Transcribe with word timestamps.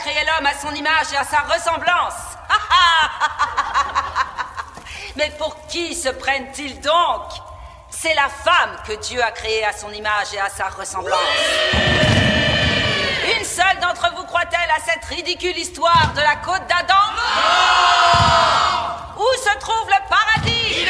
créé 0.00 0.24
l'homme 0.24 0.46
à 0.46 0.54
son 0.54 0.74
image 0.74 1.12
et 1.12 1.16
à 1.16 1.24
sa 1.24 1.40
ressemblance. 1.40 2.14
Mais 5.16 5.30
pour 5.38 5.54
qui 5.66 5.94
se 5.94 6.08
prennent-ils 6.08 6.80
donc? 6.80 7.22
C'est 7.90 8.14
la 8.14 8.28
femme 8.28 8.76
que 8.86 8.92
Dieu 8.92 9.22
a 9.22 9.30
créée 9.30 9.64
à 9.64 9.72
son 9.72 9.92
image 9.92 10.32
et 10.32 10.40
à 10.40 10.48
sa 10.48 10.68
ressemblance. 10.68 11.18
Une 13.36 13.44
seule 13.44 13.78
d'entre 13.80 14.10
vous 14.16 14.24
croit-elle 14.24 14.70
à 14.70 14.80
cette 14.84 15.04
ridicule 15.04 15.58
histoire 15.58 16.12
de 16.14 16.20
la 16.20 16.36
côte 16.36 16.66
d'Adam? 16.66 16.94
Où 19.16 19.26
se 19.44 19.58
trouve 19.58 19.88
le 19.88 20.08
paradis? 20.08 20.86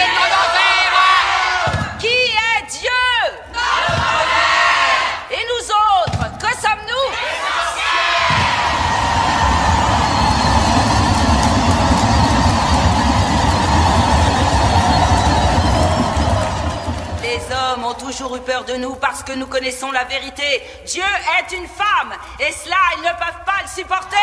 Hommes 17.70 17.84
ont 17.84 17.94
toujours 17.94 18.36
eu 18.36 18.40
peur 18.40 18.64
de 18.64 18.74
nous 18.74 18.96
parce 18.96 19.22
que 19.22 19.32
nous 19.32 19.46
connaissons 19.46 19.90
la 19.90 20.04
vérité. 20.04 20.62
Dieu 20.86 21.02
est 21.38 21.52
une 21.56 21.66
femme 21.66 22.12
et 22.38 22.52
cela, 22.52 22.76
ils 22.96 23.02
ne 23.02 23.08
peuvent 23.08 23.44
pas 23.44 23.60
le 23.62 23.68
supporter. 23.68 24.16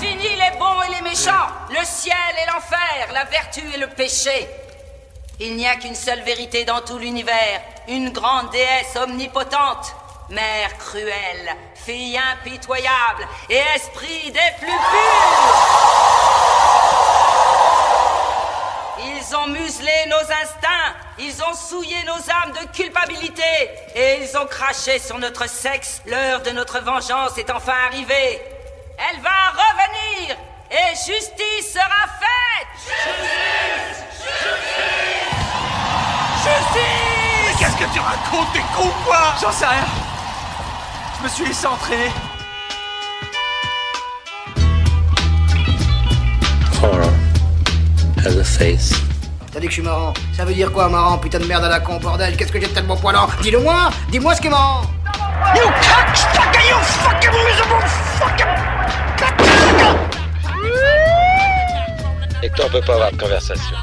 Fini 0.00 0.36
les 0.36 0.58
bons 0.58 0.82
et 0.82 0.88
les 0.94 1.02
méchants, 1.02 1.48
le 1.70 1.84
ciel 1.84 2.16
et 2.42 2.46
l'enfer, 2.46 3.12
la 3.12 3.24
vertu 3.24 3.62
et 3.74 3.78
le 3.78 3.88
péché. 3.88 4.48
Il 5.40 5.56
n'y 5.56 5.66
a 5.66 5.74
qu'une 5.76 5.94
seule 5.94 6.22
vérité 6.22 6.64
dans 6.64 6.80
tout 6.80 6.98
l'univers, 6.98 7.60
une 7.88 8.10
grande 8.10 8.50
déesse 8.50 8.96
omnipotente, 8.96 9.94
mère 10.30 10.76
cruelle, 10.78 11.56
fille 11.74 12.18
impitoyable 12.18 13.28
et 13.50 13.60
esprit 13.74 14.32
des 14.32 14.52
plus 14.58 14.68
purs. 14.68 15.56
Ils 19.28 19.34
ont 19.34 19.46
muselé 19.48 19.90
nos 20.08 20.20
instincts, 20.20 20.94
ils 21.18 21.42
ont 21.42 21.54
souillé 21.54 21.96
nos 22.04 22.12
âmes 22.12 22.52
de 22.52 22.68
culpabilité 22.76 23.42
et 23.94 24.22
ils 24.22 24.36
ont 24.36 24.46
craché 24.46 25.00
sur 25.00 25.18
notre 25.18 25.48
sexe. 25.48 26.00
L'heure 26.06 26.42
de 26.42 26.50
notre 26.50 26.80
vengeance 26.80 27.36
est 27.36 27.50
enfin 27.50 27.72
arrivée. 27.88 28.40
Elle 28.98 29.20
va 29.22 29.50
revenir 29.50 30.36
et 30.70 30.94
justice 30.94 31.72
sera 31.72 32.06
faite. 32.20 32.68
Mais 36.44 37.54
qu'est-ce 37.58 37.76
que 37.76 37.92
tu 37.92 37.98
racontes, 37.98 38.52
t'es 38.52 38.60
con 38.76 38.90
quoi? 39.04 39.34
J'en 39.40 39.50
sais 39.50 39.66
rien. 39.66 39.86
Je 41.18 41.24
me 41.24 41.28
suis 41.28 41.46
laissé 41.46 41.66
entraîner. 41.66 42.12
Horror 46.80 47.12
has 48.24 48.36
a 48.36 48.44
face. 48.44 49.15
T'as 49.56 49.60
dit 49.60 49.68
que 49.68 49.72
je 49.72 49.80
suis 49.80 49.88
marrant. 49.88 50.12
Ça 50.34 50.44
veut 50.44 50.52
dire 50.52 50.70
quoi, 50.70 50.86
marrant 50.90 51.16
Putain 51.16 51.38
de 51.38 51.46
merde 51.46 51.64
à 51.64 51.70
la 51.70 51.80
con, 51.80 51.96
bordel? 51.96 52.36
Qu'est-ce 52.36 52.52
que 52.52 52.60
j'ai 52.60 52.66
de 52.66 52.74
tellement 52.74 52.94
poilant? 52.94 53.26
Dis-le 53.40 53.58
moi 53.58 53.88
Dis-moi 54.10 54.34
ce 54.34 54.42
qui 54.42 54.48
est 54.48 54.50
marrant 54.50 54.82
You 55.54 55.62
cocksucker, 55.62 56.68
you 56.68 56.76
fucking 56.82 57.30
miserable 57.30 57.88
fucking... 58.18 58.46
Et 62.42 62.50
toi, 62.50 62.66
on 62.66 62.70
peut 62.70 62.82
pas 62.82 62.94
avoir 62.96 63.12
de 63.12 63.16
conversation. 63.16 63.76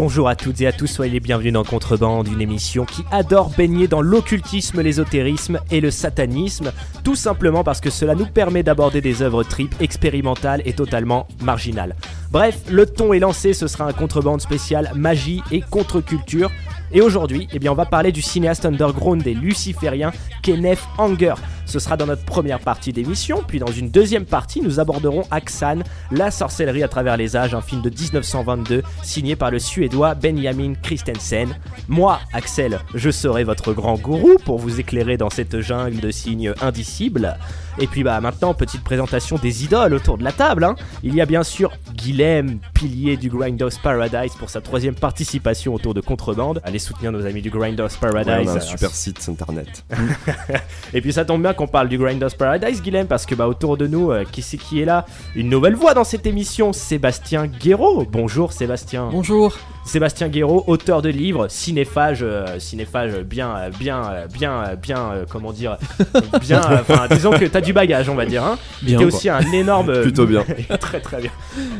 Bonjour 0.00 0.28
à 0.28 0.36
toutes 0.36 0.60
et 0.60 0.68
à 0.68 0.70
tous, 0.70 0.86
soyez 0.86 1.18
bienvenus 1.18 1.52
dans 1.52 1.64
Contrebande, 1.64 2.28
une 2.28 2.40
émission 2.40 2.84
qui 2.84 3.02
adore 3.10 3.50
baigner 3.58 3.88
dans 3.88 4.00
l'occultisme, 4.00 4.80
l'ésotérisme 4.80 5.58
et 5.72 5.80
le 5.80 5.90
satanisme, 5.90 6.70
tout 7.02 7.16
simplement 7.16 7.64
parce 7.64 7.80
que 7.80 7.90
cela 7.90 8.14
nous 8.14 8.26
permet 8.26 8.62
d'aborder 8.62 9.00
des 9.00 9.22
œuvres 9.22 9.42
tripes 9.42 9.74
expérimentales 9.80 10.62
et 10.66 10.72
totalement 10.72 11.26
marginales. 11.42 11.96
Bref, 12.30 12.60
le 12.70 12.86
ton 12.86 13.12
est 13.12 13.18
lancé, 13.18 13.52
ce 13.52 13.66
sera 13.66 13.86
un 13.86 13.92
Contrebande 13.92 14.40
spécial 14.40 14.92
magie 14.94 15.42
et 15.50 15.62
contre-culture. 15.62 16.52
Et 16.92 17.00
aujourd'hui, 17.00 17.48
eh 17.52 17.58
bien, 17.58 17.72
on 17.72 17.74
va 17.74 17.86
parler 17.86 18.12
du 18.12 18.22
cinéaste 18.22 18.64
underground 18.64 19.22
des 19.22 19.34
lucifériens 19.34 20.12
Kenneth 20.42 20.80
Anger. 20.96 21.34
Ce 21.66 21.78
sera 21.78 21.98
dans 21.98 22.06
notre 22.06 22.24
première 22.24 22.60
partie 22.60 22.94
d'émission, 22.94 23.42
puis 23.46 23.58
dans 23.58 23.70
une 23.70 23.90
deuxième 23.90 24.24
partie, 24.24 24.62
nous 24.62 24.80
aborderons 24.80 25.24
Aksan, 25.30 25.82
la 26.10 26.30
sorcellerie 26.30 26.82
à 26.82 26.88
travers 26.88 27.18
les 27.18 27.36
âges, 27.36 27.54
un 27.54 27.60
film 27.60 27.82
de 27.82 27.90
1922 27.90 28.82
signé 29.02 29.36
par 29.36 29.50
le 29.50 29.58
suédois 29.58 30.14
Benjamin 30.14 30.72
Christensen. 30.82 31.54
Moi, 31.86 32.20
Axel, 32.32 32.80
je 32.94 33.10
serai 33.10 33.44
votre 33.44 33.74
grand 33.74 33.98
gourou 33.98 34.36
pour 34.46 34.58
vous 34.58 34.80
éclairer 34.80 35.18
dans 35.18 35.28
cette 35.28 35.60
jungle 35.60 36.00
de 36.00 36.10
signes 36.10 36.54
indicibles. 36.62 37.36
Et 37.80 37.86
puis 37.86 38.02
bah 38.02 38.20
maintenant, 38.20 38.54
petite 38.54 38.82
présentation 38.82 39.36
des 39.36 39.64
idoles 39.64 39.94
autour 39.94 40.18
de 40.18 40.24
la 40.24 40.32
table. 40.32 40.64
hein. 40.64 40.74
Il 41.04 41.14
y 41.14 41.20
a 41.20 41.26
bien 41.26 41.44
sûr 41.44 41.72
Guilhem, 41.94 42.58
pilier 42.74 43.16
du 43.16 43.28
Grindhouse 43.30 43.78
Paradise 43.78 44.32
pour 44.38 44.50
sa 44.50 44.60
troisième 44.60 44.94
participation 44.94 45.74
autour 45.74 45.94
de 45.94 46.00
Contrebande. 46.00 46.60
Allez 46.64 46.80
soutenir 46.80 47.12
nos 47.12 47.24
amis 47.24 47.40
du 47.42 47.50
Grindhouse 47.50 47.96
Paradise. 47.96 48.26
Ouais, 48.32 48.44
on 48.46 48.54
a 48.54 48.56
un 48.56 48.60
super 48.60 48.90
site 48.90 49.24
internet. 49.28 49.84
Et 50.94 51.00
puis 51.00 51.12
ça 51.12 51.24
tombe 51.24 51.42
bien 51.42 51.54
qu'on 51.54 51.68
parle 51.68 51.88
du 51.88 51.98
Grindhouse 51.98 52.34
Paradise, 52.34 52.82
Guilhem, 52.82 53.06
parce 53.06 53.26
que 53.26 53.34
bah 53.34 53.46
autour 53.46 53.76
de 53.76 53.86
nous, 53.86 54.10
euh, 54.10 54.24
qui 54.30 54.42
c'est 54.42 54.56
qui 54.56 54.80
est 54.80 54.84
là? 54.84 55.06
Une 55.36 55.48
nouvelle 55.48 55.74
voix 55.74 55.94
dans 55.94 56.04
cette 56.04 56.26
émission, 56.26 56.72
Sébastien 56.72 57.46
Guéraud. 57.46 58.06
Bonjour 58.10 58.52
Sébastien. 58.52 59.08
Bonjour. 59.12 59.56
Sébastien 59.88 60.28
Guéraud, 60.28 60.64
auteur 60.66 61.00
de 61.02 61.08
livres, 61.08 61.48
cinéphage, 61.48 62.18
euh, 62.22 62.58
cinéphage 62.58 63.16
bien, 63.20 63.56
euh, 63.56 63.70
bien, 63.70 64.04
euh, 64.04 64.26
bien, 64.26 64.74
bien, 64.80 64.98
euh, 65.12 65.24
comment 65.28 65.52
dire, 65.52 65.78
bien, 66.42 66.60
enfin, 66.80 67.06
disons 67.10 67.30
que 67.30 67.46
t'as 67.46 67.60
du 67.62 67.72
bagage, 67.72 68.08
on 68.10 68.14
va 68.14 68.26
dire. 68.26 68.44
Hein. 68.44 68.58
Bien, 68.82 68.98
T'es 68.98 69.04
aussi 69.04 69.28
un 69.30 69.40
énorme. 69.52 69.92
Plutôt 70.02 70.26
bien. 70.26 70.44
très 70.80 71.00
très 71.00 71.22
bien. 71.22 71.30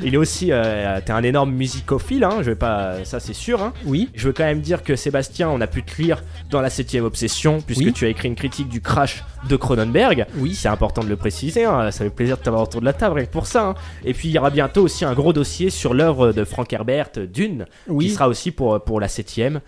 Il 0.03 0.15
est 0.15 0.19
aussi, 0.19 0.47
t'es 0.47 1.13
un 1.13 1.23
énorme 1.23 1.53
musicophile, 1.53 2.25
hein, 2.25 2.39
je 2.41 2.47
vais 2.51 2.55
pas, 2.57 3.05
ça 3.05 3.21
c'est 3.21 3.35
sûr. 3.35 3.63
Hein. 3.63 3.75
Oui. 3.85 4.09
Je 4.15 4.27
veux 4.29 4.33
quand 4.33 4.45
même 4.45 4.61
dire 4.63 4.83
que 4.83 4.97
Sébastien, 4.97 5.51
on 5.51 5.61
a 5.61 5.67
pu 5.67 5.83
te 5.83 6.01
lire 6.01 6.23
dans 6.51 6.63
la 6.63 6.71
7ème 6.71 7.03
obsession, 7.03 7.61
puisque 7.61 7.83
Oui. 7.83 7.93
tu 7.93 8.07
as 8.07 8.09
écrit 8.09 8.29
une 8.29 8.35
critique 8.37 8.69
du 8.71 8.81
crash 8.81 9.23
de 9.49 9.55
Cronenberg. 9.57 10.27
Oui. 10.39 10.55
C'est 10.55 10.69
important 10.69 11.03
de 11.05 11.09
le 11.09 11.17
préciser, 11.17 11.65
hein, 11.65 11.91
ça 11.91 12.05
fait 12.05 12.11
plaisir 12.11 12.39
de 12.39 12.43
t'avoir 12.43 12.63
autour 12.63 12.81
de 12.81 12.87
la 12.87 12.93
table 12.95 13.17
rien 13.17 13.27
que 13.27 13.31
pour 13.33 13.47
ça. 13.47 13.67
hein. 13.69 13.75
Et 14.05 14.15
puis 14.15 14.29
il 14.29 14.33
y 14.35 14.39
aura 14.39 14.51
bientôt 14.51 14.83
aussi 14.83 15.05
un 15.05 15.13
gros 15.13 15.33
dossier 15.35 15.69
sur 15.71 15.93
l'œuvre 15.93 16.33
de 16.33 16.45
Frank 16.45 16.73
Herbert, 16.73 17.11
Dune, 17.33 17.67
Oui. 17.87 17.98
Qui 18.07 18.11
sera 18.11 18.29
aussi 18.29 18.51
pour, 18.53 18.83
pour 18.83 19.01
la 19.01 19.07
7ème. 19.09 19.61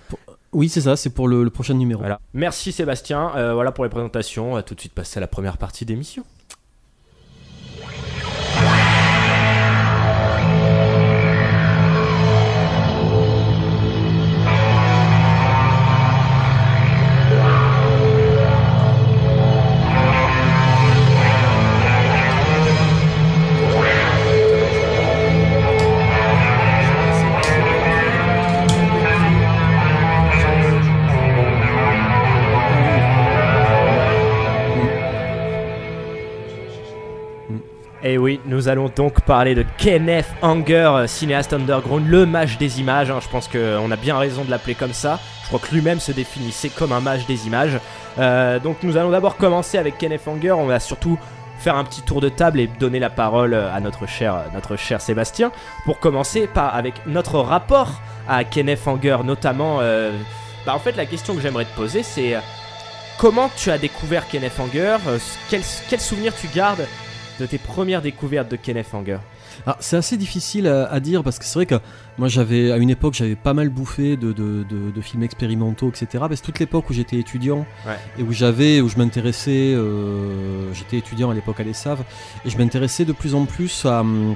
Oui, 0.53 0.69
c'est 0.69 0.81
ça, 0.81 0.97
c'est 0.97 1.11
pour 1.11 1.29
le, 1.29 1.45
le 1.45 1.51
prochain 1.51 1.75
numéro. 1.75 2.01
Voilà. 2.01 2.21
Merci 2.35 2.73
Sébastien, 2.73 3.33
Euh, 3.37 3.55
voilà 3.55 3.71
pour 3.73 3.85
les 3.85 3.91
présentations. 3.91 4.53
On 4.53 4.55
va 4.55 4.63
tout 4.63 4.75
de 4.75 4.81
suite 4.81 4.93
passer 4.93 5.19
à 5.19 5.21
la 5.21 5.29
première 5.29 5.59
partie 5.59 5.85
d'émission. 5.85 6.25
Nous 38.61 38.69
allons 38.69 38.91
donc 38.95 39.23
parler 39.23 39.55
de 39.55 39.65
Kenneth 39.79 40.27
Anger, 40.43 40.75
euh, 40.95 41.07
cinéaste 41.07 41.55
underground, 41.55 42.07
le 42.07 42.27
mage 42.27 42.59
des 42.59 42.79
images. 42.79 43.11
hein. 43.11 43.19
Je 43.23 43.29
pense 43.29 43.49
qu'on 43.49 43.91
a 43.91 43.97
bien 43.97 44.19
raison 44.19 44.45
de 44.45 44.51
l'appeler 44.51 44.75
comme 44.75 44.93
ça. 44.93 45.19
Je 45.45 45.47
crois 45.49 45.61
que 45.67 45.75
lui-même 45.75 45.99
se 45.99 46.13
définissait 46.13 46.69
comme 46.69 46.93
un 46.93 47.01
mage 47.01 47.25
des 47.27 47.47
images. 47.47 47.79
Euh, 48.19 48.59
donc 48.59 48.77
nous 48.83 48.99
allons 48.99 49.09
d'abord 49.13 49.39
commencer 49.39 49.79
avec 49.79 49.97
Kenneth 49.97 50.29
Anger. 50.29 50.53
On 50.53 50.67
va 50.67 50.79
surtout 50.79 51.19
faire 51.59 51.75
un 51.77 51.85
petit 51.85 52.03
tour 52.03 52.21
de 52.21 52.29
table 52.29 52.61
et 52.61 52.67
donner 52.67 52.99
la 52.99 53.09
parole 53.09 53.55
euh, 53.55 53.75
à 53.75 53.81
notre 53.81 54.07
cher, 54.07 54.37
notre 54.53 54.77
cher 54.77 55.01
Sébastien. 55.01 55.53
Pour 55.87 55.99
commencer 55.99 56.47
par, 56.47 56.75
avec 56.75 57.07
notre 57.07 57.39
rapport 57.39 58.03
à 58.29 58.45
Kenneth 58.45 58.87
Anger, 58.87 59.17
notamment... 59.25 59.79
euh, 59.81 60.13
bah, 60.67 60.75
en 60.75 60.79
fait, 60.79 60.99
la 60.99 61.07
question 61.07 61.35
que 61.35 61.41
j'aimerais 61.41 61.65
te 61.65 61.75
poser, 61.75 62.03
c'est... 62.03 62.35
euh, 62.35 62.41
Comment 63.17 63.51
tu 63.57 63.71
as 63.71 63.79
découvert 63.79 64.29
Kenneth 64.29 64.61
Anger 64.61 64.97
Euh, 65.09 65.19
quel, 65.49 65.63
quel 65.89 66.01
souvenir 66.01 66.35
tu 66.39 66.47
gardes 66.49 66.87
de 67.41 67.47
tes 67.47 67.59
premières 67.59 68.03
découvertes 68.03 68.51
de 68.51 68.57
Kenneth 68.57 68.93
Anger 68.93 69.19
Alors, 69.67 69.77
c'est 69.81 69.97
assez 69.97 70.17
difficile 70.17 70.67
à, 70.69 70.85
à 70.91 71.01
dire 71.01 71.23
parce 71.25 71.39
que 71.39 71.45
c'est 71.45 71.55
vrai 71.55 71.67
que 71.67 71.77
moi 72.19 72.29
j'avais 72.29 72.71
à 72.71 72.77
une 72.77 72.91
époque 72.91 73.15
j'avais 73.15 73.35
pas 73.37 73.55
mal 73.55 73.69
bouffé 73.71 74.17
de, 74.17 74.33
de- 74.33 74.65
de- 74.69 74.91
de 74.95 75.01
films 75.01 75.23
expérimentaux 75.23 75.89
etc. 75.89 76.07
Parce 76.29 76.41
que 76.41 76.47
toute 76.47 76.59
l'époque 76.59 76.89
où 76.91 76.93
j'étais 76.93 77.17
étudiant 77.19 77.67
Ouais. 77.87 77.97
et 78.19 78.23
où 78.23 78.33
j'avais 78.33 78.81
où 78.81 78.89
je 78.89 78.97
m'intéressais, 78.99 79.73
euh, 79.75 80.73
j'étais 80.75 80.99
étudiant 80.99 81.31
à 81.31 81.35
l'époque 81.35 81.59
à 81.61 81.63
l'ESSAV 81.63 82.01
et 82.45 82.51
je 82.51 82.59
m'intéressais 82.59 83.05
de 83.05 83.13
plus 83.13 83.35
en 83.35 83.45
plus 83.47 83.85
à, 83.87 84.01
hum, 84.01 84.35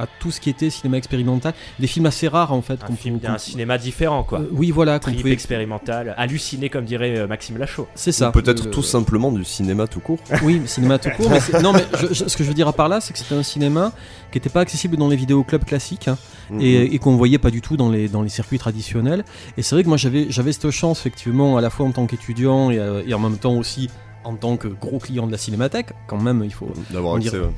à 0.00 0.06
tout 0.20 0.30
ce 0.30 0.40
qui 0.40 0.48
était 0.48 0.70
cinéma 0.70 0.96
expérimental, 0.96 1.54
des 1.80 1.88
films 1.88 2.06
assez 2.06 2.28
rares 2.28 2.52
en 2.52 2.62
fait. 2.62 2.78
Un 2.88 2.94
film 2.94 3.18
qu'on- 3.18 3.36
cinéma 3.36 3.78
différent, 3.78 4.22
quoi. 4.22 4.38
Euh, 4.40 4.48
oui 4.52 4.70
voilà, 4.70 5.00
Trip 5.00 5.16
pouvait- 5.16 5.32
expérimental, 5.32 6.14
halluciné, 6.16 6.70
comme 6.70 6.84
dirait 6.84 7.18
euh, 7.18 7.26
Maxime 7.26 7.58
Lachaud. 7.58 7.88
c'est 7.96 8.12
ça. 8.12 8.28
Ou 8.28 8.32
peut-être 8.32 8.66
Le- 8.66 8.70
tout 8.70 8.82
simplement 8.84 9.32
du 9.32 9.44
cinéma 9.44 9.88
tout 9.88 9.98
court. 9.98 10.20
Oui, 10.44 10.62
cinéma 10.66 10.98
tout 11.00 11.10
court. 11.16 11.30
mais 11.30 11.60
non, 11.62 11.72
mais 11.72 11.84
je- 12.00 12.14
je- 12.14 12.28
ce 12.28 12.36
que 12.36 12.44
je 12.44 12.48
veux 12.48 12.54
dire 12.54 12.72
par 12.74 12.88
là, 12.88 13.00
c'est 13.00 13.12
que 13.12 13.18
c'était 13.18 13.34
un 13.34 13.42
cinéma 13.42 13.92
qui 14.30 14.38
n'était 14.38 14.50
pas 14.50 14.60
accessible 14.60 14.96
dans 14.96 15.08
les 15.08 15.16
vidéoclubs 15.16 15.64
classiques 15.64 16.06
hein, 16.06 16.16
Mhm. 16.50 16.60
et, 16.60 16.94
et 16.94 16.98
qu'on 17.00 17.16
voyait 17.16 17.38
pas 17.38 17.50
du 17.50 17.60
tout 17.60 17.76
dans 17.76 17.90
les, 17.90 18.08
dans 18.08 18.22
les 18.22 18.28
circuits 18.28 18.58
traditionnels. 18.60 19.24
Et 19.56 19.62
c'est 19.62 19.74
vrai 19.74 19.82
que 19.82 19.88
moi 19.88 19.96
j'avais 19.96 20.26
j'avais 20.30 20.52
cette 20.52 20.70
chance, 20.70 21.00
effectivement, 21.00 21.56
à 21.56 21.60
la 21.60 21.70
fois 21.70 21.86
en 21.86 21.90
tant 21.90 22.06
qu'étudiant 22.06 22.70
et, 22.70 22.78
euh, 22.78 23.02
et 23.04 23.14
en 23.14 23.18
même 23.18 23.38
temps 23.38 23.54
aussi 23.56 23.90
en 24.22 24.34
tant 24.36 24.56
que 24.56 24.68
gros 24.68 24.98
client 25.00 25.26
de 25.26 25.32
la 25.32 25.38
cinémathèque. 25.38 25.88
Quand 26.06 26.20
même, 26.22 26.42
il 26.44 26.52
faut. 26.54 26.70
D'avoir 26.90 27.16
accès. 27.16 27.30
ouais. 27.38 27.50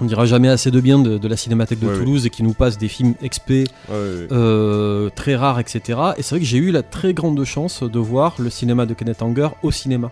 On 0.00 0.06
dira 0.06 0.24
jamais 0.24 0.48
assez 0.48 0.70
de 0.70 0.80
bien 0.80 0.98
de, 0.98 1.18
de 1.18 1.28
la 1.28 1.36
cinémathèque 1.36 1.78
de 1.78 1.86
Ouais, 1.86 1.96
Toulouse 1.98 2.24
et 2.26 2.30
qui 2.30 2.42
nous 2.42 2.54
passe 2.54 2.78
des 2.78 2.88
films 2.88 3.14
XP 3.22 3.50
Ouais, 3.50 3.66
euh, 4.32 5.10
très 5.14 5.36
rares, 5.36 5.60
etc. 5.60 5.98
Et 6.16 6.22
c'est 6.22 6.34
vrai 6.34 6.40
que 6.40 6.46
j'ai 6.46 6.58
eu 6.58 6.70
la 6.70 6.82
très 6.82 7.12
grande 7.14 7.42
chance 7.44 7.82
de 7.82 7.98
voir 7.98 8.34
le 8.38 8.48
cinéma 8.50 8.86
de 8.86 8.94
Kenneth 8.94 9.20
Anger 9.22 9.48
au 9.62 9.70
cinéma. 9.70 10.10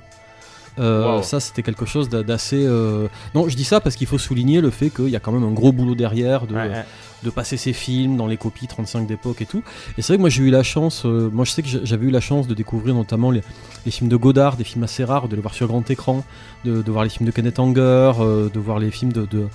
Euh, 0.78 1.16
Wow. 1.16 1.22
Ça, 1.22 1.40
c'était 1.40 1.62
quelque 1.62 1.84
chose 1.86 2.08
d'a- 2.08 2.22
d'assez. 2.22 2.62
euh, 2.64 3.08
Non, 3.34 3.48
je 3.48 3.56
dis 3.56 3.64
ça 3.64 3.80
parce 3.80 3.96
qu'il 3.96 4.06
faut 4.06 4.18
souligner 4.18 4.60
le 4.60 4.70
fait 4.70 4.90
qu'il 4.90 5.08
y 5.08 5.16
a 5.16 5.20
quand 5.20 5.32
même 5.32 5.44
un 5.44 5.50
gros 5.52 5.72
boulot 5.72 5.94
derrière 5.94 6.46
de, 6.46 6.54
Ouais, 6.54 6.68
ouais. 6.68 6.84
De 7.22 7.30
passer 7.30 7.56
ses 7.56 7.72
films 7.72 8.16
dans 8.16 8.26
les 8.26 8.36
copies 8.36 8.66
35 8.66 9.06
d'époque 9.06 9.42
et 9.42 9.46
tout. 9.46 9.62
Et 9.98 10.02
c'est 10.02 10.12
vrai 10.12 10.16
que 10.16 10.20
moi 10.22 10.30
j'ai 10.30 10.42
eu 10.42 10.50
la 10.50 10.62
chance, 10.62 11.04
euh, 11.04 11.30
moi 11.32 11.44
je 11.44 11.50
sais 11.52 11.62
que 11.62 11.68
j'a- 11.68 11.84
j'avais 11.84 12.06
eu 12.06 12.10
la 12.10 12.20
chance 12.20 12.46
de 12.46 12.54
découvrir 12.54 12.94
notamment 12.94 13.30
les, 13.30 13.42
les 13.84 13.90
films 13.92 14.08
de 14.08 14.16
Godard, 14.16 14.56
des 14.56 14.64
films 14.64 14.84
assez 14.84 15.04
rares, 15.04 15.28
de 15.28 15.36
les 15.36 15.42
voir 15.42 15.54
sur 15.54 15.66
grand 15.66 15.88
écran, 15.90 16.24
de, 16.64 16.82
de 16.82 16.90
voir 16.90 17.04
les 17.04 17.10
films 17.10 17.26
de 17.26 17.32
Kenneth 17.32 17.58
Anger, 17.58 18.12
euh, 18.20 18.48
de 18.48 18.58
voir 18.58 18.78
les 18.78 18.90
films 18.90 19.12
de, 19.12 19.26
de, 19.26 19.46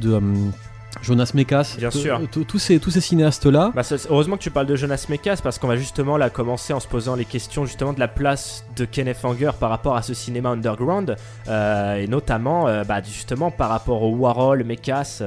de, 0.00 0.12
hum, 0.14 0.52
Jonas 1.00 1.30
Mekas. 1.34 1.76
Bien 1.78 1.90
sûr. 1.90 2.20
Tous 2.46 2.58
ces, 2.58 2.78
tous 2.78 2.90
ces 2.90 3.00
cinéastes-là. 3.00 3.72
Bah, 3.74 3.80
heureusement 4.10 4.36
que 4.36 4.42
tu 4.42 4.50
parles 4.50 4.66
de 4.66 4.76
Jonas 4.76 5.06
Mekas 5.08 5.38
parce 5.42 5.58
qu'on 5.58 5.66
va 5.66 5.76
justement 5.76 6.18
là 6.18 6.28
commencer 6.28 6.74
en 6.74 6.80
se 6.80 6.86
posant 6.86 7.14
les 7.14 7.24
questions 7.24 7.64
justement 7.64 7.94
de 7.94 7.98
la 7.98 8.08
place 8.08 8.66
de 8.76 8.84
Kenneth 8.84 9.24
Anger 9.24 9.52
par 9.58 9.70
rapport 9.70 9.96
à 9.96 10.02
ce 10.02 10.12
cinéma 10.12 10.50
underground 10.50 11.16
euh, 11.48 11.96
et 11.96 12.06
notamment 12.08 12.68
euh, 12.68 12.84
bah, 12.84 13.00
justement 13.02 13.50
par 13.50 13.70
rapport 13.70 14.02
au 14.02 14.10
Warhol, 14.14 14.64
Mekas. 14.64 15.22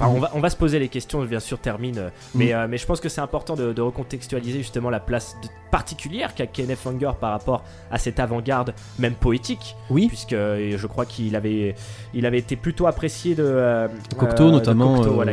Enfin, 0.00 0.10
Mhm. 0.10 0.16
on, 0.16 0.20
va, 0.20 0.30
on 0.34 0.40
va 0.40 0.48
se 0.50 0.56
poser 0.56 0.78
les 0.78 0.88
questions, 0.88 1.22
bien 1.24 1.40
sûr, 1.40 1.58
termine. 1.58 1.98
euh, 1.98 2.08
mais, 2.34 2.54
euh, 2.54 2.66
mais 2.68 2.78
je 2.78 2.86
pense 2.86 3.00
que 3.00 3.08
c'est 3.08 3.20
important 3.20 3.54
de, 3.56 3.72
de 3.72 3.82
recontextualiser 3.82 4.58
justement 4.58 4.90
la 4.90 5.00
place 5.00 5.36
de- 5.42 5.48
particulière 5.72 6.34
qu'a 6.34 6.46
Kenneth 6.46 6.86
Anger 6.86 7.10
par 7.20 7.32
rapport 7.32 7.62
à 7.90 7.98
cette 7.98 8.20
avant-garde, 8.20 8.74
même 8.98 9.14
poétique, 9.14 9.76
Oui. 9.90 10.06
puisque 10.08 10.32
euh, 10.34 10.76
je 10.78 10.86
crois 10.86 11.04
qu'il 11.04 11.34
avait, 11.36 11.74
il 12.14 12.24
avait 12.26 12.38
été 12.38 12.54
plutôt 12.56 12.86
apprécié 12.86 13.34
de 13.34 13.42
euh, 13.44 13.88
Cocteau 14.16 14.44
euh, 14.44 14.46
de 14.46 14.52
notamment, 14.52 14.96
Cocteau, 14.96 15.12
voilà. 15.14 15.32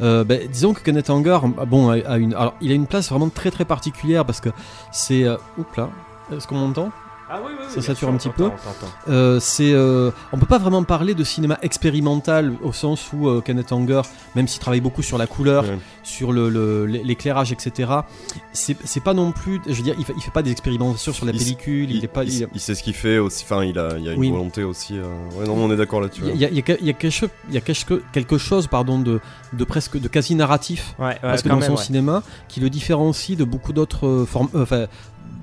Euh, 0.00 0.24
ben, 0.24 0.46
disons 0.48 0.72
que 0.72 0.80
Kenneth 0.80 1.10
Anger, 1.10 1.38
bon, 1.66 1.90
a, 1.90 1.94
a 2.08 2.16
une, 2.18 2.34
alors, 2.34 2.54
il 2.60 2.70
a 2.70 2.74
une 2.74 2.86
place 2.86 3.10
vraiment 3.10 3.28
très 3.28 3.50
très 3.50 3.64
particulière 3.64 4.24
parce 4.24 4.40
que 4.40 4.48
c'est, 4.92 5.26
oups 5.58 5.76
là, 5.76 5.88
est-ce 6.34 6.46
qu'on 6.46 6.56
m'entend? 6.56 6.90
Ah 7.34 7.40
oui, 7.42 7.52
oui, 7.58 7.64
oui, 7.66 7.74
Ça 7.74 7.80
sature 7.80 7.96
sûr, 7.96 8.08
un 8.08 8.12
on 8.12 8.18
petit 8.18 8.28
peu. 8.28 8.50
Euh, 9.08 9.40
c'est, 9.40 9.72
euh, 9.72 10.10
on 10.34 10.38
peut 10.38 10.44
pas 10.44 10.58
vraiment 10.58 10.82
parler 10.84 11.14
de 11.14 11.24
cinéma 11.24 11.58
expérimental 11.62 12.52
au 12.62 12.74
sens 12.74 13.10
où 13.14 13.26
euh, 13.26 13.40
Kenneth 13.40 13.72
Anger, 13.72 14.02
même 14.36 14.46
s'il 14.46 14.60
travaille 14.60 14.82
beaucoup 14.82 15.00
sur 15.02 15.16
la 15.16 15.26
couleur, 15.26 15.64
sur 16.02 16.30
le, 16.30 16.84
l'éclairage, 16.84 17.50
etc. 17.50 17.90
C'est, 18.52 19.02
pas 19.02 19.14
non 19.14 19.32
plus, 19.32 19.62
je 19.66 19.72
veux 19.72 19.82
dire, 19.82 19.94
il 19.98 20.04
fait, 20.04 20.12
il 20.14 20.22
fait 20.22 20.30
pas 20.30 20.42
des 20.42 20.50
expérimentations 20.50 21.14
sur 21.14 21.24
la 21.24 21.32
Il 21.32 21.38
pellicule, 21.38 21.90
il, 21.90 22.04
est 22.04 22.08
pas, 22.08 22.24
il, 22.24 22.60
sait 22.60 22.74
ce 22.74 22.82
qu'il 22.82 22.92
fait 22.92 23.16
aussi. 23.16 23.44
Enfin, 23.44 23.64
il 23.64 23.78
a, 23.78 23.96
il 23.98 24.06
a 24.10 24.12
une 24.12 24.30
volonté 24.30 24.62
aussi. 24.62 24.98
Ouais, 24.98 25.46
non, 25.46 25.54
on 25.54 25.72
est 25.72 25.76
d'accord 25.76 26.02
là-dessus. 26.02 26.24
il 26.34 26.36
y 26.38 26.44
a, 26.44 26.50
y 26.50 26.58
a- 26.58 26.76
y 26.82 26.92
quelque 26.94 27.30
y 27.50 27.56
a 27.56 27.60
quelque, 27.62 28.02
quelque 28.12 28.36
chose, 28.36 28.66
pardon, 28.66 28.98
de, 28.98 29.20
de 29.54 29.64
presque, 29.64 29.98
de 29.98 30.08
quasi 30.08 30.34
narratif 30.34 30.94
Ouais, 30.98 31.06
ouais, 31.06 31.18
parce 31.22 31.40
que 31.40 31.48
dans 31.48 31.56
même, 31.56 31.66
son 31.70 31.76
cinéma, 31.78 32.22
qui 32.48 32.60
le 32.60 32.68
différencie 32.68 33.38
de 33.38 33.44
beaucoup 33.44 33.72
d'autres 33.72 34.26
formes, 34.28 34.50
enfin 34.54 34.86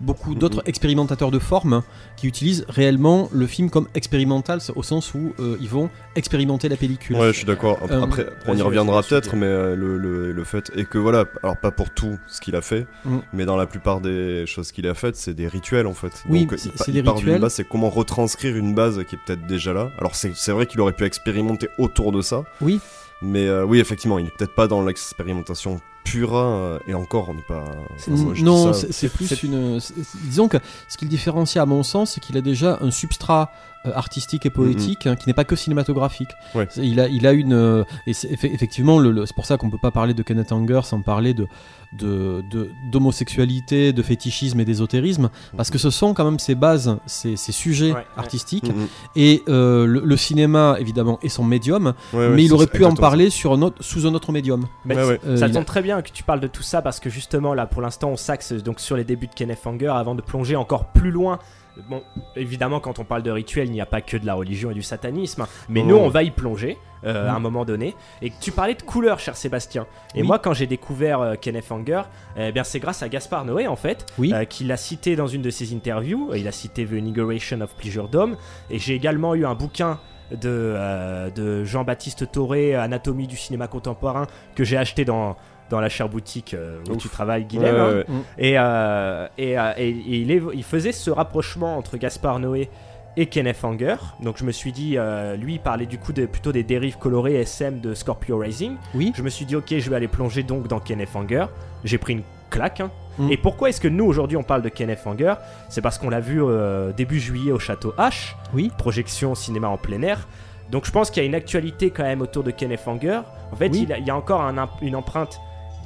beaucoup 0.01 0.33
d'autres 0.33 0.63
expérimentateurs 0.65 1.29
de 1.29 1.39
formes 1.39 1.83
qui 2.15 2.25
utilisent 2.27 2.65
réellement 2.69 3.27
le 3.33 3.45
film 3.47 3.69
comme 3.69 3.87
expérimental, 3.95 4.59
au 4.75 4.81
sens 4.83 5.13
où 5.13 5.33
euh, 5.39 5.57
ils 5.59 5.67
vont 5.67 5.89
expérimenter 6.15 6.69
la 6.69 6.77
pellicule. 6.77 7.17
Ouais, 7.17 7.27
je 7.33 7.37
suis 7.37 7.45
d'accord. 7.45 7.77
Après, 7.83 7.95
Euh, 7.95 8.03
après, 8.03 8.25
on 8.47 8.55
y 8.55 8.61
reviendra 8.61 9.03
peut-être, 9.03 9.35
mais 9.35 9.45
euh, 9.45 9.75
le, 9.75 9.97
le, 9.97 10.31
le 10.31 10.43
fait 10.45 10.71
est 10.75 10.85
que 10.85 10.97
voilà, 10.97 11.25
alors 11.43 11.57
pas 11.57 11.71
pour 11.71 11.89
tout 11.89 12.17
ce 12.27 12.39
qu'il 12.39 12.55
a 12.55 12.61
fait, 12.61 12.87
Mm. 13.03 13.17
mais 13.33 13.43
dans 13.45 13.57
la 13.57 13.65
plupart 13.67 13.99
des 13.99 14.45
choses 14.47 14.71
qu'il 14.71 14.87
a 14.87 14.93
faites, 14.93 15.17
c'est 15.17 15.33
des 15.33 15.47
rituels 15.47 15.85
en 15.87 15.93
fait. 15.93 16.23
Oui, 16.29 16.45
Donc, 16.45 16.57
c'est- 16.57 16.69
il, 16.69 16.73
il 16.87 16.93
des 16.93 17.03
part 17.03 17.15
d'une 17.15 17.25
rituels. 17.25 17.41
base, 17.41 17.53
c'est 17.55 17.67
comment 17.67 17.89
retranscrire 17.89 18.55
une 18.55 18.73
base 18.73 19.03
qui 19.03 19.15
est 19.15 19.19
peut-être 19.25 19.45
déjà 19.47 19.73
là. 19.73 19.89
Alors 19.99 20.15
c'est 20.15 20.51
vrai 20.51 20.65
qu'il 20.65 20.79
aurait 20.79 20.93
pu 20.93 21.03
expérimenter 21.03 21.67
autour 21.77 22.11
de 22.13 22.21
ça, 22.21 22.43
Oui, 22.61 22.79
mais 23.21 23.49
oui, 23.63 23.79
effectivement, 23.79 24.17
il 24.17 24.27
est 24.27 24.37
peut-être 24.37 24.55
pas 24.55 24.67
dans 24.67 24.81
l'expérimentation 24.81 25.81
euh, 26.17 26.79
et 26.87 26.93
encore, 26.93 27.29
on 27.29 27.33
n'est 27.33 27.41
pas. 27.41 27.65
enfin, 27.95 28.11
moi, 28.11 28.33
non, 28.41 28.73
c'est 28.73 29.09
plus 29.09 29.43
une. 29.43 29.79
Disons 30.23 30.47
que 30.47 30.57
ce 30.87 30.97
qui 30.97 31.05
le 31.05 31.09
différencie 31.09 31.61
à 31.61 31.65
mon 31.65 31.83
sens, 31.83 32.13
c'est 32.13 32.21
qu'il 32.21 32.37
a 32.37 32.41
déjà 32.41 32.79
un 32.81 32.91
substrat 32.91 33.51
artistique 33.85 34.45
et 34.45 34.49
poétique 34.49 35.07
hein, 35.07 35.15
qui 35.15 35.27
n'est 35.27 35.33
pas 35.33 35.43
que 35.45 35.55
cinématographique. 35.55 36.29
Ouais. 36.55 36.67
Il 36.77 36.99
a, 36.99 37.07
il 37.07 37.25
a 37.25 37.31
une. 37.33 37.53
euh, 37.53 37.83
et 38.07 38.11
effectivement, 38.43 38.99
le- 38.99 39.11
le- 39.11 39.25
c'est 39.25 39.35
pour 39.35 39.45
ça 39.45 39.57
qu'on 39.57 39.69
peut 39.69 39.77
pas 39.81 39.91
parler 39.91 40.13
de 40.13 40.21
Kenneth 40.23 40.51
Anger 40.51 40.81
sans 40.83 41.01
parler 41.01 41.33
de 41.33 41.47
de- 41.91 42.43
de- 42.51 42.69
d'homosexualité, 42.91 43.93
de, 43.93 44.01
fétichisme 44.03 44.59
et 44.59 44.65
d'ésotérisme, 44.65 45.29
parce 45.57 45.71
que 45.71 45.77
ce 45.79 45.89
sont 45.89 46.13
quand 46.13 46.23
même 46.23 46.37
ses 46.37 46.53
bases, 46.53 46.97
ses, 47.07 47.35
ses 47.35 47.51
sujets 47.51 47.89
Ouais, 47.91 47.97
ouais. 47.97 48.05
artistiques. 48.15 48.69
Mm, 48.69 48.81
mm. 48.81 48.87
Et 49.15 49.43
euh, 49.49 49.85
le, 49.87 50.01
le 50.01 50.17
cinéma, 50.17 50.75
évidemment, 50.79 51.17
est 51.23 51.29
son 51.29 51.43
médium, 51.43 51.93
Ouais, 52.13 52.19
ouais, 52.19 52.29
mais 52.29 52.43
il 52.45 52.53
aurait 52.53 52.67
pu 52.67 52.85
en 52.85 52.93
parler 52.93 53.29
sur 53.31 53.53
un 53.53 53.61
autre, 53.63 53.77
sous 53.83 54.05
un 54.05 54.13
autre 54.13 54.31
médium. 54.31 54.67
Mais. 54.85 54.95
Euh, 54.97 55.35
ça 55.37 55.45
a- 55.45 55.49
tombe 55.49 55.65
très 55.65 55.81
bien 55.81 56.01
que 56.03 56.11
tu 56.11 56.23
parles 56.23 56.39
de 56.41 56.47
tout 56.47 56.61
ça 56.63 56.81
parce 56.83 56.99
que 56.99 57.09
justement 57.09 57.53
là 57.53 57.65
pour 57.65 57.81
l'instant 57.81 58.09
on 58.09 58.17
s'axe 58.17 58.53
donc 58.53 58.79
sur 58.79 58.95
les 58.95 59.03
débuts 59.03 59.27
de 59.27 59.33
Kenneth 59.33 59.65
Anger 59.65 59.87
avant 59.87 60.13
de 60.15 60.21
plonger 60.21 60.55
encore 60.55 60.85
plus 60.91 61.09
loin. 61.11 61.39
Bon, 61.87 62.03
évidemment 62.35 62.79
quand 62.79 62.99
on 62.99 63.03
parle 63.03 63.23
de 63.23 63.31
rituel 63.31 63.67
il 63.67 63.71
n'y 63.71 63.81
a 63.81 63.85
pas 63.85 64.01
que 64.01 64.17
de 64.17 64.25
la 64.25 64.33
religion 64.33 64.71
et 64.71 64.73
du 64.73 64.81
satanisme, 64.81 65.45
mais 65.69 65.81
Non, 65.81 65.87
nous 65.89 65.95
on 65.97 66.09
va 66.09 66.23
y 66.23 66.31
plonger 66.31 66.77
euh, 67.05 67.27
à 67.29 67.33
Mm. 67.33 67.35
un 67.35 67.39
moment 67.39 67.65
donné. 67.65 67.95
Et 68.21 68.31
tu 68.41 68.51
parlais 68.51 68.73
de 68.75 68.81
couleur 68.81 69.19
cher 69.19 69.35
Sébastien. 69.37 69.85
Et 70.15 70.21
Oui. 70.21 70.27
moi 70.27 70.39
quand 70.39 70.53
j'ai 70.53 70.67
découvert 70.67 71.21
euh, 71.21 71.35
Kenneth 71.35 71.71
Anger, 71.71 72.01
eh 72.37 72.51
bien 72.51 72.63
c'est 72.63 72.79
grâce 72.79 73.01
à 73.03 73.09
Gaspard 73.09 73.45
Noé 73.45 73.67
en 73.67 73.75
fait, 73.75 74.05
Oui. 74.17 74.33
euh, 74.33 74.45
qui 74.45 74.63
l'a 74.65 74.77
cité 74.77 75.15
dans 75.15 75.27
une 75.27 75.41
de 75.41 75.49
ses 75.49 75.73
interviews. 75.73 76.31
Il 76.35 76.47
a 76.47 76.51
cité 76.51 76.85
The 76.85 76.91
Inauguration 76.93 77.61
of 77.61 77.73
Pleasure 77.75 78.09
Dome. 78.09 78.35
Et 78.69 78.79
j'ai 78.79 78.95
également 78.95 79.33
eu 79.35 79.45
un 79.45 79.55
bouquin 79.55 79.99
de, 80.31 81.29
de 81.33 81.63
Jean-Baptiste 81.63 82.31
Toré, 82.31 82.75
Anatomie 82.75 83.25
du 83.27 83.35
cinéma 83.37 83.67
contemporain, 83.67 84.27
que 84.55 84.63
j'ai 84.63 84.77
acheté 84.77 85.03
dans, 85.05 85.35
dans 85.69 85.79
la 85.81 85.89
chère 85.89 86.09
boutique 86.09 86.53
euh, 86.53 86.79
où 86.89 86.93
Ouf. 86.93 86.97
tu 86.97 87.09
travailles, 87.09 87.45
Guilhem. 87.45 87.75
ouais, 87.75 87.79
hein. 87.81 87.93
ouais. 87.97 88.05
Et, 88.37 88.53
euh, 88.57 89.27
et, 89.37 89.57
euh, 89.59 89.71
et- 89.77 89.89
et 89.89 90.41
il, 90.53 90.63
faisait 90.63 90.91
ce 90.91 91.11
rapprochement 91.11 91.77
entre 91.77 91.97
Gaspard 91.97 92.39
Noé 92.39 92.69
et 93.17 93.25
Kenneth 93.25 93.63
Anger. 93.63 93.95
Donc 94.21 94.37
je 94.37 94.43
me 94.45 94.51
suis 94.51 94.71
dit, 94.71 94.97
euh, 94.97 95.35
lui 95.35 95.53
il 95.55 95.59
parlait 95.59 95.85
du 95.85 95.97
coup 95.97 96.13
de, 96.13 96.25
plutôt 96.25 96.51
des 96.51 96.63
dérives 96.63 96.97
colorées 96.97 97.35
SM 97.35 97.79
de 97.81 97.93
Scorpio 97.93 98.37
Rising. 98.37 98.75
Oui. 98.95 99.11
Je 99.15 99.21
me 99.23 99.29
suis 99.29 99.45
dit, 99.45 99.55
ok, 99.55 99.65
je 99.77 99.89
vais 99.89 99.95
aller 99.95 100.07
plonger 100.07 100.43
donc 100.43 100.67
dans 100.67 100.79
Kenneth 100.79 101.15
Anger. 101.15 101.45
J'ai 101.83 101.97
pris 101.97 102.13
une 102.13 102.23
claque. 102.49 102.79
hein. 102.81 102.91
Mm. 103.17 103.31
Et 103.31 103.37
pourquoi 103.37 103.69
est-ce 103.69 103.81
que 103.81 103.87
nous 103.87 104.05
aujourd'hui 104.05 104.37
on 104.37 104.43
parle 104.43 104.61
de 104.61 104.69
Kenneth 104.69 105.01
Anger? 105.05 105.33
C'est 105.69 105.81
parce 105.81 105.97
qu'on 105.97 106.09
l'a 106.09 106.19
vu 106.21 106.41
euh, 106.43 106.91
début 106.93 107.19
juillet 107.19 107.51
au 107.51 107.59
château 107.59 107.93
H, 107.97 108.35
Oui. 108.53 108.71
projection 108.77 109.35
cinéma 109.35 109.67
en 109.67 109.77
plein 109.77 110.01
air. 110.01 110.27
Donc 110.71 110.85
je 110.85 110.91
pense 110.91 111.09
qu'il 111.09 111.21
y 111.23 111.25
a 111.25 111.27
une 111.27 111.35
actualité 111.35 111.89
quand 111.89 112.03
même 112.03 112.21
autour 112.21 112.43
de 112.43 112.51
Kenneth 112.51 112.87
Anger. 112.87 113.21
En 113.51 113.55
fait, 113.55 113.69
Oui. 113.69 113.87
il, 113.99 114.05
y 114.05 114.09
a 114.11 114.15
encore 114.15 114.41
un 114.41 114.69
une 114.81 114.95
empreinte 114.95 115.39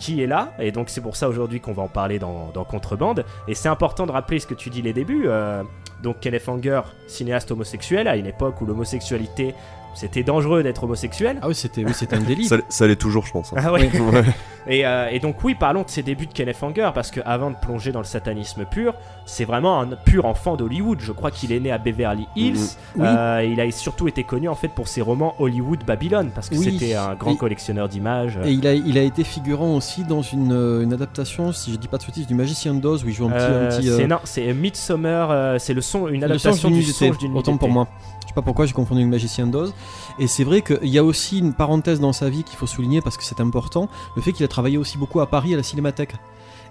qui 0.04 0.22
est 0.22 0.28
là, 0.28 0.52
et 0.60 0.74
donc 0.74 0.90
c'est 0.90 1.00
pour 1.00 1.16
ça 1.16 1.30
aujourd'hui 1.30 1.62
qu'on 1.62 1.72
va 1.72 1.84
en 1.84 1.88
parler 1.88 2.20
dans, 2.20 2.52
Contrebande. 2.70 3.24
Et 3.48 3.56
c'est 3.56 3.70
important 3.70 4.06
de 4.06 4.12
rappeler 4.12 4.40
ce 4.40 4.48
que 4.48 4.54
tu 4.54 4.70
dis 4.70 4.82
les 4.82 4.92
débuts. 4.92 5.24
euh, 5.28 5.64
donc 6.02 6.20
Kenneth 6.20 6.50
Anger, 6.50 6.82
cinéaste 7.08 7.52
homosexuel, 7.52 8.10
à 8.10 8.18
une 8.18 8.26
époque 8.26 8.60
où 8.60 8.66
l'homosexualité, 8.66 9.56
c'était 9.94 10.24
dangereux 10.24 10.64
d'être 10.64 10.84
homosexuel. 10.84 11.38
Ah 11.42 11.48
oui, 11.48 11.56
c'était 11.56 11.84
oui, 11.86 11.94
c'était 11.94 12.16
un 12.16 12.22
délit. 12.22 12.46
Ça, 12.46 12.58
ça 12.70 12.88
l'est 12.88 12.96
toujours, 12.96 13.26
je 13.26 13.32
pense. 13.32 13.54
hein. 13.54 13.58
Ah 13.64 13.72
ouais. 13.72 13.90
Ouais. 14.14 14.24
Et, 14.66 14.86
euh, 14.86 15.10
et 15.12 15.20
donc 15.20 15.44
oui, 15.44 15.56
parlons 15.56 15.84
de 15.84 15.90
ses 15.90 16.04
débuts 16.04 16.26
de 16.26 16.32
Kenneth 16.32 16.64
Anger, 16.64 16.92
parce 16.96 17.12
que 17.12 17.20
avant 17.26 17.52
de 17.52 17.56
plonger 17.58 17.92
dans 17.92 18.00
le 18.00 18.06
satanisme 18.06 18.64
pur, 18.64 18.94
c'est 19.26 19.44
vraiment 19.44 19.82
un 19.82 19.88
pur 19.88 20.24
enfant 20.26 20.56
d'Hollywood. 20.56 21.00
Je 21.02 21.12
crois 21.12 21.32
qu'il 21.32 21.52
est 21.52 21.60
né 21.60 21.70
à 21.70 21.78
Beverly 21.78 22.28
Hills. 22.38 22.54
Mhm. 22.96 23.02
Oui. 23.02 23.06
Euh, 23.08 23.44
il 23.52 23.60
a 23.60 23.70
surtout 23.72 24.08
été 24.08 24.24
connu 24.24 24.48
en 24.48 24.56
fait 24.56 24.70
pour 24.70 24.88
ses 24.88 25.02
romans 25.02 25.36
Hollywood 25.40 25.84
Babylon, 25.86 26.30
parce 26.34 26.48
que 26.50 26.56
Oui. 26.56 26.78
c'était 26.80 26.94
un 26.96 27.14
grand 27.16 27.32
Et- 27.34 27.38
collectionneur 27.38 27.90
d'images. 27.90 28.40
Et 28.46 28.52
il 28.52 28.66
a, 28.66 28.74
il 28.74 28.98
a 28.98 29.02
été 29.02 29.26
figurant 29.26 29.76
aussi 29.76 30.06
dans 30.06 30.22
une, 30.22 30.54
euh, 30.54 30.82
une 30.84 30.94
adaptation, 30.94 31.52
si 31.52 31.74
je 31.74 31.78
dis 31.78 31.90
pas 31.90 31.98
de 31.98 32.06
bêtises, 32.06 32.28
du 32.28 32.36
Magicien 32.36 32.74
d'Oz 32.74 33.04
où 33.04 33.10
il 33.10 33.14
joue 33.14 33.26
un 33.26 33.32
petit. 33.32 33.44
un 33.44 33.50
Euh, 33.50 33.70
petit, 33.78 33.90
euh, 33.90 33.98
c'est 33.98 34.08
non, 34.08 34.20
c'est 34.24 34.54
Midsummer, 34.54 35.28
euh, 35.30 35.58
c'est 35.60 35.74
le 35.74 35.82
son, 35.82 36.08
une 36.08 36.22
le 36.22 36.26
adaptation 36.26 36.54
songe 36.70 36.72
du 36.72 36.80
d'été, 36.86 36.94
songe 37.08 37.18
d'une 37.18 37.32
nuit 37.32 37.40
Autant 37.40 37.58
pour 37.58 37.70
moi. 37.70 37.88
Sais 38.34 38.42
pas 38.42 38.42
pourquoi 38.42 38.66
j'ai 38.66 38.74
confondu 38.74 39.02
avec 39.02 39.12
Magicien 39.12 39.46
d'Oz. 39.46 39.76
Et 40.18 40.26
c'est 40.26 40.44
vrai 40.44 40.64
qu'il 40.64 40.88
y 40.90 40.98
a 40.98 41.04
aussi 41.04 41.38
une 41.38 41.54
parenthèse 41.54 42.00
dans 42.00 42.14
sa 42.14 42.30
vie 42.32 42.44
qu'il 42.44 42.58
faut 42.58 42.66
souligner 42.66 43.00
parce 43.00 43.16
que 43.16 43.24
c'est 43.24 43.40
important, 43.40 43.90
le 44.16 44.24
fait 44.24 44.32
qu'il 44.32 44.44
a 44.44 44.48
travaillé 44.48 44.76
aussi 44.80 44.98
beaucoup 44.98 45.20
à 45.20 45.28
Paris 45.28 45.54
à 45.54 45.58
la 45.58 45.62
Cinémathèque. 45.62 46.14
Et- 46.14 46.18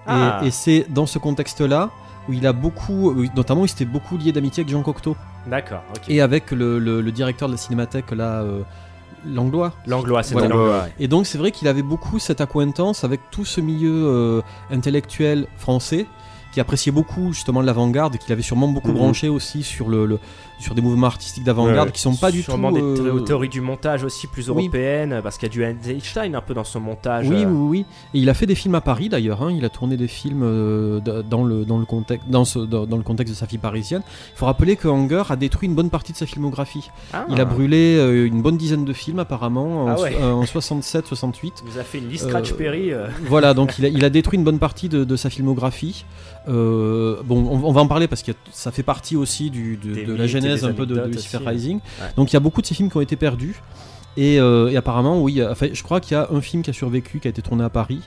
Ah. 0.09 0.40
Et, 0.45 0.50
c'est 0.50 0.87
dans 0.90 1.07
ce 1.07 1.21
contexte-là 1.21 1.90
où 2.28 2.33
il 2.33 2.45
a 2.49 2.52
beaucoup, 2.52 3.14
notamment 3.37 3.64
il 3.64 3.69
s'était 3.69 3.85
beaucoup 3.85 4.16
lié 4.19 4.33
d'amitié 4.33 4.62
avec 4.62 4.73
Jean 4.73 4.83
Cocteau 4.83 5.14
D'accord, 5.47 5.83
et 6.09 6.21
avec 6.21 6.50
le, 6.50 6.81
le- 6.81 7.00
le 7.00 7.12
directeur 7.12 7.47
de 7.49 7.54
la 7.54 7.59
Cinémathèque 7.59 8.11
là, 8.11 8.40
euh, 8.42 8.62
Langlois. 9.25 9.73
L'anglois, 9.87 10.25
c'est 10.25 10.35
Voilà. 10.35 10.88
Et 10.99 11.07
donc 11.07 11.26
c'est 11.26 11.38
vrai 11.38 11.52
qu'il 11.52 11.69
avait 11.69 11.83
beaucoup 11.83 12.19
cette 12.19 12.40
acquaintance 12.40 13.04
avec 13.04 13.21
tout 13.31 13.45
ce 13.45 13.61
milieu 13.61 13.92
euh, 14.09 14.42
intellectuel 14.73 15.47
français 15.57 16.07
qui 16.53 16.61
appréciait 16.61 16.93
beaucoup 16.93 17.33
justement 17.33 17.61
l'avant-garde, 17.63 18.17
qu'il 18.19 18.33
avait 18.33 18.43
sûrement 18.43 18.69
beaucoup 18.69 18.89
Mhm. 18.91 18.95
branché 18.97 19.29
aussi 19.29 19.63
sur, 19.63 19.89
le, 19.89 20.05
le- 20.07 20.19
sur 20.59 20.75
des 20.75 20.83
mouvements 20.83 21.07
artistiques 21.07 21.45
d'avant-garde 21.45 21.89
Ouais. 21.89 21.93
qui 21.93 22.01
sont 22.01 22.15
pas 22.15 22.31
du 22.31 22.39
tout... 22.41 22.51
Sûrement 22.51 22.71
des 22.71 22.81
euh, 22.83 23.19
thé- 23.21 23.25
théories 23.25 23.49
du 23.49 23.61
montage 23.63 24.05
aussi 24.05 24.27
plus 24.27 24.51
oui. 24.51 24.65
européennes, 24.65 25.21
parce 25.23 25.39
qu'il 25.39 25.49
y 25.49 25.51
a 25.67 25.73
du 25.73 25.91
Einstein 25.91 26.35
un 26.35 26.41
peu 26.43 26.53
dans 26.55 26.65
son 26.65 26.79
montage. 26.81 27.27
Oui, 27.29 27.43
euh, 27.45 27.49
oui, 27.49 27.69
oui. 27.81 27.87
Et 28.15 28.19
il 28.21 28.29
a 28.29 28.35
fait 28.35 28.47
des 28.47 28.55
films 28.55 28.75
à 28.75 28.81
Paris 28.83 29.09
d'ailleurs. 29.09 29.43
hein. 29.43 29.51
Il 29.51 29.65
a 29.65 29.71
tourné 29.71 29.97
des 29.97 30.09
films 30.09 30.43
euh, 30.45 31.01
dans, 31.29 31.43
le, 31.43 31.65
dans, 31.65 31.79
le 31.79 31.85
contexte, 31.87 32.29
dans, 32.29 32.45
ce- 32.45 32.59
dans, 32.59 32.85
dans 32.87 32.97
le 32.99 33.03
contexte 33.03 33.33
de 33.33 33.39
sa 33.39 33.47
vie 33.47 33.59
parisienne. 33.59 34.03
Il 34.35 34.39
faut 34.39 34.47
rappeler 34.47 34.77
que 34.77 34.89
Hanger 34.89 35.23
a 35.31 35.37
détruit 35.37 35.69
une 35.69 35.75
bonne 35.75 35.91
partie 35.91 36.13
de 36.13 36.19
sa 36.19 36.27
filmographie. 36.27 36.91
ah, 37.15 37.25
Il 37.31 37.41
a 37.41 37.45
brûlé 37.47 37.97
une 38.27 38.43
bonne 38.43 38.57
dizaine 38.59 38.85
de 38.85 38.93
films 38.93 39.19
apparemment 39.21 39.85
en, 39.85 39.89
Ah 39.89 40.01
ouais. 40.01 40.13
so- 40.13 40.19
euh, 40.19 40.33
en 40.33 40.45
67-68. 40.45 41.53
Il 41.65 41.73
nous 41.73 41.79
a 41.79 41.83
fait 41.83 41.99
une 41.99 42.09
liste 42.09 42.27
Scratch 42.29 42.53
Perry. 42.53 42.91
voilà, 43.27 43.55
donc 43.55 43.79
il 43.79 43.87
a, 43.87 43.89
il 43.89 44.05
a 44.05 44.11
détruit 44.11 44.39
une 44.39 44.45
bonne 44.45 44.59
partie 44.59 44.89
de, 44.89 45.05
de 45.05 45.17
sa 45.17 45.31
filmographie. 45.31 46.05
Euh, 46.49 47.23
bon, 47.25 47.47
on, 47.49 47.65
on 47.65 47.73
va 47.73 47.81
en 47.81 47.87
parler 47.87 48.09
parce 48.09 48.23
que 48.23 48.33
ça 48.51 48.73
fait 48.73 48.83
partie 48.83 49.17
aussi 49.17 49.51
du, 49.51 49.77
de, 49.77 50.13
la 50.13 50.27
genèse 50.27 50.65
un 50.65 50.73
peu 50.73 50.87
de, 50.87 51.01
Lucifer 51.01 51.39
aussi. 51.39 51.49
Rising. 51.49 51.77
Ouais. 51.77 52.07
Donc 52.17 52.33
il 52.33 52.35
y 52.35 52.37
a 52.37 52.41
beaucoup 52.41 52.63
de 52.63 52.67
ces 52.67 52.75
films 52.75 52.91
qui 52.91 52.97
ont 52.97 53.03
été 53.03 53.17
perdus. 53.17 53.61
Et, 54.17 54.39
euh, 54.39 54.69
et 54.69 54.77
apparemment, 54.77 55.23
oui, 55.23 55.43
enfin, 55.43 55.69
je 55.73 55.83
crois 55.83 56.01
qu'il 56.01 56.13
y 56.13 56.21
a 56.21 56.29
un 56.31 56.41
film 56.41 56.63
qui 56.63 56.71
a 56.71 56.73
survécu, 56.73 57.19
qui 57.19 57.29
a 57.29 57.31
été 57.31 57.41
tourné 57.41 57.65
à 57.65 57.71
Paris. 57.71 58.01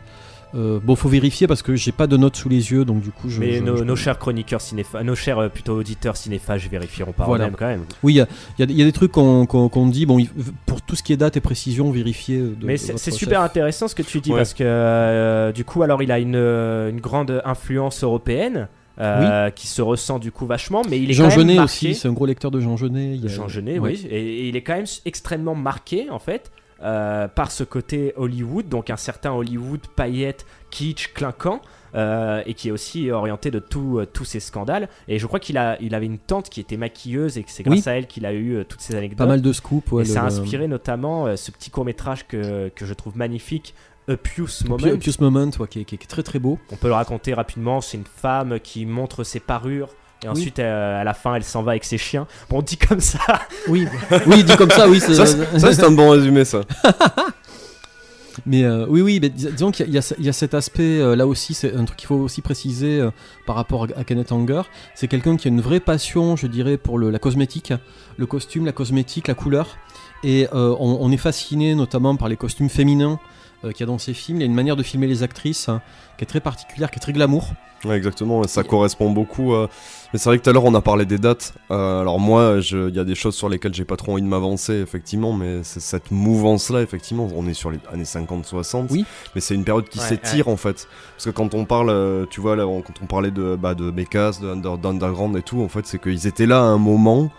Euh, 0.56 0.80
bon, 0.82 0.96
faut 0.96 1.10
vérifier 1.10 1.48
parce 1.48 1.62
que 1.62 1.76
j'ai 1.76 1.92
pas 1.92 2.08
de 2.08 2.16
notes 2.16 2.38
sous 2.38 2.48
les 2.48 2.72
yeux, 2.72 2.86
donc 2.86 3.02
du 3.02 3.12
coup, 3.12 3.30
je. 3.30 3.40
Mais 3.42 3.56
je- 3.56 3.64
nos, 3.64 3.76
je- 3.78 3.84
nos 3.84 3.96
chers 3.98 4.18
chroniqueurs 4.18 4.62
cinéphages, 4.62 5.04
nos 5.04 5.16
chers 5.16 5.50
plutôt 5.52 5.74
auditeurs 5.78 6.16
cinéphages 6.16 6.70
vérifieront 6.70 7.12
par 7.12 7.28
Voilà. 7.28 7.44
eux-mêmes 7.46 7.56
quand 7.58 7.68
même. 7.68 7.84
Oui, 8.04 8.14
il 8.14 8.18
y 8.18 8.22
a, 8.22 8.28
y 8.66 8.74
y 8.82 8.84
des 8.86 8.92
trucs 8.94 9.12
qu'on 9.12 9.46
qu'on 9.46 9.88
dit. 9.88 10.06
Bon, 10.06 10.18
pour 10.66 10.82
tout 10.82 10.96
ce 10.96 11.04
qui 11.04 11.12
est 11.12 11.18
date 11.18 11.36
et 11.36 11.42
précision, 11.42 11.92
vérifiez. 11.92 12.38
euh, 12.38 12.56
de- 12.58 12.66
Mais 12.66 12.78
c'est 12.78 13.12
super 13.12 13.42
intéressant 13.42 13.88
ce 13.90 13.96
que 13.96 14.02
tu 14.04 14.22
dis 14.22 14.32
Ouais. 14.32 14.38
parce 14.38 14.54
que 14.54 14.64
euh, 14.64 15.52
du 15.52 15.66
coup, 15.66 15.84
alors 15.84 16.02
il 16.02 16.12
a 16.12 16.20
une, 16.20 16.36
euh, 16.36 16.90
une 16.90 17.02
grande 17.02 17.42
influence 17.44 18.04
européenne 18.04 18.68
euh, 18.98 19.50
qui 19.50 19.68
se 19.68 19.82
ressent 19.82 20.20
du 20.20 20.32
coup 20.32 20.46
vachement, 20.46 20.82
mais 20.90 20.98
il 21.02 21.10
est 21.12 21.14
Jean 21.14 21.24
quand 21.24 21.30
même 21.32 21.40
Genet 21.40 21.56
marqué. 21.56 21.66
aussi, 21.90 21.96
c'est 21.96 22.08
un 22.08 22.14
gros 22.14 22.26
lecteur 22.26 22.50
de 22.50 22.62
Jean 22.62 22.78
Genet. 22.78 23.20
a- 23.24 23.28
Jean 23.28 23.50
Genet, 23.50 23.78
oui, 23.78 24.08
et, 24.10 24.16
et 24.16 24.48
il 24.48 24.56
est 24.56 24.62
quand 24.62 24.76
même 24.76 24.86
extrêmement 25.04 25.54
marqué 25.54 26.08
en 26.10 26.20
fait 26.20 26.50
euh, 26.84 27.28
par 27.28 27.52
ce 27.52 27.64
côté 27.64 28.14
Hollywood, 28.18 28.68
donc 28.70 28.90
un 28.90 28.98
certain 28.98 29.32
Hollywood 29.32 29.82
paillettes, 29.96 30.46
kitsch, 30.72 31.14
clinquant. 31.14 31.62
euh, 31.96 32.44
et 32.46 32.56
qui 32.56 32.68
est 32.68 32.72
aussi 32.72 33.10
orienté 33.10 33.52
de 33.52 33.60
tout, 33.60 34.00
euh, 34.00 34.06
tous 34.06 34.26
ces 34.26 34.42
scandales. 34.42 34.90
Et 35.08 35.18
je 35.18 35.26
crois 35.28 35.40
qu'il 35.40 35.58
a, 35.58 35.78
il 35.82 35.96
avait 35.96 36.08
une 36.08 36.18
tante 36.18 36.50
qui 36.50 36.60
était 36.60 36.76
maquilleuse 36.76 37.38
et 37.38 37.44
que 37.44 37.50
c'est 37.50 37.64
grâce 37.64 37.86
Oui. 37.86 37.90
à 37.90 37.94
elle 37.98 38.08
qu'il 38.08 38.26
a 38.26 38.34
eu 38.34 38.66
toutes 38.68 38.82
ces 38.82 38.96
anecdotes. 38.96 39.18
Pas 39.18 39.26
mal 39.26 39.42
de 39.42 39.54
scoops. 39.54 39.90
ouais, 39.94 40.04
et 40.04 40.06
le- 40.08 40.14
ça 40.14 40.24
a 40.24 40.26
inspiré 40.26 40.68
notamment 40.68 41.38
ce 41.38 41.52
petit 41.52 41.70
court 41.70 41.86
métrage 41.86 42.28
que, 42.28 42.68
que 42.68 42.86
je 42.86 42.94
trouve 42.94 43.16
magnifique, 43.16 43.74
A 44.10 44.18
Pious 44.18 44.50
Moment. 44.66 44.76
Pious 44.84 44.98
Pious 44.98 45.14
Moment, 45.22 45.50
ouais, 45.58 45.68
qui, 45.70 45.80
est, 45.80 45.86
qui 45.86 45.96
est 45.96 46.06
très 46.06 46.22
très 46.24 46.38
beau. 46.40 46.60
On 46.74 46.76
peut 46.76 46.90
le 46.90 46.94
raconter 46.96 47.34
rapidement. 47.34 47.80
C'est 47.80 47.96
une 47.96 48.04
femme 48.04 48.60
qui 48.60 48.86
montre 48.86 49.24
ses 49.24 49.40
parures. 49.40 49.88
Et 50.26 50.28
ensuite, 50.28 50.60
euh, 50.60 51.02
à 51.02 51.04
la 51.04 51.14
fin, 51.14 51.36
elle 51.36 51.44
s'en 51.44 51.62
va 51.64 51.72
avec 51.72 51.84
ses 51.84 51.98
chiens. 51.98 52.26
Bon, 52.50 52.58
on 52.60 52.62
dit 52.62 52.78
comme 52.78 53.00
ça. 53.00 53.20
Oui, 53.68 53.88
oui, 54.28 54.44
dit 54.44 54.56
comme 54.58 54.70
ça, 54.72 54.88
oui. 54.90 55.00
c'est- 55.00 55.14
Ça, 55.14 55.74
c'est 55.74 55.84
un 55.84 55.92
bon 55.92 56.10
résumé, 56.10 56.44
ça. 56.46 56.62
Mais 58.46 58.64
euh, 58.66 58.86
oui, 58.90 59.02
oui, 59.02 59.20
mais 59.22 59.30
dis- 59.30 59.48
disons 59.50 59.72
qu'il 59.72 59.86
y, 59.86 59.88
a- 59.88 59.92
il 59.92 59.96
y 59.96 59.98
a- 59.98 60.14
il 60.20 60.26
y 60.26 60.30
a 60.30 60.34
cet 60.34 60.54
aspect 60.54 61.00
euh, 61.00 61.16
là 61.16 61.26
aussi, 61.26 61.54
c'est 61.54 61.74
un 61.74 61.86
truc 61.86 61.98
qu'il 61.98 62.08
faut 62.08 62.16
aussi 62.16 62.42
préciser 62.42 63.00
euh, 63.00 63.10
par 63.46 63.56
rapport 63.56 63.88
à 63.96 64.04
Kenneth 64.04 64.32
Anger. 64.34 64.64
C'est 64.94 65.08
quelqu'un 65.08 65.38
qui 65.38 65.48
a 65.48 65.52
une 65.52 65.62
vraie 65.62 65.80
passion, 65.80 66.36
je 66.36 66.46
dirais, 66.48 66.76
pour 66.78 66.98
le- 67.00 67.12
la 67.12 67.18
cosmétique, 67.20 67.72
le 68.18 68.26
costume, 68.26 68.66
la 68.66 68.74
cosmétique, 68.74 69.30
la 69.30 69.36
couleur. 69.36 69.78
Et 70.24 70.48
euh, 70.54 70.76
on, 70.80 70.98
on 71.00 71.12
est 71.14 71.18
fasciné 71.18 71.76
notamment 71.76 72.18
par 72.18 72.28
les 72.28 72.36
costumes 72.36 72.70
féminins 72.70 73.20
euh, 73.66 73.72
qu'il 73.72 73.82
y 73.82 73.84
a 73.84 73.88
dans 73.88 73.98
ses 73.98 74.14
films. 74.14 74.38
Il 74.38 74.42
y 74.42 74.44
a 74.44 74.48
une 74.48 74.54
manière 74.54 74.76
de 74.76 74.84
filmer 74.84 75.08
les 75.08 75.24
actrices 75.24 75.68
hein, 75.70 75.82
qui 76.18 76.24
est 76.24 76.28
très 76.28 76.40
particulière, 76.40 76.90
qui 76.92 76.98
est 76.98 77.00
très 77.02 77.14
glamour. 77.14 77.50
Ouais, 77.84 77.98
exactement, 77.98 78.44
et 78.44 78.48
ça 78.48 78.64
correspond 78.64 79.12
beaucoup. 79.12 79.54
euh, 79.54 79.68
Mais 80.12 80.18
c'est 80.18 80.28
vrai 80.30 80.40
que 80.40 80.44
tout 80.44 80.50
à 80.50 80.54
l'heure 80.54 80.64
on 80.66 80.74
a 80.74 80.82
parlé 80.82 81.06
des 81.06 81.20
dates. 81.20 81.54
Euh, 81.70 82.02
alors 82.02 82.20
moi, 82.20 82.58
il 82.72 82.96
y 82.96 83.00
a 83.00 83.04
des 83.04 83.14
choses 83.14 83.36
sur 83.36 83.48
lesquelles 83.48 83.76
j'ai 83.76 83.86
pas 83.86 83.96
trop 83.98 84.14
envie 84.14 84.24
de 84.24 84.28
m'avancer, 84.28 84.74
effectivement, 84.74 85.34
mais 85.34 85.60
c'est 85.62 85.82
cette 85.82 86.10
mouvance-là, 86.10 86.82
effectivement, 86.82 87.28
on 87.36 87.46
est 87.48 87.54
sur 87.54 87.70
les 87.70 87.78
années 87.94 88.06
50-60. 88.06 88.88
Oui. 88.90 89.06
Mais 89.36 89.42
c'est 89.42 89.54
une 89.54 89.66
période 89.66 89.88
qui 89.88 90.00
Ouais, 90.00 90.06
s'étire 90.06 90.48
en 90.48 90.58
fait. 90.58 90.88
Parce 91.16 91.26
que 91.26 91.30
quand 91.30 91.54
on 91.54 91.66
parle, 91.66 91.90
euh, 91.92 92.26
tu 92.30 92.42
vois, 92.42 92.56
là, 92.56 92.66
on- 92.66 92.82
quand 92.82 92.94
on 93.04 93.06
parlait 93.06 93.30
de, 93.32 93.56
bah, 93.56 93.76
de 93.76 93.92
Under- 93.92 94.78
d'Underground 94.80 95.38
et 95.38 95.44
tout, 95.44 95.62
en 95.62 95.68
fait, 95.70 95.86
c'est 95.86 96.02
qu'ils 96.02 96.26
étaient 96.26 96.48
là 96.48 96.58
à 96.60 96.64
un 96.64 96.80
moment 96.80 97.30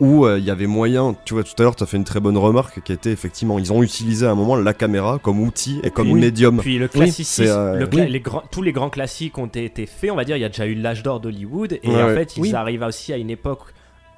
où 0.00 0.26
euh, 0.26 0.38
il 0.38 0.44
y 0.44 0.50
avait 0.50 0.66
moyen, 0.66 1.14
tu 1.24 1.34
vois, 1.34 1.44
tout 1.44 1.52
à 1.58 1.62
l'heure, 1.62 1.76
tu 1.76 1.82
as 1.82 1.86
fait 1.86 1.96
une 1.96 2.04
très 2.04 2.18
bonne 2.20 2.36
remarque 2.36 2.82
qui 2.82 2.92
était 2.92 3.12
effectivement, 3.12 3.58
ils 3.58 3.72
ont 3.72 3.82
utilisé 3.82 4.26
à 4.26 4.30
un 4.30 4.34
moment 4.34 4.56
la 4.56 4.74
caméra 4.74 5.18
comme 5.22 5.40
outil 5.40 5.80
et 5.84 5.90
comme 5.90 6.10
puis- 6.10 6.20
médium. 6.20 6.58
Puis 6.58 6.78
le 6.78 6.88
c'est, 6.92 6.98
classicisme, 6.98 7.44
euh, 7.46 7.78
le 7.78 7.86
cla- 7.86 8.04
oui. 8.04 8.10
les 8.10 8.20
grands- 8.20 8.42
tous 8.50 8.62
les 8.62 8.72
grands 8.72 8.90
classiques 8.90 9.38
ont 9.38 9.46
été 9.46 9.86
faits. 9.86 10.10
On 10.10 10.16
va 10.16 10.24
dire, 10.24 10.36
il 10.36 10.40
y 10.40 10.44
a 10.44 10.48
déjà 10.48 10.66
eu 10.66 10.74
l'âge 10.74 11.02
d'or 11.02 11.20
d'Hollywood. 11.20 11.78
Et 11.82 11.88
Ouais, 11.88 12.02
en 12.02 12.06
ouais. 12.06 12.14
fait, 12.14 12.36
ils 12.36 12.40
Oui. 12.42 12.54
arrivent 12.54 12.82
aussi 12.82 13.12
à 13.12 13.16
une 13.16 13.30
époque 13.30 13.60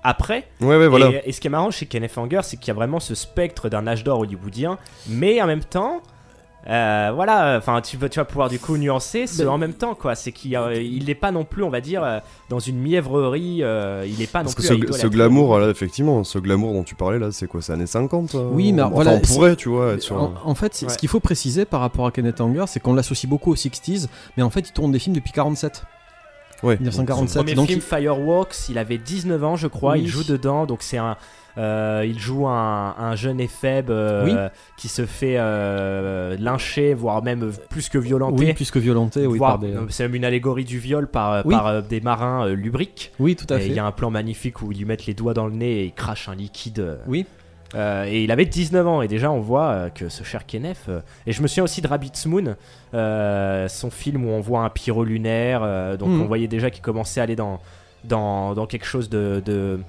après. 0.02 0.49
Ouais, 0.61 0.76
ouais, 0.78 0.88
voilà. 0.88 1.11
Et, 1.11 1.23
et 1.26 1.33
ce 1.33 1.40
qui 1.40 1.49
est 1.49 1.50
marrant 1.50 1.71
chez 1.71 1.87
Kenneth 1.87 2.16
Anger, 2.16 2.40
c'est 2.42 2.56
qu'il 2.56 2.68
y 2.68 2.71
a 2.71 2.75
vraiment 2.75 3.00
ce 3.00 3.14
spectre 3.14 3.68
d'un 3.68 3.87
âge 3.87 4.02
d'or 4.04 4.21
hollywoodien, 4.21 4.78
mais 5.09 5.42
en 5.42 5.47
même 5.47 5.64
temps, 5.64 6.00
euh, 6.68 7.12
voilà, 7.14 7.56
enfin, 7.58 7.80
tu, 7.80 7.96
vas- 7.96 8.08
tu 8.08 8.18
vas 8.18 8.25
pouvoir 8.25 8.49
du 8.49 8.58
coup 8.58 8.76
nuancer 8.76 9.26
ce 9.26 9.42
Ben- 9.44 9.49
en 9.50 9.58
même 9.58 9.75
temps, 9.75 9.94
quoi. 9.94 10.14
C'est 10.16 10.32
qu'il 10.32 10.56
euh, 10.56 10.75
il 10.75 11.04
n'est 11.04 11.14
pas 11.14 11.30
non 11.30 11.44
plus, 11.44 11.62
on 11.62 11.70
va 11.70 11.80
dire, 11.80 12.02
euh, 12.02 12.18
dans 12.49 12.58
une 12.58 12.78
mièvrerie, 12.78 13.62
euh, 13.62 14.04
il 14.06 14.18
n'est 14.18 14.26
pas 14.26 14.42
Parce 14.42 14.56
non 14.56 14.56
que 14.56 14.61
plus. 14.62 14.66
à 14.66 14.68
ce, 14.70 14.75
idolâtrer. 14.75 15.00
ce 15.00 15.06
glamour, 15.06 15.58
là, 15.61 15.68
effectivement, 15.70 16.25
ce 16.25 16.38
glamour 16.38 16.73
dont 16.73 16.82
tu 16.82 16.94
parlais 16.96 17.18
là, 17.20 17.30
c'est 17.30 17.46
quoi 17.46 17.62
C'est 17.62 17.73
années 17.73 17.87
50 17.87 18.35
euh, 18.35 18.49
Oui, 18.52 18.73
mais 18.73 18.82
enfin, 18.82 18.94
voilà, 18.94 19.12
on 19.12 19.20
pourrait, 19.20 19.54
tu 19.56 19.68
vois, 19.68 19.92
être 19.92 20.02
sur. 20.02 20.16
En, 20.20 20.35
en 20.44 20.54
fait, 20.56 20.76
Ouais. 20.82 20.88
ce 20.88 20.99
qu'il 20.99 21.08
faut 21.08 21.20
préciser 21.20 21.64
par 21.64 21.80
rapport 21.80 22.06
à 22.06 22.11
Kenneth 22.11 22.40
Anger, 22.40 22.64
c'est 22.66 22.80
qu'on 22.80 22.94
l'associe 22.94 23.30
beaucoup 23.30 23.52
aux 23.52 23.56
60s, 23.56 24.08
mais 24.37 24.42
en 24.42 24.50
fait, 24.50 24.68
il 24.68 24.73
tourne 24.73 24.90
des 24.92 24.99
films 24.99 25.14
depuis 25.14 25.32
47. 25.32 25.85
Ouais. 26.62 26.76
1947. 26.78 27.28
Son 27.28 27.38
premier 27.40 27.54
donc 27.54 27.66
film 27.68 27.78
il- 27.80 27.82
Fireworks, 27.82 28.68
il 28.70 28.78
avait 28.78 28.99
19 28.99 29.44
ans, 29.44 29.56
je 29.56 29.66
crois. 29.68 29.92
Oui. 29.92 30.00
Il 30.02 30.08
joue 30.08 30.25
dedans, 30.25 30.66
donc 30.66 30.78
c'est 30.82 30.96
un. 30.99 31.16
Euh, 31.58 32.04
il 32.06 32.18
joue 32.18 32.46
un, 32.46 32.94
un 32.98 33.14
jeune 33.16 33.40
éphèbe 33.40 33.90
euh, 33.90 34.48
qui 34.76 34.88
se 34.88 35.06
fait 35.06 35.36
euh, 35.38 36.36
lyncher, 36.38 36.94
voire 36.94 37.22
même 37.22 37.50
plus 37.70 37.88
que 37.88 37.98
violenter. 37.98 38.44
oui, 38.46 38.52
plus 38.52 38.70
que 38.70 38.78
violenté, 38.78 39.26
oui, 39.26 39.38
des- 39.60 39.75
C'est 39.88 40.04
même 40.04 40.14
une 40.14 40.25
allégorie 40.25 40.64
du 40.64 40.78
viol 40.78 41.06
par, 41.08 41.44
Oui. 41.46 41.54
par 41.54 41.82
des 41.82 42.00
marins 42.00 42.46
lubriques. 42.48 43.12
Oui, 43.18 43.36
tout 43.36 43.46
à 43.52 43.56
Et 43.56 43.60
fait. 43.60 43.66
il 43.68 43.72
y 43.75 43.78
a 43.78 43.86
un 43.86 43.92
plan 43.92 44.10
magnifique 44.10 44.60
où 44.62 44.70
ils 44.72 44.78
lui 44.78 44.84
mettent 44.84 45.06
les 45.06 45.14
doigts 45.14 45.34
dans 45.34 45.46
le 45.46 45.52
nez 45.54 45.80
et 45.80 45.84
ils 45.86 45.92
crachent 45.92 46.28
un 46.28 46.34
liquide. 46.34 46.98
Oui. 47.06 47.25
euh, 47.75 48.04
et 48.06 48.22
il 48.22 48.30
avait 48.30 48.44
19 48.44 48.86
ans 48.86 49.02
et 49.02 49.08
déjà 49.08 49.30
on 49.32 49.40
voit 49.40 49.66
euh, 49.70 49.88
que 49.88 50.08
ce 50.08 50.22
cher 50.22 50.46
Kenneth 50.46 50.84
euh, 50.88 51.00
et 51.26 51.32
je 51.32 51.42
me 51.42 51.48
souviens 51.48 51.64
aussi 51.64 51.80
de 51.82 51.88
Rabbit's 51.88 52.25
Moon 52.26 52.54
son 53.68 53.90
film 53.90 54.25
où 54.25 54.28
on 54.30 54.40
voit 54.40 54.60
un 54.60 54.70
pyro 54.70 55.04
lunaire 55.04 55.60
donc 55.98 56.10
Mhm. 56.10 56.22
on 56.22 56.25
voyait 56.26 56.46
déjà 56.48 56.70
qu'il 56.70 56.82
commençait 56.82 57.20
à 57.20 57.25
aller 57.25 57.34
dans, 57.36 57.60
dans, 58.04 58.54
dans 58.54 58.66
quelque 58.66 58.86
chose 58.86 59.08
de, 59.10 59.42
de- 59.44 59.80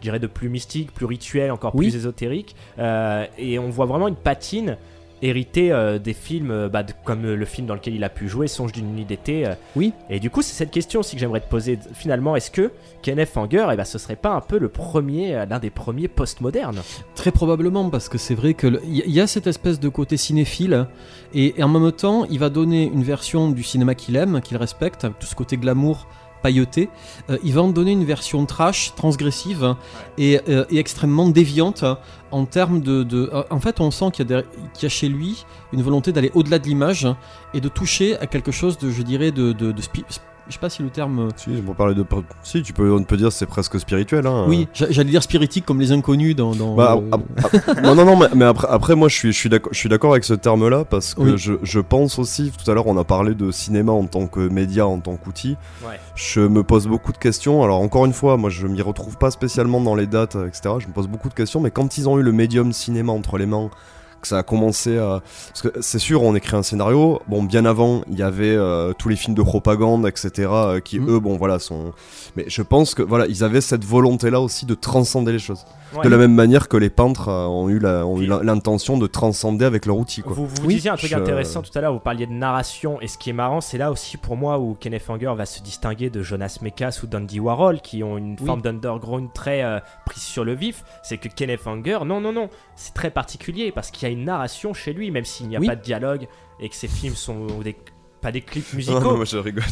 je 0.00 0.02
dirais 0.02 0.18
de 0.18 0.26
plus 0.26 0.48
mystique 0.48 0.92
plus 0.92 1.06
rituel 1.06 1.50
encore 1.50 1.74
Oui. 1.74 1.86
plus 1.88 1.96
ésotérique 1.96 2.56
Euh, 2.78 3.26
et 3.38 3.58
on 3.58 3.68
voit 3.68 3.86
vraiment 3.86 4.08
une 4.08 4.16
patine 4.16 4.76
héritée 5.22 5.70
euh, 5.70 5.98
des 5.98 6.14
films 6.14 6.50
euh, 6.50 6.68
bah, 6.70 6.82
de- 6.82 6.94
comme 7.04 7.26
euh, 7.26 7.36
le 7.36 7.44
film 7.44 7.66
dans 7.66 7.74
lequel 7.74 7.94
il 7.94 8.02
a 8.04 8.08
pu 8.08 8.26
jouer 8.26 8.46
Songe 8.48 8.72
d'une 8.72 8.94
nuit 8.94 9.04
d'été 9.04 9.46
euh. 9.46 9.52
Oui. 9.76 9.92
et 10.08 10.18
du 10.18 10.30
coup 10.30 10.40
c'est 10.40 10.54
cette 10.54 10.70
question 10.70 11.00
aussi 11.00 11.14
que 11.14 11.20
j'aimerais 11.20 11.40
te 11.42 11.48
poser 11.50 11.78
finalement 11.92 12.36
est-ce 12.36 12.50
que 12.50 12.70
Kenneth 13.02 13.36
Anger 13.36 13.66
eh 13.70 13.76
ben, 13.76 13.84
ce 13.84 13.98
serait 13.98 14.16
pas 14.16 14.30
un 14.30 14.40
peu 14.40 14.58
le 14.58 14.70
premier 14.70 15.44
l'un 15.48 15.58
des 15.58 15.68
premiers 15.68 16.08
postmodernes? 16.08 16.80
Très 17.14 17.32
probablement, 17.32 17.90
parce 17.90 18.08
que 18.08 18.16
c'est 18.16 18.34
vrai 18.34 18.54
qu'il 18.54 18.80
y, 18.86 19.02
y 19.10 19.20
a 19.20 19.26
cette 19.26 19.46
espèce 19.46 19.78
de 19.78 19.88
côté 19.90 20.16
cinéphile, 20.16 20.86
et, 21.34 21.58
et 21.58 21.62
en 21.62 21.68
même 21.68 21.92
temps, 21.92 22.24
il 22.30 22.38
va 22.38 22.48
donner 22.50 22.84
une 22.84 23.02
version 23.02 23.50
du 23.50 23.62
cinéma 23.62 23.94
qu'il 23.94 24.16
aime, 24.16 24.40
qu'il 24.42 24.56
respecte, 24.58 25.04
avec 25.04 25.18
tout 25.18 25.26
ce 25.26 25.34
côté 25.34 25.56
glamour 25.58 26.06
pailleté. 26.42 26.88
Euh, 27.28 27.38
il 27.42 27.52
va 27.54 27.62
en 27.62 27.68
donner 27.68 27.92
une 27.92 28.04
version 28.04 28.44
trash, 28.46 28.92
transgressive, 28.96 29.74
et, 30.18 30.40
euh, 30.48 30.64
et 30.70 30.78
extrêmement 30.78 31.28
déviante 31.28 31.82
hein, 31.82 31.98
en 32.30 32.44
termes 32.44 32.80
de... 32.80 33.02
de- 33.02 33.30
euh, 33.32 33.42
en 33.50 33.60
fait, 33.60 33.80
on 33.80 33.90
sent 33.90 34.06
qu'il 34.12 34.30
y, 34.30 34.34
a 34.34 34.42
y 34.82 34.88
chez 34.88 35.08
lui 35.08 35.44
une 35.72 35.82
volonté 35.82 36.12
d'aller 36.12 36.30
au-delà 36.34 36.58
de 36.58 36.66
l'image 36.66 37.04
hein, 37.04 37.16
et 37.54 37.60
de 37.60 37.68
toucher 37.68 38.18
à 38.18 38.26
quelque 38.26 38.50
chose 38.52 38.78
de, 38.78 38.90
je 38.90 39.02
dirais, 39.02 39.30
de, 39.30 39.52
de- 39.52 39.72
de 39.72 39.82
spi- 39.82 40.04
je 40.50 40.54
sais 40.54 40.60
pas 40.60 40.68
si 40.68 40.82
le 40.82 40.90
terme. 40.90 41.18
euh, 41.20 41.28
Si, 41.36 41.48
on 41.58 41.62
peut 41.70 41.74
parler 41.74 41.94
de. 41.94 42.04
Si, 42.42 42.62
tu 42.62 42.72
peux, 42.74 42.92
on 42.92 43.02
peut 43.04 43.16
dire 43.16 43.28
que 43.28 43.34
c'est 43.34 43.46
presque 43.46 43.80
spirituel. 43.80 44.26
Hein. 44.26 44.44
Oui, 44.48 44.68
j'a- 44.74 44.90
j'allais 44.90 45.10
dire 45.10 45.22
spiritique 45.22 45.64
comme 45.64 45.80
les 45.80 45.92
inconnus 45.92 46.36
dans. 46.36 46.54
dans 46.54 46.74
Bah, 46.74 46.98
euh, 47.00 47.80
non, 47.82 47.94
non, 47.94 48.04
non, 48.04 48.16
mais, 48.18 48.26
mais 48.34 48.44
après, 48.44 48.66
après, 48.68 48.94
moi, 48.96 49.08
je 49.08 49.14
suis, 49.16 49.32
je 49.32 49.38
suis 49.38 49.48
d'accord, 49.48 49.72
je 49.72 49.78
suis 49.78 49.88
d'accord 49.88 50.10
avec 50.12 50.24
ce 50.24 50.34
terme-là 50.34 50.84
parce 50.84 51.14
que 51.14 51.22
Oui. 51.22 51.32
je, 51.36 51.54
je 51.62 51.80
pense 51.80 52.18
aussi. 52.18 52.52
Tout 52.62 52.70
à 52.70 52.74
l'heure, 52.74 52.86
on 52.86 52.98
a 52.98 53.04
parlé 53.04 53.34
de 53.34 53.50
cinéma 53.50 53.92
en 53.92 54.04
tant 54.06 54.26
que 54.26 54.40
média, 54.40 54.86
en 54.86 54.98
tant 55.00 55.16
qu'outil. 55.16 55.56
Ouais. 55.86 55.98
Je 56.16 56.40
me 56.40 56.62
pose 56.62 56.86
beaucoup 56.86 57.12
de 57.12 57.18
questions. 57.18 57.62
Alors, 57.62 57.80
encore 57.80 58.04
une 58.04 58.12
fois, 58.12 58.36
moi, 58.36 58.50
je 58.50 58.66
m'y 58.66 58.82
retrouve 58.82 59.16
pas 59.16 59.30
spécialement 59.30 59.80
dans 59.80 59.94
les 59.94 60.06
dates, 60.06 60.36
etc. 60.36 60.74
Je 60.80 60.88
me 60.88 60.92
pose 60.92 61.08
beaucoup 61.08 61.28
de 61.28 61.34
questions, 61.34 61.60
mais 61.60 61.70
quand 61.70 61.96
ils 61.96 62.08
ont 62.08 62.18
eu 62.18 62.22
le 62.22 62.32
médium 62.32 62.72
cinéma 62.72 63.12
entre 63.12 63.38
les 63.38 63.46
mains, 63.46 63.70
que 64.20 64.28
ça 64.28 64.38
a 64.38 64.42
commencé 64.42 64.98
à. 64.98 65.22
Parce 65.48 65.62
que 65.62 65.80
c'est 65.80 65.98
sûr, 65.98 66.22
on 66.22 66.34
écrit 66.34 66.56
un 66.56 66.62
scénario. 66.62 67.20
Bon, 67.28 67.42
bien 67.42 67.64
avant, 67.64 68.02
il 68.10 68.18
y 68.18 68.22
avait 68.22 68.54
euh, 68.54 68.92
tous 68.92 69.08
les 69.08 69.16
films 69.16 69.34
de 69.34 69.42
propagande, 69.42 70.06
etc. 70.06 70.48
euh, 70.52 70.80
qui, 70.80 71.00
Mm. 71.00 71.08
eux, 71.10 71.18
bon, 71.20 71.36
voilà, 71.36 71.58
sont. 71.58 71.92
Mais 72.36 72.44
je 72.48 72.62
pense 72.62 72.94
que, 72.94 73.02
voilà, 73.02 73.26
ils 73.26 73.42
avaient 73.44 73.60
cette 73.60 73.84
volonté-là 73.84 74.40
aussi 74.40 74.66
de 74.66 74.74
transcender 74.74 75.32
les 75.32 75.38
choses. 75.38 75.64
Ouais. 75.94 76.04
De 76.04 76.08
la 76.08 76.16
même 76.16 76.34
manière 76.34 76.68
que 76.68 76.76
les 76.76 76.90
peintres 76.90 77.28
euh, 77.28 77.46
ont 77.46 77.68
eu 77.68 77.78
la- 77.78 78.06
ont 78.06 78.16
eu 78.16 78.20
Puis- 78.20 78.26
la- 78.28 78.42
l'intention 78.42 78.96
de 78.98 79.06
transcender 79.06 79.64
avec 79.64 79.86
leur 79.86 79.96
outil, 79.96 80.22
quoi. 80.22 80.32
Vous, 80.34 80.46
vous 80.46 80.66
Oui, 80.66 80.74
disiez 80.74 80.90
un 80.90 80.96
truc 80.96 81.10
je- 81.10 81.16
intéressant 81.16 81.62
tout 81.62 81.76
à 81.76 81.80
l'heure, 81.80 81.92
vous 81.92 81.98
parliez 81.98 82.26
de 82.26 82.32
narration, 82.32 83.00
et 83.00 83.08
ce 83.08 83.18
qui 83.18 83.30
est 83.30 83.32
marrant, 83.34 83.60
c'est 83.60 83.78
là 83.78 83.90
aussi 83.90 84.16
pour 84.16 84.36
moi 84.36 84.58
où 84.58 84.74
Kenneth 84.78 85.08
Anger 85.08 85.32
va 85.36 85.46
se 85.46 85.60
distinguer 85.62 86.08
de 86.10 86.22
Jonas 86.22 86.58
Mekas 86.62 87.00
ou 87.02 87.06
d'Andy 87.06 87.40
Warhol, 87.40 87.80
qui 87.80 88.02
ont 88.04 88.16
une 88.16 88.36
Oui. 88.40 88.46
forme 88.46 88.62
d'underground 88.62 89.28
très 89.34 89.62
euh, 89.64 89.80
prise 90.06 90.22
sur 90.22 90.44
le 90.44 90.54
vif. 90.54 90.84
C'est 91.02 91.18
que 91.18 91.28
Kenneth 91.28 91.66
Anger, 91.66 91.98
non, 92.06 92.20
non, 92.20 92.32
non, 92.32 92.48
c'est 92.76 92.94
très 92.94 93.10
particulier 93.10 93.72
parce 93.72 93.90
qu'il 93.90 94.06
y 94.08 94.10
a 94.10 94.14
une 94.14 94.24
narration 94.24 94.72
chez 94.74 94.92
lui, 94.92 95.10
même 95.10 95.24
s'il 95.24 95.48
n'y 95.48 95.56
a 95.56 95.60
Oui. 95.60 95.66
pas 95.66 95.76
de 95.76 95.82
dialogue 95.82 96.26
et 96.60 96.68
que 96.68 96.74
ses 96.76 96.88
films 96.88 97.14
sont 97.14 97.46
des, 97.64 97.76
pas 98.20 98.32
des 98.32 98.40
clips 98.42 98.72
musicaux. 98.74 99.00
non, 99.00 99.16
moi 99.16 99.24
je 99.24 99.36
rigole. 99.38 99.64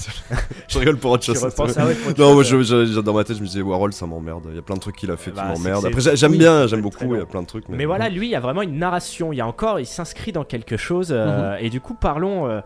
je 0.69 0.78
rigole 0.78 0.97
pour 0.99 1.11
autre 1.12 1.25
chose. 1.25 1.43
autre. 1.45 2.14
Non, 2.19 2.35
moi 2.35 2.43
je, 2.43 3.00
dans 3.00 3.12
ma 3.12 3.25
tête, 3.25 3.37
je 3.37 3.43
me 3.43 3.47
disais 3.47 3.61
Warhol, 3.62 3.93
ça 3.93 4.07
m'emmerde. 4.07 4.45
Il 4.50 4.57
y 4.57 4.59
a 4.59 4.62
plein 4.62 4.76
de 4.76 4.81
trucs 4.81 4.97
qu'il 4.97 5.11
a 5.11 5.17
fait 5.17 5.31
Bah, 5.31 5.52
qui 5.55 5.61
m'emmerdent. 5.61 5.87
Après, 5.87 6.00
j'ai- 6.00 6.17
j'aime 6.17 6.33
oui, 6.33 6.38
bien, 6.38 6.67
j'aime 6.67 6.81
beaucoup. 6.83 7.14
Il 7.14 7.19
y 7.19 7.23
a 7.23 7.26
plein 7.26 7.43
de 7.43 7.47
trucs. 7.47 7.69
Mais 7.69 7.85
voilà, 7.85 8.09
lui, 8.09 8.26
il 8.26 8.31
y 8.31 8.35
a 8.37 8.40
vraiment 8.40 8.62
une 8.62 8.78
narration. 8.78 9.33
Il 9.33 9.37
y 9.37 9.40
a 9.40 9.47
encore, 9.47 9.78
il 9.81 9.87
s'inscrit 9.87 10.33
dans 10.33 10.45
quelque 10.45 10.76
chose. 10.76 11.09
euh, 11.11 11.57
Mhm. 11.59 11.64
Et 11.64 11.71
du 11.71 11.81
coup, 11.81 11.95
parlons, 11.95 12.47
euh, 12.49 12.61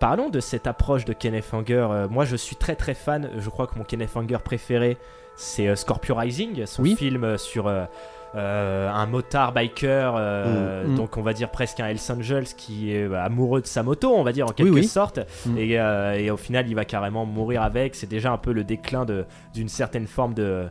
parlons 0.00 0.28
de 0.28 0.40
cette 0.40 0.66
approche 0.66 1.04
de 1.04 1.12
Kenneth 1.12 1.46
Anger. 1.52 1.86
Euh, 1.90 2.08
moi, 2.08 2.24
je 2.24 2.36
suis 2.36 2.56
très 2.56 2.74
très 2.76 2.94
fan. 2.94 3.30
Je 3.38 3.48
crois 3.48 3.66
que 3.66 3.78
mon 3.78 3.84
Kenneth 3.84 4.16
Anger 4.16 4.38
préféré, 4.44 4.96
c'est 5.36 5.74
Scorpio 5.76 6.14
Rising, 6.14 6.66
son 6.66 6.82
Oui. 6.82 6.94
film 6.96 7.38
sur 7.38 7.68
euh, 8.34 8.90
un 8.90 9.06
motard 9.06 9.52
biker, 9.52 10.14
euh, 10.16 10.86
Mhm. 10.86 10.96
donc 10.96 11.16
on 11.16 11.22
va 11.22 11.32
dire 11.34 11.50
presque 11.50 11.80
un 11.80 11.86
Hells 11.88 11.98
Angels 12.10 12.46
qui 12.56 12.92
est 12.92 13.02
euh, 13.08 13.22
amoureux 13.22 13.60
de 13.60 13.66
sa 13.66 13.82
moto, 13.82 14.12
on 14.14 14.22
va 14.22 14.32
dire 14.32 14.46
en 14.46 14.52
quelque 14.52 14.70
oui. 14.72 14.84
sorte. 14.84 15.20
Et, 15.56 15.78
euh, 15.78 16.14
et 16.14 16.30
au 16.30 16.36
final, 16.36 16.66
il 16.68 16.74
va 16.74 16.84
carrément 16.84 17.26
mourir 17.26 17.62
avec. 17.62 17.94
C'est 17.94 18.08
déjà 18.08 18.32
un 18.32 18.38
peu 18.38 18.52
le 18.52 18.64
déclin 18.64 19.04
d'une 19.54 19.68
certaine 19.68 20.06
forme 20.06 20.34
de 20.34 20.64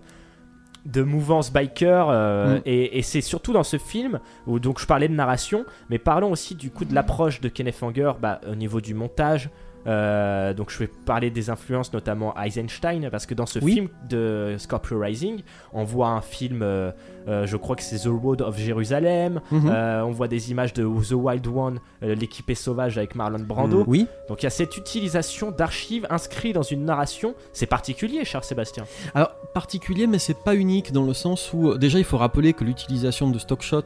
de 0.88 1.04
mouvance 1.04 1.54
biker 1.54 2.08
euh, 2.10 2.58
Mm. 2.58 2.62
et, 2.66 2.98
et 2.98 3.02
c'est 3.04 3.22
surtout 3.22 3.54
dans 3.54 3.62
ce 3.62 3.78
film 3.78 4.20
où 4.48 4.58
donc 4.60 4.80
je 4.80 4.88
parlais 4.88 5.08
de 5.08 5.14
narration 5.14 5.64
mais 5.92 6.00
parlons 6.00 6.32
aussi 6.32 6.56
du 6.56 6.72
coup 6.72 6.86
de 6.86 6.96
l'approche 6.96 7.40
de 7.40 7.50
Kenneth 7.50 7.84
Anger 7.84 8.14
bah, 8.20 8.42
au 8.52 8.56
niveau 8.56 8.82
du 8.82 8.96
montage 8.96 9.52
Euh, 9.88 10.54
donc 10.54 10.70
je 10.70 10.78
vais 10.78 10.88
parler 10.88 11.32
des 11.32 11.50
influences 11.50 11.92
notamment 11.92 12.36
Eisenstein 12.38 13.10
parce 13.10 13.26
que 13.26 13.34
dans 13.34 13.48
ce 13.48 13.58
Oui. 13.60 13.74
film 13.74 13.88
de 14.10 14.56
Scorpio 14.60 15.00
Rising 15.00 15.42
on 15.74 15.84
voit 15.84 16.10
un 16.10 16.22
film 16.22 16.62
euh, 16.62 16.92
euh, 17.28 17.48
je 17.48 17.58
crois 17.58 17.76
que 17.76 17.82
c'est 17.82 17.98
The 17.98 18.08
Road 18.12 18.42
of 18.44 18.58
Jérusalem 18.60 19.42
Mhm. 19.52 19.70
Euh, 19.72 20.06
on 20.06 20.12
voit 20.12 20.28
des 20.28 20.52
images 20.52 20.74
de 20.74 20.84
The 20.84 21.14
Wild 21.14 21.48
One 21.48 21.80
l'équipée 22.04 22.54
sauvage 22.56 22.98
avec 23.00 23.16
Marlon 23.16 23.40
Brando 23.40 23.84
Oui. 23.88 24.06
donc 24.30 24.44
il 24.44 24.46
y 24.46 24.48
a 24.48 24.52
cette 24.52 24.78
utilisation 24.78 25.50
d'archives 25.50 26.06
inscrites 26.12 26.54
dans 26.54 26.62
une 26.62 26.86
narration 26.86 27.34
c'est 27.52 27.66
particulier 27.66 28.24
cher 28.24 28.44
Sébastien 28.44 28.84
Alors, 29.16 29.32
particulier, 29.54 30.06
mais 30.06 30.20
c'est 30.20 30.38
pas 30.44 30.56
unique 30.56 30.92
dans 30.92 31.04
le 31.06 31.14
sens 31.14 31.52
où, 31.54 31.76
déjà, 31.78 31.98
il 31.98 32.06
faut 32.06 32.18
rappeler 32.18 32.54
que 32.54 32.64
l'utilisation 32.64 33.30
de 33.30 33.38
stock 33.40 33.62
shot, 33.62 33.82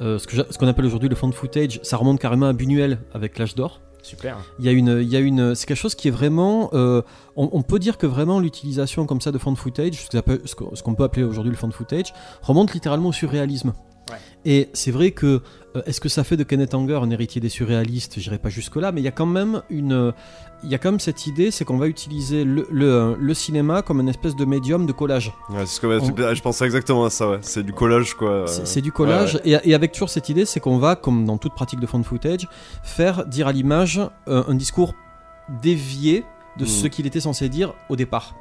ce 0.00 0.58
qu'on 0.58 0.66
appelle 0.66 0.86
aujourd'hui 0.86 1.08
le 1.08 1.14
fan 1.14 1.32
footage, 1.32 1.80
ça 1.82 1.96
remonte 1.96 2.18
carrément 2.20 2.46
à 2.46 2.52
Buñuel 2.52 2.98
avec 3.14 3.38
l'âge 3.38 3.54
d'or. 3.54 3.80
Il 4.58 4.64
y 4.64 4.68
a 4.68 4.72
une, 4.72 5.00
il 5.02 5.08
y 5.08 5.16
a 5.16 5.20
une, 5.20 5.54
c'est 5.54 5.66
quelque 5.66 5.76
chose 5.76 5.94
qui 5.94 6.08
est 6.08 6.12
vraiment, 6.12 6.70
euh, 6.72 7.02
on, 7.36 7.62
peut 7.62 7.78
dire 7.78 7.98
que 7.98 8.06
vraiment 8.06 8.40
l'utilisation 8.40 9.06
comme 9.06 9.20
ça 9.20 9.32
de 9.32 9.38
fan 9.38 9.56
footage, 9.56 10.06
ce 10.10 10.82
qu'on 10.82 10.94
peut 10.94 11.04
appeler 11.04 11.24
aujourd'hui 11.24 11.50
le 11.50 11.56
fan 11.56 11.72
footage, 11.72 12.12
remonte 12.42 12.74
littéralement 12.74 13.10
au 13.10 13.12
surréalisme. 13.12 13.72
Ouais. 14.10 14.16
Et 14.44 14.68
c'est 14.72 14.90
vrai 14.90 15.10
que, 15.10 15.42
euh, 15.76 15.82
est-ce 15.86 16.00
que 16.00 16.08
ça 16.08 16.24
fait 16.24 16.36
de 16.36 16.44
Kenneth 16.44 16.74
Anger 16.74 17.00
un 17.02 17.10
héritier 17.10 17.40
des 17.40 17.48
surréalistes? 17.48 18.18
J'irai 18.18 18.38
pas 18.38 18.48
jusque 18.48 18.76
là, 18.76 18.92
mais 18.92 19.00
il 19.00 19.04
y 19.04 19.08
a 19.08 19.12
quand 19.12 19.26
même 19.26 19.62
une, 19.68 19.92
euh, 19.92 20.12
il 20.64 20.70
y 20.70 20.74
a 20.74 20.78
quand 20.78 20.90
même 20.90 21.00
cette 21.00 21.26
idée, 21.26 21.50
c'est 21.50 21.64
qu'on 21.64 21.76
va 21.76 21.86
utiliser 21.88 22.44
le, 22.44 22.66
le, 22.70 23.16
le 23.18 23.34
cinéma 23.34 23.82
comme 23.82 24.00
une 24.00 24.08
espèce 24.08 24.34
de 24.36 24.44
médium 24.44 24.86
de 24.86 24.92
collage. 24.92 25.32
Ouais, 25.50 25.66
ce 25.66 25.80
que- 25.80 25.86
On- 25.86 26.34
je 26.34 26.42
pensais 26.42 26.64
exactement 26.64 27.04
à 27.04 27.10
ça. 27.10 27.28
Ouais. 27.30 27.38
C'est 27.42 27.62
du 27.62 27.72
collage, 27.72 28.14
quoi. 28.14 28.30
euh. 28.30 28.46
C'est 28.46 28.80
du 28.80 28.92
collage, 28.92 29.40
Et, 29.44 29.56
et 29.64 29.74
avec 29.74 29.92
toujours 29.92 30.10
cette 30.10 30.28
idée, 30.28 30.44
c'est 30.46 30.60
qu'on 30.60 30.78
va, 30.78 30.96
comme 30.96 31.24
dans 31.26 31.36
toute 31.38 31.54
pratique 31.54 31.80
de 31.80 31.86
fan 31.86 32.02
footage, 32.04 32.48
faire 32.82 33.26
dire 33.26 33.46
à 33.48 33.52
l'image 33.52 34.00
euh, 34.28 34.42
un 34.48 34.54
discours 34.54 34.94
dévié 35.62 36.24
de 36.58 36.64
Mhm. 36.64 36.68
ce 36.70 36.86
qu'il 36.88 37.06
était 37.06 37.20
censé 37.20 37.48
dire 37.48 37.74
au 37.88 37.96
départ. 37.96 38.34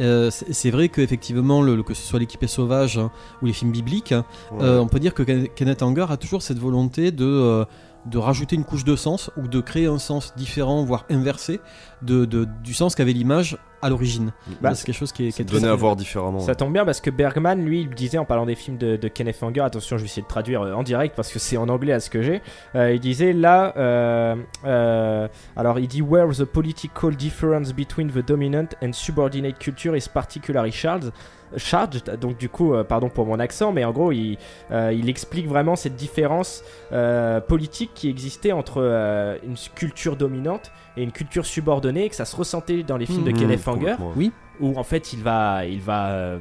Euh, 0.00 0.30
c'est 0.30 0.70
vrai 0.70 0.88
qu'effectivement, 0.88 1.62
le, 1.62 1.74
le- 1.76 1.82
que 1.82 1.94
ce 1.94 2.02
soit 2.06 2.18
l'équipée 2.18 2.46
sauvage 2.48 2.98
hein, 2.98 3.10
ou 3.42 3.46
les 3.46 3.52
films 3.52 3.72
bibliques, 3.72 4.12
hein, 4.12 4.24
Ouais. 4.52 4.62
euh, 4.64 4.80
on 4.80 4.88
peut 4.88 5.00
dire 5.00 5.14
que 5.14 5.22
Ken- 5.22 5.48
Kenneth 5.54 5.82
Anger 5.82 6.06
a 6.10 6.16
toujours 6.18 6.42
cette 6.42 6.58
volonté 6.58 7.12
de, 7.12 7.24
euh, 7.24 7.64
de 8.04 8.18
rajouter 8.18 8.56
une 8.56 8.64
couche 8.64 8.84
de 8.84 8.94
sens 8.94 9.30
ou 9.38 9.48
de 9.48 9.60
créer 9.60 9.86
un 9.86 9.98
sens 9.98 10.34
différent, 10.36 10.84
voire 10.84 11.06
inversé, 11.10 11.60
de, 12.02 12.24
de- 12.26 12.46
du 12.62 12.74
sens 12.74 12.94
qu'avait 12.94 13.14
l'image 13.14 13.56
à 13.86 13.90
l'origine. 13.90 14.32
Bah, 14.60 14.74
c'est 14.74 14.84
quelque 14.84 14.96
chose 14.96 15.12
qui 15.12 15.28
est, 15.28 15.32
qui 15.32 15.42
est 15.42 15.44
Donner 15.44 15.62
très- 15.62 15.70
à 15.70 15.74
voir 15.74 15.96
différemment. 15.96 16.40
Ça 16.40 16.54
tombe 16.54 16.72
bien 16.72 16.84
parce 16.84 17.00
que 17.00 17.10
Bergman, 17.10 17.64
lui, 17.64 17.80
il 17.82 17.88
disait 17.90 18.18
en 18.18 18.24
parlant 18.24 18.46
des 18.46 18.54
films 18.54 18.76
de, 18.76 18.96
de 18.96 19.08
Kenneth 19.08 19.42
Anger, 19.42 19.60
attention, 19.62 19.96
je 19.96 20.02
vais 20.02 20.06
essayer 20.06 20.22
de 20.22 20.28
traduire 20.28 20.62
euh, 20.62 20.72
en 20.74 20.82
direct 20.82 21.14
parce 21.16 21.32
que 21.32 21.38
c'est 21.38 21.56
en 21.56 21.68
anglais 21.68 21.92
à 21.92 22.00
ce 22.00 22.10
que 22.10 22.22
j'ai. 22.22 22.42
euh, 22.74 22.92
il 22.92 23.00
disait 23.00 23.32
là, 23.32 23.72
euh, 23.76 24.36
euh, 24.64 25.28
alors 25.56 25.78
il 25.78 25.88
dit 25.88 26.02
where 26.02 26.28
the 26.36 26.44
political 26.44 27.14
difference 27.16 27.72
between 27.72 28.10
the 28.10 28.24
dominant 28.26 28.68
and 28.82 28.92
subordinate 28.92 29.58
culture 29.58 29.96
is 29.96 30.08
particularly 30.12 30.72
charged. 30.72 31.12
Charged, 31.56 32.18
donc 32.20 32.36
du 32.38 32.48
coup, 32.48 32.74
euh, 32.74 32.84
pardon 32.84 33.08
pour 33.08 33.26
mon 33.26 33.38
accent, 33.40 33.72
mais 33.72 33.84
en 33.84 33.92
gros, 33.92 34.12
il, 34.12 34.38
euh, 34.70 34.92
il 34.92 35.08
explique 35.08 35.48
vraiment 35.48 35.74
cette 35.76 35.96
différence 35.96 36.62
euh, 36.92 37.40
politique 37.40 37.90
qui 37.94 38.08
existait 38.10 38.52
entre 38.52 38.82
euh, 38.82 39.38
une 39.44 39.56
culture 39.74 40.16
dominante 40.16 40.70
et 40.96 41.02
une 41.02 41.12
culture 41.12 41.46
subordonnée, 41.46 42.04
et 42.04 42.08
que 42.08 42.14
ça 42.16 42.24
se 42.24 42.36
ressentait 42.36 42.82
dans 42.82 42.96
les 42.96 43.06
films 43.06 43.24
de 43.24 43.30
Mmh, 43.30 43.34
Kenneth 43.38 43.68
Anger. 43.68 43.96
Oui. 44.16 44.32
où 44.60 44.78
en 44.78 44.84
fait 44.84 45.12
il 45.12 45.22
va, 45.22 45.64
il 45.66 45.80
va, 45.80 46.08
euh, 46.10 46.38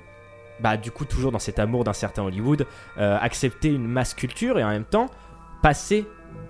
bah 0.62 0.78
du 0.78 0.92
coup 0.92 1.04
toujours 1.06 1.32
dans 1.32 1.40
cet 1.40 1.60
amour 1.60 1.84
d'un 1.84 1.94
certain 1.94 2.24
Hollywood, 2.24 2.66
euh, 2.98 3.18
accepter 3.22 3.70
une 3.70 3.88
masse 3.88 4.14
culture 4.14 4.58
et 4.60 4.64
en 4.64 4.70
même 4.70 4.86
temps 4.86 5.08
passer 5.62 6.06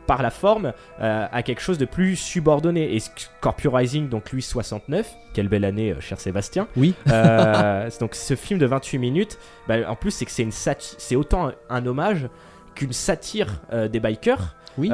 par 0.08 0.22
la 0.22 0.30
forme 0.30 0.74
euh, 1.02 1.28
à 1.32 1.44
quelque 1.44 1.62
chose 1.62 1.78
de 1.78 1.86
plus 1.86 2.16
subordonné. 2.16 2.96
Et 2.96 3.00
Scorpio 3.00 3.72
Rising, 3.72 4.10
donc 4.10 4.32
lui 4.32 4.42
69, 4.42 5.16
quelle 5.34 5.48
belle 5.48 5.66
année, 5.66 5.92
euh, 5.92 6.00
cher 6.00 6.20
Sébastien. 6.20 6.68
Oui. 6.76 6.94
Euh, 7.10 7.90
donc 8.00 8.16
ce 8.16 8.36
film 8.36 8.60
de 8.60 8.66
28 8.66 8.98
minutes, 8.98 9.38
bah, 9.68 9.90
en 9.90 9.96
plus 9.96 10.12
c'est 10.12 10.26
que 10.26 10.32
c'est 10.32 10.44
une 10.44 10.52
c'est 10.52 11.16
autant 11.16 11.48
un, 11.48 11.54
un 11.70 11.86
hommage 11.86 12.30
qu'une 12.76 12.94
satire 12.94 13.62
des 13.90 14.00
bikers. 14.02 14.56
Oui. 14.78 14.90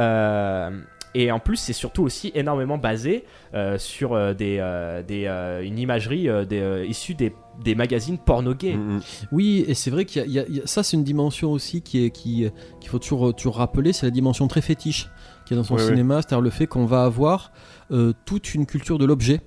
Et 1.14 1.32
en 1.32 1.40
plus, 1.40 1.58
c'est 1.58 1.74
surtout 1.74 2.04
aussi 2.04 2.32
énormément 2.36 2.78
basé 2.78 3.26
euh, 3.54 3.78
sur 3.78 4.14
euh, 4.14 4.34
des, 4.34 4.58
euh, 4.60 5.04
des, 5.04 5.26
euh, 5.26 5.62
une 5.62 5.78
imagerie 5.78 6.30
euh, 6.30 6.46
des, 6.46 6.60
euh, 6.60 6.86
issue 6.86 7.16
des, 7.16 7.34
des 7.64 7.76
magazines 7.76 8.18
porno 8.18 8.54
gays. 8.54 8.76
Mm, 8.78 8.96
mm. 8.98 9.02
Oui, 9.34 9.66
et 9.68 9.74
c'est 9.74 9.92
vrai 9.92 10.06
qu'il 10.06 10.26
y 10.32 10.40
a- 10.40 10.48
y 10.48 10.62
ça, 10.66 10.84
c'est 10.84 10.96
une 10.96 11.04
dimension 11.04 11.52
aussi 11.52 11.82
qui 11.82 12.06
est 12.06 12.10
qui 12.12 12.48
qu'il 12.80 12.90
faut 12.90 13.00
toujours 13.00 13.36
toujours 13.36 13.58
rappeler, 13.58 13.92
c'est 13.92 14.06
la 14.06 14.12
dimension 14.12 14.48
très 14.48 14.62
fétiche 14.62 15.10
qu'il 15.46 15.58
y 15.58 15.60
a 15.60 15.62
dans 15.62 15.68
son 15.68 15.76
Oui, 15.76 15.82
oui. 15.82 15.88
cinéma, 15.90 16.22
c'est-à-dire 16.22 16.42
le 16.42 16.50
fait 16.50 16.66
qu'on 16.68 16.86
va 16.86 17.04
avoir 17.04 17.52
euh, 17.92 18.14
toute 18.26 18.54
une 18.56 18.66
culture 18.66 18.98
de 18.98 19.04
l'objet. 19.06 19.42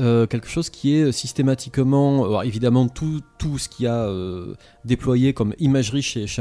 Euh, 0.00 0.26
quelque 0.26 0.48
chose 0.48 0.70
qui 0.70 0.94
est 0.94 1.12
systématiquement, 1.12 2.24
alors 2.24 2.42
évidemment 2.42 2.88
tout, 2.88 3.20
tout 3.38 3.58
ce 3.58 3.68
qu'il 3.68 3.84
y 3.84 3.88
a 3.88 4.06
euh, 4.06 4.54
déployé 4.84 5.32
comme 5.34 5.54
imagerie 5.58 6.02
chez, 6.02 6.26
chez 6.26 6.40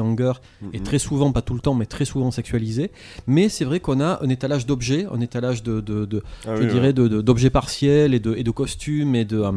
Mm, 0.61 0.69
est 0.73 0.79
mm. 0.79 0.83
très 0.83 0.99
souvent, 0.99 1.31
pas 1.31 1.41
tout 1.41 1.53
le 1.53 1.59
temps, 1.59 1.75
mais 1.75 1.85
très 1.85 2.05
souvent 2.05 2.31
sexualisé. 2.31 2.91
Mais 3.27 3.49
c'est 3.49 3.65
vrai 3.65 3.79
qu'on 3.79 3.99
a 3.99 4.19
un 4.23 4.29
étalage 4.29 4.65
d'objets, 4.65 5.05
un 5.11 5.21
étalage 5.21 5.61
de, 5.63 5.81
de, 5.81 6.05
de- 6.05 6.23
Ah 6.47 6.55
je 6.55 6.63
oui, 6.63 6.67
dirais, 6.67 6.93
ouais. 6.99 7.23
d'objets 7.23 7.49
partiels 7.49 8.13
et 8.13 8.19
de, 8.19 8.33
et 8.35 8.43
de 8.43 8.51
costumes 8.51 9.15
et 9.15 9.25
de, 9.25 9.39
euh, 9.39 9.51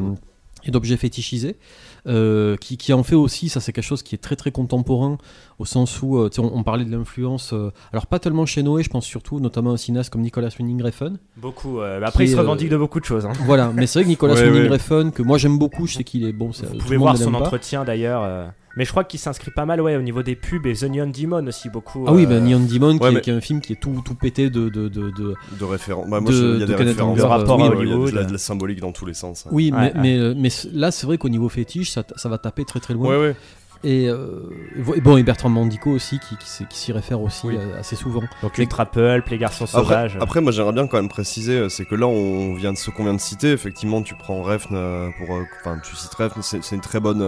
et 0.64 0.70
d'objets 0.70 0.96
fétichisés, 0.96 1.56
euh, 2.06 2.56
qui, 2.56 2.76
qui 2.76 2.92
en 2.92 3.02
fait 3.02 3.14
aussi, 3.14 3.48
ça 3.48 3.60
c'est 3.60 3.72
quelque 3.72 3.84
chose 3.84 4.02
qui 4.02 4.14
est 4.14 4.18
très 4.18 4.36
très 4.36 4.50
contemporain, 4.50 5.18
au 5.58 5.64
sens 5.64 6.00
où, 6.02 6.18
euh, 6.18 6.28
tu 6.28 6.36
sais, 6.36 6.40
on, 6.46 6.56
on 6.56 6.62
parlait 6.62 6.84
de 6.84 6.90
l'influence, 6.96 7.52
euh, 7.52 7.70
alors 7.92 8.06
pas 8.06 8.18
tellement 8.18 8.46
chez 8.46 8.62
Noé, 8.62 8.82
je 8.82 8.90
pense 8.90 9.04
surtout 9.06 9.40
notamment 9.40 9.70
à 9.70 9.74
un 9.74 9.76
cinéaste 9.76 10.10
comme 10.10 10.22
Nicolas 10.22 10.48
Winding 10.58 10.82
Refn. 10.82 11.16
Beaucoup. 11.36 11.80
euh, 11.80 12.00
après, 12.04 12.24
il 12.24 12.28
se 12.28 12.34
est, 12.36 12.38
revendique 12.38 12.68
euh, 12.68 12.72
de 12.72 12.76
beaucoup 12.78 13.00
de 13.00 13.04
choses. 13.04 13.26
hein. 13.26 13.32
Voilà, 13.44 13.72
mais 13.74 13.86
c'est 13.86 13.98
vrai 14.00 14.04
que 14.04 14.08
Nicolas 14.08 14.34
Ouais, 14.36 14.44
Winding 14.44 14.62
ouais. 14.62 14.68
Refn, 14.68 15.10
que 15.10 15.22
moi 15.22 15.38
j'aime 15.38 15.58
beaucoup, 15.58 15.86
je 15.86 15.94
sais 15.94 16.04
qu'il 16.04 16.24
est 16.24 16.32
bon, 16.32 16.52
c'est- 16.52 16.66
Vous 16.66 16.78
pouvez 16.78 16.96
voir 16.96 17.16
son 17.16 17.34
entretien 17.34 17.84
d'ailleurs. 17.84 18.22
Mais 18.76 18.84
je 18.84 18.90
crois 18.90 19.04
qu'il 19.04 19.20
s'inscrit 19.20 19.50
pas 19.50 19.66
mal 19.66 19.80
ouais, 19.80 19.96
au 19.96 20.02
niveau 20.02 20.22
des 20.22 20.34
pubs 20.34 20.66
et 20.66 20.72
The 20.74 20.84
Neon 20.84 21.08
Demon 21.14 21.46
aussi 21.46 21.68
beaucoup. 21.68 22.04
Ah 22.08 22.12
oui, 22.12 22.24
euh, 22.24 22.26
bah, 22.28 22.40
Neon 22.40 22.60
Demon, 22.60 22.96
qui, 22.96 23.02
ouais, 23.04 23.10
est, 23.10 23.12
mais- 23.14 23.20
qui 23.20 23.30
est 23.30 23.34
un 23.34 23.40
film 23.40 23.60
qui 23.60 23.74
est 23.74 23.76
tout, 23.80 24.02
tout 24.04 24.14
pété 24.14 24.48
de. 24.50 24.68
de, 24.68 24.88
de, 24.88 25.10
de- 25.10 25.34
De 25.58 25.64
référence. 25.64 26.08
Bah, 26.08 26.20
moi, 26.20 26.30
il 26.32 26.38
y 26.38 26.40
a 26.40 26.58
de 26.60 26.64
des 26.66 26.74
références. 26.74 27.18
Anger, 27.18 27.26
rapport 27.28 27.58
Oui, 27.58 27.64
à 27.66 27.70
ouais, 27.70 27.84
il 27.84 27.88
y 27.88 27.92
a 27.92 28.10
de 28.10 28.16
la, 28.16 28.24
de 28.24 28.32
la 28.32 28.38
symbolique 28.38 28.80
dans 28.80 28.92
tous 28.92 29.04
les 29.06 29.14
sens. 29.14 29.44
hein. 29.46 29.50
Oui, 29.52 29.70
Ouais, 29.72 29.92
mais, 29.96 30.18
ouais. 30.20 30.34
mais, 30.36 30.48
là, 30.72 30.90
c'est 30.90 31.06
vrai 31.06 31.18
qu'au 31.18 31.28
niveau 31.28 31.48
fétiche, 31.48 31.90
ça, 31.90 32.02
ça 32.16 32.28
va 32.28 32.38
taper 32.38 32.64
très 32.64 32.80
très 32.80 32.94
loin. 32.94 33.32
Et, 33.84 34.08
euh, 34.08 34.40
et 34.96 35.00
bon, 35.00 35.16
et 35.16 35.22
Bertrand 35.24 35.48
Mandico 35.48 35.90
aussi, 35.90 36.20
qui, 36.20 36.36
qui, 36.36 36.48
s'y- 36.48 36.66
qui 36.66 36.78
s'y 36.78 36.92
réfère 36.92 37.20
aussi 37.20 37.46
Oui. 37.48 37.56
euh, 37.58 37.78
assez 37.80 37.96
souvent. 37.96 38.22
Donc 38.40 38.56
Ultra 38.58 38.86
Pulp, 38.86 39.28
Les 39.28 39.38
Garçons 39.38 39.64
Après, 39.64 39.78
Sauvages. 39.82 40.18
après, 40.20 40.40
moi 40.40 40.52
j'aimerais 40.52 40.72
bien 40.72 40.86
quand 40.86 40.98
même 40.98 41.08
préciser, 41.08 41.58
euh, 41.58 41.68
c'est 41.68 41.84
que 41.84 41.96
là 41.96 42.06
on 42.06 42.54
vient 42.54 42.72
de 42.72 42.78
ce 42.78 42.90
qu'on 42.90 43.02
vient 43.04 43.14
de 43.14 43.20
citer, 43.20 43.50
effectivement 43.50 44.02
tu 44.02 44.14
prends 44.14 44.40
Refn 44.42 45.10
pour, 45.18 45.30
enfin 45.60 45.78
tu 45.82 45.96
cites 45.96 46.14
Refn, 46.14 46.40
c'est 46.42 46.74
une 46.74 46.80
très 46.80 47.00
bonne, 47.00 47.18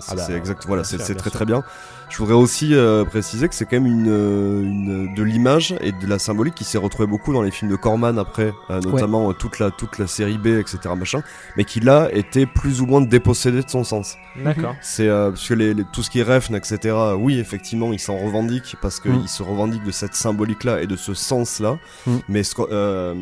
c'est 0.00 0.12
Ah 0.12 0.14
bah, 0.14 0.22
c'est 0.26 0.32
exact, 0.34 0.64
voilà, 0.66 0.82
c'est 0.84 0.96
bien 0.96 1.04
très 1.06 1.22
sûr. 1.24 1.30
très 1.30 1.44
bien. 1.44 1.62
Je 2.10 2.16
voudrais 2.18 2.34
aussi 2.34 2.74
euh, 2.74 3.04
préciser 3.04 3.48
que 3.48 3.54
c'est 3.54 3.64
quand 3.64 3.76
même 3.80 3.86
une, 3.86 4.08
euh, 4.08 4.62
une 4.62 5.14
de 5.14 5.22
l'image 5.22 5.74
et 5.80 5.92
de 5.92 6.06
la 6.06 6.18
symbolique 6.18 6.54
qui 6.54 6.64
s'est 6.64 6.78
retrouvée 6.78 7.06
beaucoup 7.06 7.32
dans 7.32 7.42
les 7.42 7.50
films 7.50 7.70
de 7.70 7.76
Corman 7.76 8.18
après, 8.18 8.52
euh, 8.70 8.80
notamment 8.80 9.30
euh, 9.30 9.32
toute 9.34 9.58
la 9.58 9.70
toute 9.70 9.98
la 9.98 10.06
série 10.06 10.38
B, 10.38 10.46
etc. 10.46 10.78
machin, 10.96 11.22
mais 11.56 11.64
qui 11.64 11.80
là 11.80 12.08
était 12.12 12.46
plus 12.46 12.80
ou 12.80 12.86
moins 12.86 13.00
dépossédé 13.02 13.62
de 13.62 13.68
son 13.68 13.84
sens. 13.84 14.16
D'accord. 14.42 14.74
C'est 14.80 15.06
euh, 15.08 15.30
parce 15.30 15.46
que 15.46 15.54
les, 15.54 15.74
les- 15.74 15.84
tout 15.92 16.02
ce 16.02 16.10
qui 16.10 16.20
est 16.20 16.22
refn, 16.22 16.54
etc. 16.54 16.96
Oui, 17.18 17.38
effectivement, 17.38 17.92
ils 17.92 17.98
s'en 18.00 18.16
revendiquent 18.16 18.76
parce 18.80 19.00
qu'ils 19.00 19.12
Mm. 19.12 19.26
se 19.28 19.42
revendiquent 19.42 19.84
de 19.84 19.90
cette 19.90 20.14
symbolique-là 20.14 20.80
et 20.82 20.86
de 20.86 20.96
ce 20.96 21.12
sens-là. 21.14 21.78
Mm. 22.06 22.16
Mais 22.28 22.42
euh, 22.70 23.14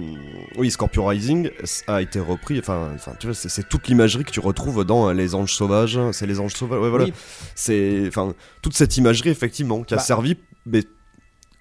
oui, 0.56 0.70
Scorpio 0.70 1.04
Rising 1.06 1.50
a 1.88 2.02
été 2.02 2.20
repris. 2.20 2.58
Enfin, 2.60 2.90
tu 3.18 3.26
vois, 3.26 3.34
c'est 3.34 3.68
toute 3.68 3.88
l'imagerie 3.88 4.24
que 4.24 4.30
tu 4.30 4.40
retrouves 4.40 4.84
dans 4.84 5.08
euh, 5.08 5.12
Les 5.12 5.34
Anges 5.34 5.52
Sauvages. 5.54 5.98
C'est 6.12 6.26
Les 6.26 6.38
Anges 6.40 6.52
Sauvages. 6.54 6.80
Ouais, 6.80 6.90
voilà. 6.90 7.06
Oui. 7.06 7.12
C'est 7.54 8.04
enfin 8.08 8.32
toute 8.62 8.74
cette 8.76 8.96
imagerie 8.96 9.30
effectivement 9.30 9.82
qui 9.82 9.94
a 9.94 9.98
Bah. 9.98 10.02
servi, 10.02 10.36
mais 10.66 10.82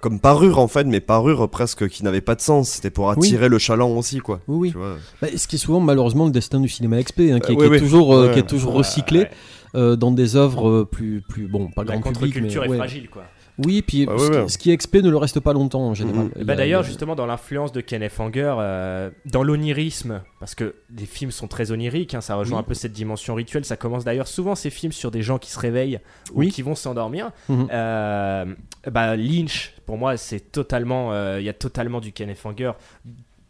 comme 0.01 0.19
parure 0.19 0.59
en 0.59 0.67
fait, 0.67 0.83
mais 0.83 0.99
parure 0.99 1.49
presque 1.49 1.87
qui 1.87 2.03
n'avait 2.03 2.21
pas 2.21 2.35
de 2.35 2.41
sens. 2.41 2.69
C'était 2.69 2.91
pour 2.91 3.09
attirer 3.09 3.49
le 3.49 3.57
chaland 3.57 3.89
aussi, 3.97 4.19
quoi. 4.19 4.41
Oui, 4.47 4.57
oui. 4.57 4.71
Tu 4.71 4.77
vois. 4.77 4.97
Bah, 5.21 5.27
ce 5.35 5.47
qui 5.47 5.55
est 5.55 5.59
souvent 5.59 5.79
malheureusement 5.79 6.25
le 6.25 6.31
destin 6.31 6.59
du 6.59 6.69
cinéma 6.69 7.01
XP, 7.01 7.19
hein, 7.21 7.23
qui, 7.23 7.31
Euh, 7.31 7.39
qui 7.39 7.55
oui, 7.55 7.65
est 7.65 7.69
oui. 7.69 7.79
toujours, 7.79 8.13
euh, 8.13 8.27
Ouais. 8.27 8.33
qui 8.33 8.39
est 8.39 8.43
toujours 8.47 8.73
recyclé 8.73 9.19
Ouais, 9.21 9.31
euh, 9.75 9.95
dans 9.95 10.11
des 10.11 10.35
œuvres 10.35 10.69
euh, 10.69 10.85
plus, 10.85 11.21
plus 11.27 11.47
bon, 11.47 11.69
pas 11.71 11.83
La 11.83 11.97
grand 11.97 12.11
public, 12.11 12.35
mais 12.35 12.41
contre-culture 12.41 12.63
est 12.65 12.69
ouais. 12.69 12.77
fragile 12.77 13.09
quoi. 13.09 13.23
Oui, 13.57 13.81
puis 13.81 14.05
Ah, 14.09 14.17
ce, 14.17 14.23
ouais, 14.23 14.29
qui- 14.31 14.37
ouais. 14.37 14.47
ce 14.49 14.57
qui 14.57 14.71
est 14.71 14.77
XP 14.77 14.95
ne 15.01 15.09
le 15.09 15.17
reste 15.17 15.39
pas 15.39 15.53
longtemps 15.53 15.87
en 15.87 15.93
général. 15.93 16.25
Mhm. 16.25 16.31
Y 16.35 16.41
a- 16.41 16.43
Bah 16.43 16.55
d'ailleurs, 16.55 16.83
justement, 16.83 17.15
dans 17.15 17.25
l'influence 17.25 17.71
de 17.71 17.79
Kenneth 17.81 18.19
Anger, 18.19 18.55
euh, 18.59 19.09
dans 19.25 19.43
l'onirisme, 19.43 20.21
parce 20.41 20.55
que 20.55 20.75
les 20.95 21.05
films 21.05 21.31
sont 21.31 21.47
très 21.47 21.71
oniriques, 21.71 22.13
hein, 22.15 22.21
ça 22.21 22.35
rejoint 22.35 22.59
un 22.59 22.63
peu 22.63 22.73
cette 22.73 22.91
dimension 22.91 23.33
rituelle. 23.35 23.63
Ça 23.63 23.77
commence 23.77 24.03
d'ailleurs 24.03 24.27
souvent 24.27 24.55
ces 24.55 24.69
films 24.69 24.91
sur 24.91 25.09
des 25.11 25.21
gens 25.21 25.37
qui 25.37 25.49
se 25.51 25.59
réveillent 25.59 25.99
Oui. 26.33 26.47
ou 26.47 26.49
qui 26.51 26.61
vont 26.63 26.75
s'endormir. 26.75 27.31
Euh, 27.49 28.45
bah, 28.91 29.15
Lynch, 29.15 29.73
pour 29.85 29.97
moi, 29.97 30.17
c'est 30.17 30.51
totalement, 30.51 31.13
euh, 31.13 31.37
il 31.39 31.45
y 31.45 31.49
a 31.49 31.53
totalement 31.53 31.99
du 32.01 32.11
Kenneth 32.11 32.45
Anger, 32.45 32.71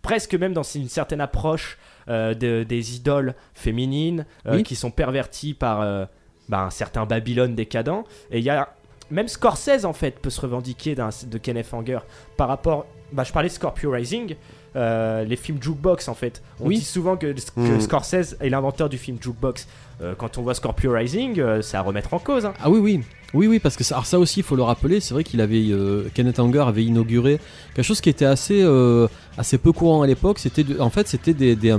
presque 0.01 0.35
même 0.35 0.53
dans 0.53 0.63
une 0.63 0.87
certaine 0.89 1.21
approche 1.21 1.77
euh, 2.07 2.35
de- 2.35 2.63
des 2.63 2.95
idoles 2.97 3.33
féminines 3.55 4.27
euh, 4.45 4.57
Oui. 4.57 4.63
qui 4.63 4.75
sont 4.75 4.91
perverties 4.91 5.55
par 5.55 5.81
euh, 5.81 6.05
bah, 6.49 6.61
un 6.61 6.69
certain 6.69 7.07
Babylone 7.07 7.55
décadent. 7.55 8.03
Et 8.29 8.37
il 8.37 8.43
y 8.43 8.51
a 8.51 8.69
même 9.11 9.27
Scorsese 9.27 9.85
en 9.85 9.93
fait 9.93 10.19
peut 10.19 10.29
se 10.29 10.41
revendiquer 10.41 10.95
d'un- 10.95 11.09
de 11.27 11.37
Kenneth 11.37 11.73
Anger 11.73 11.99
par 12.37 12.47
rapport. 12.47 12.85
Bah, 13.13 13.23
je 13.23 13.31
parlais 13.31 13.49
de 13.49 13.53
Scorpio 13.53 13.91
Rising, 13.91 14.35
euh, 14.75 15.23
les 15.23 15.35
films 15.35 15.61
jukebox 15.61 16.07
en 16.07 16.15
fait. 16.15 16.41
On 16.59 16.67
Oui. 16.67 16.77
dit 16.79 16.83
souvent 16.83 17.15
que, 17.17 17.27
que 17.33 17.59
Mhm. 17.59 17.81
Scorsese 17.81 18.35
est 18.41 18.49
l'inventeur 18.49 18.89
du 18.89 18.97
film 18.97 19.17
jukebox. 19.21 19.67
Euh, 20.01 20.13
quand 20.17 20.37
on 20.37 20.41
voit 20.41 20.55
Scorpio 20.55 20.91
Rising, 20.91 21.39
euh, 21.39 21.61
c'est 21.61 21.77
à 21.77 21.81
remettre 21.81 22.13
en 22.13 22.19
cause. 22.19 22.45
hein. 22.45 22.53
Ah 22.61 22.69
oui, 22.69 22.79
oui. 22.79 23.01
Oui, 23.33 23.47
oui, 23.47 23.59
parce 23.59 23.75
que 23.77 23.83
ça, 23.83 23.95
alors 23.95 24.05
ça 24.05 24.17
aussi, 24.19 24.39
il 24.39 24.43
faut 24.43 24.55
le 24.55 24.63
rappeler, 24.63 24.99
c'est 25.01 25.13
vrai 25.13 25.23
qu'il 25.23 25.39
avait, 25.41 25.67
euh, 25.69 26.05
Kenneth 26.13 26.39
Anger 26.39 26.61
avait 26.67 26.83
inauguré 26.83 27.39
quelque 27.73 27.85
chose 27.85 28.01
qui 28.01 28.09
était 28.09 28.25
assez, 28.25 28.61
euh, 28.63 29.07
assez 29.37 29.57
peu 29.57 29.71
courant 29.71 30.01
à 30.01 30.07
l'époque. 30.07 30.39
C'était, 30.39 30.65
en 30.79 30.89
fait, 30.89 31.07
c'était 31.07 31.33
des, 31.33 31.55
des, 31.55 31.75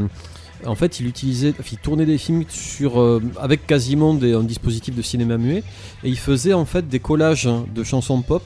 en 0.64 0.74
fait, 0.74 1.00
il 1.00 1.06
utilisait, 1.06 1.54
il 1.70 1.78
tournait 1.78 2.06
des 2.06 2.18
films 2.18 2.44
euh, 2.82 3.20
avec 3.38 3.66
quasiment 3.66 4.12
un 4.12 4.42
dispositif 4.42 4.94
de 4.94 5.02
cinéma 5.02 5.36
muet, 5.36 5.62
et 6.02 6.08
il 6.08 6.18
faisait 6.18 6.54
en 6.54 6.64
fait 6.64 6.88
des 6.88 7.00
collages 7.00 7.46
hein, 7.46 7.66
de 7.74 7.84
chansons 7.84 8.22
pop, 8.22 8.42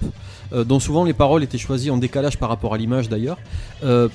euh, 0.53 0.65
dont 0.65 0.81
souvent 0.81 1.05
les 1.05 1.13
paroles 1.13 1.43
étaient 1.43 1.59
choisies 1.59 1.91
en 1.91 1.99
décalage 1.99 2.39
par 2.39 2.49
rapport 2.49 2.75
à 2.75 2.79
l'image 2.79 3.09
d'ailleurs, 3.09 3.39
euh, 3.85 4.09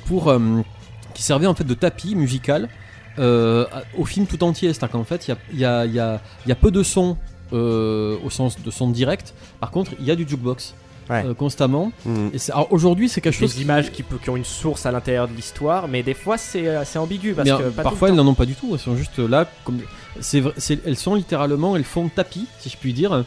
qui 1.13 1.23
servait 1.23 1.47
en 1.47 1.55
fait 1.55 1.63
de 1.63 1.73
tapis 1.73 2.15
musical. 2.15 2.69
au 3.17 4.05
film 4.05 4.27
tout 4.27 4.43
entier, 4.43 4.73
c'est-à-dire 4.73 4.91
qu'en 4.91 5.05
fait 5.05 5.29
il 5.53 5.59
y 5.59 5.65
a, 5.65 6.55
peu 6.59 6.71
de 6.71 6.83
sons 6.83 7.17
au 7.51 8.29
sens 8.29 8.61
de 8.61 8.71
son 8.71 8.89
direct. 8.89 9.33
Par 9.61 9.71
contre, 9.71 9.91
il 9.99 10.05
y 10.05 10.11
a 10.11 10.15
du 10.15 10.27
jukebox 10.27 10.75
Ouais. 11.09 11.23
euh, 11.25 11.33
constamment. 11.35 11.91
Et 12.33 12.37
c'est- 12.39 12.51
alors, 12.51 12.71
aujourd'hui, 12.73 13.09
c'est 13.09 13.21
quelque 13.21 13.33
chose 13.35 13.55
Des 13.55 13.61
images 13.61 13.91
qui, 13.91 14.01
peut- 14.03 14.17
qui 14.21 14.29
ont 14.31 14.35
une 14.35 14.43
source 14.43 14.85
à 14.87 14.91
l'intérieur 14.91 15.27
de 15.27 15.33
l'histoire, 15.33 15.87
mais 15.87 16.01
des 16.01 16.15
fois 16.15 16.37
c'est 16.37 16.67
euh, 16.67 16.83
c'est 16.83 16.97
ambigu 16.97 17.33
parce 17.33 17.47
Mais, 17.49 17.55
que 17.57 17.63
euh, 17.63 17.69
pas 17.71 17.83
parfois, 17.83 18.09
elles 18.09 18.15
n'en 18.15 18.25
ont 18.27 18.33
pas 18.33 18.45
du 18.47 18.55
tout. 18.55 18.69
Elles 18.73 18.79
sont 18.79 18.95
juste 18.95 19.19
là. 19.19 19.47
Comme... 19.63 19.79
elles 20.85 20.97
sont 20.97 21.15
littéralement, 21.15 21.75
elles 21.75 21.83
font 21.83 22.09
tapis, 22.09 22.47
si 22.59 22.69
je 22.69 22.77
puis 22.77 22.93
dire. 22.93 23.23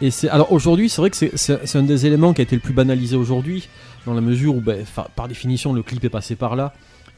Et 0.00 0.10
c'est 0.10 0.28
alors 0.28 0.52
aujourd'hui, 0.52 0.88
c'est 0.88 1.00
vrai 1.00 1.10
que 1.10 1.16
c'est- 1.16 1.76
un 1.76 1.82
des 1.82 2.06
éléments 2.06 2.32
qui 2.32 2.40
a 2.40 2.44
été 2.44 2.54
le 2.56 2.62
plus 2.62 2.74
banalisé 2.74 3.16
aujourd'hui, 3.16 3.68
dans 4.06 4.14
la 4.14 4.20
mesure 4.20 4.54
où, 4.54 4.60
ben, 4.60 4.84
par 5.16 5.28
définition, 5.28 5.72
le 5.72 5.82
clip 5.82 6.04
est 6.04 6.08
passé 6.10 6.36
par 6.36 6.56
là. 6.56 6.72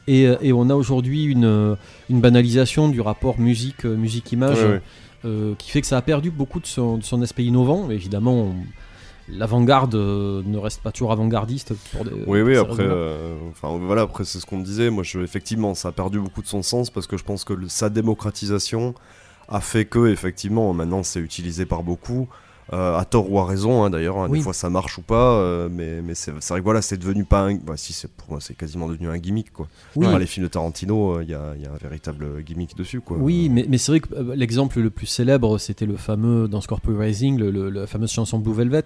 Et, 0.07 0.25
euh, 0.27 0.35
et 0.41 0.51
on 0.51 0.67
a 0.69 0.73
aujourd'hui 0.73 1.25
une, 1.25 1.45
euh, 1.45 1.75
une 2.09 2.21
banalisation 2.21 2.89
du 2.89 3.01
rapport 3.01 3.39
musique, 3.39 3.85
euh, 3.85 3.95
Ouais, 3.95 4.63
ouais. 4.63 4.81
euh, 5.25 5.53
qui 5.59 5.69
fait 5.69 5.81
que 5.81 5.85
ça 5.87 5.97
a 5.97 6.01
perdu 6.01 6.31
beaucoup 6.31 6.59
de 6.59 6.65
son, 6.65 6.97
de 6.97 7.03
son 7.03 7.21
aspect 7.21 7.43
innovant. 7.43 7.91
Évidemment, 7.91 8.33
on- 8.33 8.55
l'avant-garde 9.31 9.95
euh, 9.95 10.41
ne 10.45 10.57
reste 10.57 10.81
pas 10.81 10.91
toujours 10.91 11.11
avant-gardiste. 11.11 11.73
Pour 11.91 12.05
des, 12.05 12.11
Oui, 12.11 12.39
pour 12.39 12.47
oui, 12.47 12.57
après, 12.57 12.83
euh, 12.83 13.35
enfin 13.49 13.77
voilà, 13.77 14.03
après 14.03 14.23
c'est 14.25 14.39
ce 14.39 14.45
qu'on 14.45 14.59
disait. 14.59 14.89
Moi, 14.89 15.03
je, 15.03 15.19
effectivement, 15.19 15.73
ça 15.73 15.89
a 15.89 15.91
perdu 15.91 16.19
beaucoup 16.19 16.41
de 16.41 16.47
son 16.47 16.61
sens 16.61 16.89
parce 16.89 17.07
que 17.07 17.17
je 17.17 17.23
pense 17.23 17.43
que 17.43 17.53
le- 17.53 17.67
sa 17.69 17.89
démocratisation 17.89 18.93
a 19.49 19.59
fait 19.61 19.85
que, 19.85 20.07
effectivement, 20.07 20.73
maintenant 20.73 21.03
c'est 21.03 21.19
utilisé 21.19 21.65
par 21.65 21.83
beaucoup, 21.83 22.29
euh, 22.73 22.97
à 22.97 23.03
tort 23.05 23.29
ou 23.31 23.39
à 23.39 23.45
raison, 23.45 23.83
hein, 23.83 23.89
d'ailleurs. 23.89 24.17
hein, 24.17 24.27
Oui. 24.29 24.39
Des 24.39 24.43
fois 24.43 24.53
ça 24.53 24.69
marche 24.69 24.97
ou 24.97 25.01
pas, 25.01 25.33
euh, 25.33 25.67
mais, 25.71 26.01
mais 26.01 26.15
c'est 26.15 26.31
vrai 26.31 26.59
que 26.59 26.63
voilà, 26.63 26.81
c'est 26.81 26.97
devenu 26.97 27.25
pas 27.25 27.41
un. 27.47 27.55
Bah, 27.55 27.73
si, 27.75 27.91
c'est 27.93 28.09
pour 28.09 28.29
moi, 28.31 28.39
c'est 28.41 28.55
quasiment 28.55 28.87
devenu 28.87 29.09
un 29.09 29.17
gimmick, 29.17 29.51
quoi. 29.51 29.67
Oui. 29.95 30.07
Enfin, 30.07 30.19
les 30.19 30.25
films 30.25 30.45
de 30.45 30.51
Tarantino, 30.51 31.17
euh, 31.17 31.23
il 31.23 31.29
y, 31.29 31.33
a, 31.33 31.53
il 31.57 31.61
y 31.63 31.65
a 31.65 31.71
un 31.71 31.77
véritable 31.77 32.43
gimmick 32.43 32.75
dessus, 32.77 33.01
quoi. 33.01 33.17
Oui, 33.17 33.49
mais, 33.49 33.65
mais 33.67 33.77
c'est 33.77 33.91
vrai 33.91 33.99
que 33.99 34.13
euh, 34.13 34.35
l'exemple 34.35 34.79
le 34.79 34.89
plus 34.89 35.07
célèbre, 35.07 35.57
c'était 35.57 35.85
le 35.85 35.97
fameux, 35.97 36.47
dans 36.47 36.61
Scorpio 36.61 36.97
Rising, 36.97 37.37
le, 37.37 37.51
le- 37.51 37.69
la 37.69 37.87
fameuse 37.87 38.11
chanson 38.11 38.39
Blue 38.39 38.53
Velvet, 38.53 38.85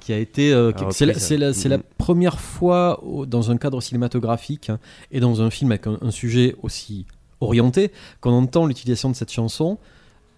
qui 0.00 0.12
a 0.12 0.18
été. 0.18 0.52
Ah, 0.52 0.70
c'est 0.92 1.06
la, 1.38 1.78
Mhm. 1.78 1.82
première 1.98 2.38
fois 2.40 3.02
au- 3.04 3.26
dans 3.26 3.50
un 3.50 3.56
cadre 3.56 3.80
cinématographique 3.80 4.70
hein, 4.70 4.78
et 5.10 5.20
dans 5.20 5.42
un 5.42 5.50
film 5.50 5.72
avec 5.72 5.86
un, 5.86 5.98
un 6.02 6.10
sujet 6.10 6.54
aussi 6.62 7.06
orienté 7.40 7.90
qu'on 8.20 8.30
entend 8.32 8.66
l'utilisation 8.66 9.10
de 9.10 9.14
cette 9.16 9.32
chanson 9.32 9.78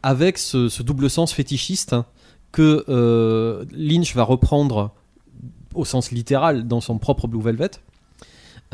avec 0.03 0.39
ce, 0.39 0.69
ce 0.69 0.83
double 0.83 1.11
sens 1.11 1.33
fétichiste 1.33 1.95
que 2.53 2.85
euh, 2.89 3.65
Lynch 3.73 4.15
va 4.15 4.23
reprendre 4.25 4.93
au 5.75 5.85
sens 5.85 6.11
littéral 6.11 6.67
dans 6.67 6.81
son 6.81 6.99
propre 6.99 7.27
Blue 7.29 7.43
Velvet. 7.43 7.71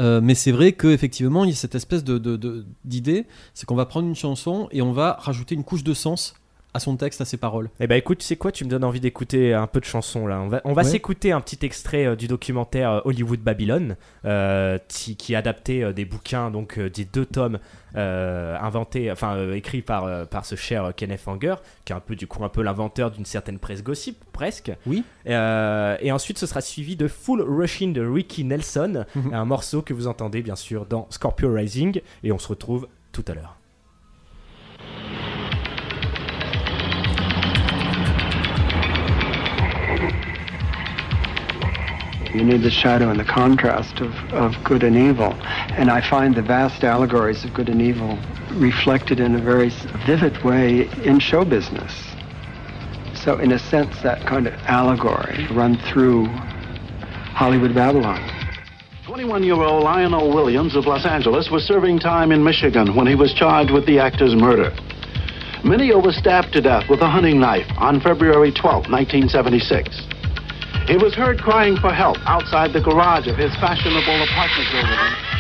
Euh, 0.01 0.21
mais 0.23 0.35
c'est 0.35 0.53
vrai 0.53 0.73
qu'effectivement, 0.73 1.45
il 1.45 1.51
y 1.51 1.53
a 1.53 1.57
cette 1.57 1.75
espèce 1.75 2.03
de, 2.05 2.17
de- 2.19 2.65
d'idée, 2.85 3.27
c'est 3.55 3.67
qu'on 3.67 3.75
va 3.75 3.85
prendre 3.87 4.09
une 4.09 4.15
chanson 4.15 4.69
et 4.71 4.81
on 4.81 4.93
va 4.93 5.17
rajouter 5.21 5.55
une 5.55 5.65
couche 5.65 5.85
de 5.85 5.93
sens 5.95 6.35
à 6.75 6.81
son 6.81 6.97
texte, 6.97 7.21
à 7.21 7.27
ses 7.27 7.37
paroles. 7.37 7.69
Eh 7.81 7.87
ben 7.87 7.97
écoute, 7.97 8.19
tu 8.19 8.25
sais 8.25 8.37
quoi, 8.37 8.51
tu 8.51 8.65
me 8.65 8.71
donnes 8.71 8.85
envie 8.85 8.99
d'écouter 9.01 9.53
un 9.53 9.67
peu 9.67 9.79
de 9.79 9.85
chansons 9.85 10.27
là. 10.27 10.41
On 10.41 10.49
va, 10.49 10.61
on 10.65 10.73
va 10.73 10.83
Ouais. 10.83 10.89
s'écouter 10.89 11.31
un 11.31 11.41
petit 11.43 11.59
extrait 11.67 12.07
euh, 12.07 12.17
du 12.17 12.29
documentaire 12.29 12.91
euh, 12.91 13.01
Hollywood 13.05 13.41
Babylon, 13.41 13.97
euh, 14.25 14.79
qui, 14.89 15.17
qui 15.17 15.35
est 15.35 15.37
adapté 15.37 15.85
euh, 15.85 15.93
des 15.93 16.07
bouquins, 16.07 16.51
donc 16.51 16.79
euh, 16.79 16.89
des 16.89 17.05
deux 17.05 17.27
tomes 17.27 17.59
euh, 17.95 18.57
inventés, 18.59 19.13
enfin 19.13 19.37
euh, 19.37 19.53
écrits 19.55 19.83
par, 19.83 20.05
euh, 20.05 20.25
par 20.25 20.47
ce 20.47 20.55
cher 20.55 20.93
Kenneth 20.97 21.29
Anger, 21.29 21.57
qui 21.85 21.93
est 21.93 21.97
un 21.97 22.01
peu 22.01 22.17
du 22.17 22.27
coup 22.27 22.43
un 22.43 22.49
peu 22.49 22.63
l'inventeur 22.63 23.11
d'une 23.11 23.27
certaine 23.27 23.59
presse 23.59 23.83
gossip, 23.83 24.17
presque. 24.33 24.73
Oui. 24.87 25.05
Euh, 25.27 25.99
et 26.01 26.11
ensuite, 26.11 26.39
ce 26.39 26.47
sera 26.47 26.63
suivi 26.63 26.97
de 26.97 27.07
Full 27.07 27.43
Rushing 27.43 27.93
de 27.93 28.01
Ricky 28.07 28.45
Nelson, 28.45 29.05
Mhm. 29.15 29.35
un 29.35 29.45
morceau 29.45 29.83
que 29.83 29.93
vous 29.93 30.07
entendez 30.07 30.41
bien 30.41 30.57
sûr 30.57 30.87
dans 30.87 31.07
Scorpio 31.11 31.53
Rising, 31.53 32.01
et 32.25 32.33
on 32.33 32.39
se 32.39 32.49
retrouve 32.49 32.89
tout 33.13 33.25
à 33.29 33.35
l'heure. 33.35 33.57
You 42.35 42.45
need 42.45 42.63
the 42.63 42.71
shadow 42.71 43.11
and 43.11 43.21
the 43.21 43.25
contrast 43.25 44.01
of, 44.01 44.13
of 44.33 44.55
good 44.65 44.83
and 44.83 44.97
evil. 44.97 45.35
And 45.77 45.91
I 45.91 46.01
find 46.09 46.35
the 46.35 46.43
vast 46.43 46.83
allegories 46.83 47.45
of 47.45 47.53
good 47.53 47.69
and 47.69 47.83
evil 47.83 48.19
reflected 48.53 49.21
in 49.21 49.35
a 49.35 49.43
very 49.43 49.71
vivid 50.07 50.43
way 50.43 50.89
in 51.05 51.19
show 51.19 51.45
business. 51.45 51.93
So, 53.15 53.39
in 53.39 53.53
a 53.53 53.59
sense, 53.59 54.03
that 54.03 54.27
kind 54.27 54.47
of 54.47 54.55
allegory 54.67 55.47
run 55.53 55.77
through 55.93 56.25
Hollywood 57.35 57.75
Babylon. 57.75 58.21
21-year-old 59.05 59.85
Lionel 59.85 60.33
Williams 60.33 60.75
of 60.75 60.87
Los 60.87 61.05
Angeles 61.05 61.51
was 61.51 61.65
serving 61.65 61.99
time 61.99 62.33
in 62.33 62.43
Michigan 62.43 62.97
when 62.97 63.07
he 63.07 63.15
was 63.15 63.35
charged 63.35 63.71
with 63.71 63.85
the 63.85 63.99
actor's 63.99 64.35
murder. 64.35 64.71
Mineo 65.65 66.03
was 66.03 66.17
stabbed 66.17 66.53
to 66.55 66.63
death 66.63 66.89
with 66.89 67.01
a 67.03 67.09
hunting 67.09 67.39
knife 67.39 67.67
on 67.77 68.01
February 68.01 68.51
12, 68.51 68.91
1976. 68.91 70.22
He 70.87 70.97
was 70.97 71.15
heard 71.15 71.41
crying 71.41 71.77
for 71.77 71.93
help 71.93 72.19
outside 72.27 72.73
the 72.73 72.81
garage 72.81 73.29
of 73.29 73.37
his 73.37 73.55
fashionable 73.57 74.23
apartment 74.23 74.69
building. 74.73 75.33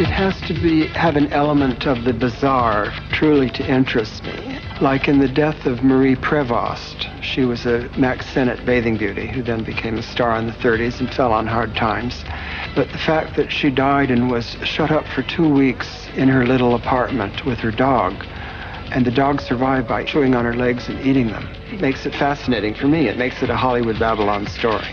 It 0.00 0.06
has 0.06 0.40
to 0.48 0.54
be 0.54 0.86
have 0.88 1.16
an 1.16 1.32
element 1.32 1.86
of 1.86 2.04
the 2.04 2.12
bizarre 2.12 2.92
truly 3.12 3.50
to 3.50 3.66
interest 3.66 4.24
me. 4.24 4.58
Like 4.80 5.06
in 5.06 5.20
the 5.20 5.28
death 5.28 5.66
of 5.66 5.84
Marie 5.84 6.16
Prevost, 6.16 7.08
she 7.22 7.44
was 7.44 7.66
a 7.66 7.88
Max 7.96 8.26
Sennett 8.26 8.66
bathing 8.66 8.96
beauty 8.96 9.28
who 9.28 9.42
then 9.42 9.62
became 9.62 9.98
a 9.98 10.02
star 10.02 10.36
in 10.36 10.46
the 10.46 10.52
30s 10.52 10.98
and 10.98 11.12
fell 11.14 11.32
on 11.32 11.46
hard 11.46 11.76
times. 11.76 12.24
But 12.74 12.90
the 12.90 12.98
fact 12.98 13.36
that 13.36 13.52
she 13.52 13.70
died 13.70 14.10
and 14.10 14.30
was 14.30 14.56
shut 14.64 14.90
up 14.90 15.06
for 15.06 15.22
two 15.22 15.48
weeks 15.48 16.08
in 16.16 16.28
her 16.28 16.44
little 16.44 16.74
apartment 16.74 17.44
with 17.44 17.58
her 17.58 17.70
dog, 17.70 18.24
and 18.94 19.06
the 19.06 19.10
dog 19.10 19.40
survived 19.40 19.88
by 19.88 20.04
chewing 20.04 20.34
on 20.34 20.44
her 20.44 20.54
legs 20.54 20.88
and 20.88 21.00
eating 21.00 21.28
them, 21.28 21.48
It 21.72 21.80
makes 21.80 22.04
it 22.04 22.14
fascinating 22.14 22.74
for 22.74 22.88
me. 22.88 23.08
It 23.08 23.16
makes 23.16 23.42
it 23.42 23.48
a 23.48 23.56
Hollywood 23.56 23.98
Babylon 23.98 24.46
story. 24.46 24.86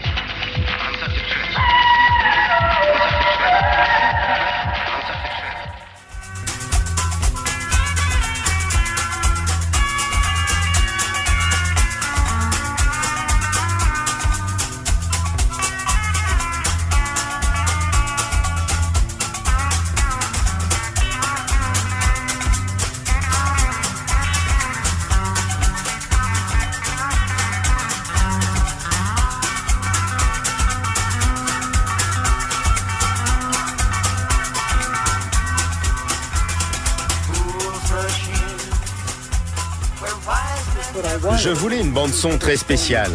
Bande 42.10 42.13
son 42.13 42.38
très 42.38 42.58
spéciale. 42.58 43.12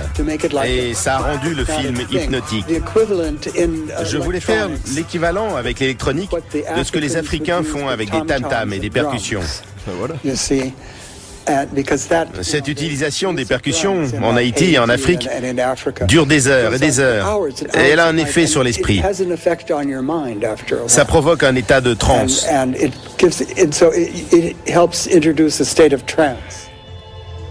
Et 0.66 0.94
ça 0.94 1.16
a 1.16 1.18
rendu 1.18 1.54
le 1.54 1.64
film 1.64 1.96
hypnotique. 2.10 2.66
Je 4.04 4.18
voulais 4.18 4.40
faire 4.40 4.68
l'équivalent 4.94 5.56
avec 5.56 5.80
l'électronique 5.80 6.30
de 6.32 6.82
ce 6.82 6.92
que 6.92 6.98
les 6.98 7.16
Africains 7.16 7.62
font 7.62 7.88
avec 7.88 8.10
des 8.10 8.24
tam-tams 8.26 8.72
et 8.72 8.78
des 8.78 8.90
percussions. 8.90 9.42
Cette 12.40 12.68
utilisation 12.68 13.34
des 13.34 13.44
percussions 13.44 14.02
en 14.22 14.34
Haïti 14.34 14.74
et 14.74 14.78
en 14.78 14.88
Afrique 14.88 15.28
dure 16.08 16.24
des 16.24 16.48
heures 16.48 16.74
et 16.74 16.78
des 16.78 17.00
heures. 17.00 17.46
et 17.74 17.88
elle 17.90 18.00
a 18.00 18.06
un 18.06 18.16
effet 18.16 18.46
sur 18.46 18.64
l'esprit. 18.64 19.02
Ça 20.86 21.04
provoque 21.04 21.42
un 21.42 21.54
état 21.54 21.82
de 21.82 21.92
transe. 21.92 22.46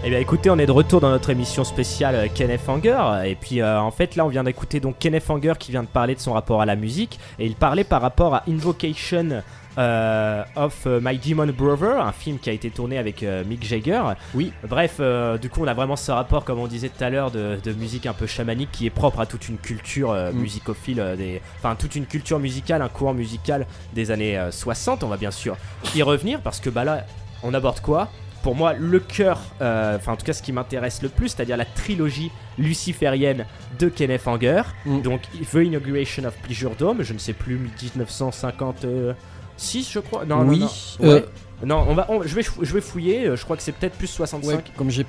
Eh 0.06 0.10
bien 0.10 0.18
écoutez, 0.18 0.50
on 0.50 0.58
est 0.58 0.66
de 0.66 0.72
retour 0.72 1.00
dans 1.00 1.08
notre 1.08 1.30
émission 1.30 1.64
spéciale 1.64 2.14
euh, 2.14 2.26
Kenneth 2.32 2.68
Anger 2.68 3.22
et 3.26 3.34
puis 3.36 3.62
euh, 3.62 3.80
en 3.80 3.90
fait 3.90 4.16
là 4.16 4.26
on 4.26 4.28
vient 4.28 4.44
d'écouter 4.44 4.78
donc 4.78 4.98
Kenneth 4.98 5.30
Anger 5.30 5.54
qui 5.58 5.70
vient 5.70 5.82
de 5.82 5.88
parler 5.88 6.14
de 6.14 6.20
son 6.20 6.34
rapport 6.34 6.60
à 6.60 6.66
la 6.66 6.76
musique 6.76 7.18
et 7.38 7.46
il 7.46 7.54
parlait 7.54 7.84
par 7.84 8.02
rapport 8.02 8.34
à 8.34 8.42
Invocation 8.46 9.42
euh, 9.78 10.44
of 10.56 10.84
My 10.86 11.16
Demon 11.16 11.46
Brother, 11.56 11.98
un 12.04 12.12
film 12.12 12.38
qui 12.38 12.50
a 12.50 12.52
été 12.52 12.68
tourné 12.70 12.98
avec 12.98 13.22
euh, 13.22 13.44
Mick 13.44 13.64
Jagger. 13.66 14.02
Oui. 14.34 14.52
Bref, 14.68 14.96
euh, 15.00 15.38
du 15.38 15.48
coup 15.48 15.62
on 15.62 15.66
a 15.66 15.72
vraiment 15.74 15.96
ce 15.96 16.12
rapport 16.12 16.44
comme 16.44 16.58
on 16.58 16.66
disait 16.66 16.90
tout 16.90 17.02
à 17.02 17.08
l'heure 17.08 17.30
de, 17.30 17.58
de 17.64 17.72
musique 17.72 18.04
un 18.04 18.12
peu 18.12 18.26
chamanique 18.26 18.70
qui 18.72 18.84
est 18.84 18.90
propre 18.90 19.20
à 19.20 19.26
toute 19.26 19.48
une 19.48 19.56
culture 19.56 20.12
Mm. 20.12 20.36
musicophile, 20.36 21.14
des, 21.16 21.40
enfin 21.58 21.76
toute 21.76 21.96
une 21.96 22.04
culture 22.04 22.38
musicale, 22.38 22.82
un 22.82 22.88
courant 22.88 23.14
musical 23.14 23.66
des 23.94 24.10
années 24.10 24.36
euh, 24.36 24.50
60. 24.50 25.02
On 25.02 25.08
va 25.08 25.16
bien 25.16 25.30
sûr 25.30 25.56
y 25.94 26.02
revenir 26.02 26.40
parce 26.42 26.60
que 26.60 26.68
bah 26.68 26.84
là 26.84 27.06
on 27.42 27.54
aborde 27.54 27.80
quoi? 27.80 28.10
Pour 28.44 28.54
moi 28.54 28.74
le 28.78 29.00
cœur, 29.00 29.40
euh, 29.62 29.96
enfin 29.96 30.12
en 30.12 30.16
tout 30.16 30.26
cas 30.26 30.34
ce 30.34 30.42
qui 30.42 30.52
m'intéresse 30.52 31.02
le 31.02 31.08
plus, 31.08 31.30
c'est-à-dire 31.30 31.56
la 31.56 31.64
trilogie 31.64 32.30
luciférienne 32.58 33.46
de 33.78 33.88
Kenneth 33.88 34.28
Anger. 34.28 34.62
Mm. 34.84 35.00
Donc 35.00 35.22
The 35.50 35.54
Inauguration 35.54 36.24
of 36.24 36.34
Pleasure 36.42 36.76
Dome, 36.78 37.02
je 37.02 37.14
ne 37.14 37.18
sais 37.18 37.32
plus 37.32 37.56
1956 37.58 39.90
je 39.90 39.98
crois. 40.00 40.24
Non, 40.24 40.42
Oui, 40.42 40.60
non, 40.60 40.66
non. 41.00 41.10
euh, 41.10 41.14
Ouais. 41.20 41.24
Non, 41.64 41.86
on 41.88 41.94
va, 41.94 42.06
on- 42.10 42.22
je, 42.22 42.34
vais, 42.34 42.42
je 42.42 42.74
vais 42.74 42.80
fouiller, 42.82 43.26
euh, 43.26 43.36
je 43.36 43.44
crois 43.44 43.56
que 43.56 43.62
c'est 43.62 43.72
peut-être 43.72 43.96
plus 43.96 44.08
65. 44.08 44.56
Ouais, 44.56 44.62
comme 44.76 44.90
j'ai 44.90 45.06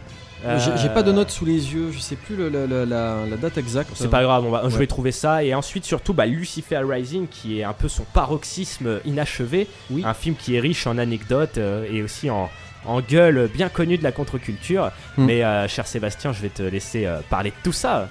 j'ai 0.80 0.90
pas 0.90 1.02
de 1.04 1.12
notes 1.12 1.32
sous 1.32 1.44
les 1.44 1.74
yeux, 1.74 1.92
je 1.92 1.98
sais 2.00 2.16
plus 2.16 2.36
la, 2.38 2.86
la 2.86 3.38
date 3.38 3.58
exacte. 3.58 3.90
C'est 3.96 4.10
pas 4.10 4.22
grave, 4.22 4.46
on 4.46 4.52
va, 4.52 4.70
je 4.70 4.78
vais 4.78 4.86
trouver 4.88 5.12
ça. 5.12 5.44
Et 5.44 5.56
ensuite, 5.56 5.86
surtout, 5.86 6.14
bah, 6.14 6.28
Lucifer 6.28 6.82
Rising, 6.88 7.28
qui 7.28 7.60
est 7.60 7.64
un 7.64 7.74
peu 7.74 7.88
son 7.88 8.04
paroxysme 8.14 9.00
inachevé. 9.06 9.68
Oui. 9.90 10.04
Un 10.06 10.14
film 10.14 10.36
qui 10.36 10.56
est 10.56 10.60
riche 10.60 10.86
en 10.86 11.00
anecdotes 11.00 11.58
euh, 11.58 11.88
et 11.92 12.04
aussi 12.04 12.30
en, 12.30 12.48
en 12.88 13.02
gueule 13.02 13.50
bien 13.54 13.70
connue 13.70 13.98
de 13.98 14.04
la 14.04 14.12
contre-culture. 14.12 14.92
Hmm. 15.18 15.26
Mais, 15.26 15.44
euh, 15.44 15.68
cher 15.68 15.88
Sébastien, 15.88 16.34
je 16.34 16.42
vais 16.42 16.50
te 16.50 16.64
laisser 16.64 17.06
euh, 17.06 17.20
parler 17.30 17.50
de 17.52 17.56
tout 17.64 17.72
ça. 17.74 18.10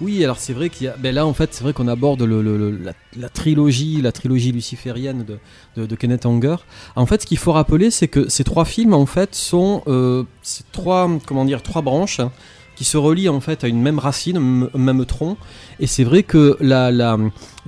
Oui, 0.00 0.24
alors 0.24 0.38
c'est 0.38 0.54
vrai 0.54 0.70
qu'il 0.70 0.86
y 0.86 0.88
a. 0.88 0.94
Ben 0.96 1.14
là, 1.14 1.26
en 1.26 1.34
fait, 1.34 1.52
c'est 1.52 1.62
vrai 1.62 1.74
qu'on 1.74 1.86
aborde 1.86 2.22
le, 2.22 2.40
le- 2.40 2.56
le- 2.56 2.70
la, 2.78 2.92
la 3.18 3.28
trilogie, 3.28 4.00
la 4.00 4.12
trilogie 4.12 4.50
luciférienne 4.50 5.24
de, 5.24 5.38
de, 5.76 5.84
de 5.86 5.94
Kenneth 5.94 6.24
Anger. 6.24 6.56
En 6.96 7.04
fait, 7.04 7.20
ce 7.20 7.26
qu'il 7.26 7.36
faut 7.36 7.52
rappeler, 7.52 7.90
c'est 7.90 8.08
que 8.08 8.26
ces 8.30 8.42
trois 8.42 8.64
films, 8.64 8.94
en 8.94 9.04
fait, 9.04 9.34
sont 9.34 9.82
euh, 9.88 10.24
ces 10.40 10.64
trois, 10.72 11.06
comment 11.26 11.44
dire, 11.44 11.62
trois 11.62 11.82
branches 11.82 12.18
hein, 12.20 12.32
qui 12.76 12.84
se 12.84 12.96
relient 12.96 13.28
en 13.28 13.40
fait 13.40 13.62
à 13.62 13.68
une 13.68 13.82
même 13.82 13.98
racine, 13.98 14.70
un 14.74 14.78
même 14.78 15.04
tronc. 15.04 15.36
Et 15.80 15.86
c'est 15.86 16.04
vrai 16.04 16.22
que 16.22 16.56
la, 16.60 16.90
la, 16.90 17.18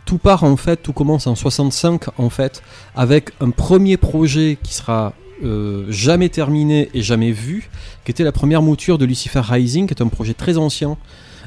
tout 0.06 0.16
part 0.16 0.42
en 0.44 0.56
fait, 0.56 0.76
tout 0.78 0.94
commence 0.94 1.26
en 1.26 1.34
65 1.34 2.04
en 2.18 2.30
fait, 2.30 2.62
avec 2.96 3.32
un 3.42 3.50
premier 3.50 3.98
projet 3.98 4.56
qui 4.62 4.72
sera 4.72 5.12
euh, 5.44 5.86
jamais 5.88 6.28
terminé 6.28 6.88
et 6.94 7.02
jamais 7.02 7.32
vu, 7.32 7.70
qui 8.04 8.10
était 8.10 8.24
la 8.24 8.32
première 8.32 8.62
mouture 8.62 8.98
de 8.98 9.04
Lucifer 9.04 9.40
Rising, 9.40 9.86
qui 9.86 9.94
est 9.94 10.02
un 10.02 10.08
projet 10.08 10.34
très 10.34 10.56
ancien 10.56 10.96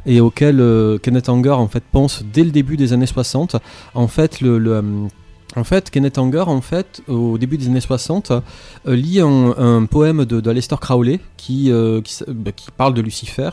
et 0.05 0.21
auquel 0.21 0.59
euh, 0.59 0.97
Kenneth 0.97 1.29
Anger 1.29 1.51
en 1.51 1.67
fait 1.67 1.83
pense 1.91 2.23
dès 2.31 2.43
le 2.43 2.51
début 2.51 2.77
des 2.77 2.93
années 2.93 3.05
60. 3.05 3.57
En 3.93 4.07
fait, 4.07 4.41
le, 4.41 4.59
euh, 4.67 4.81
en 5.55 5.63
fait, 5.63 5.89
Kenneth 5.89 6.17
Anger, 6.17 6.43
en 6.47 6.61
fait, 6.61 7.01
au 7.07 7.37
début 7.37 7.57
des 7.57 7.67
années 7.67 7.79
60, 7.79 8.31
euh, 8.31 8.41
lit 8.95 9.19
un, 9.21 9.53
un 9.57 9.85
poème 9.85 10.25
de, 10.25 10.41
Crowley 10.79 11.19
qui, 11.37 11.71
euh, 11.71 12.01
qui, 12.01 12.23
bah, 12.27 12.51
qui 12.51 12.71
parle 12.71 12.93
de 12.93 13.01
Lucifer, 13.01 13.49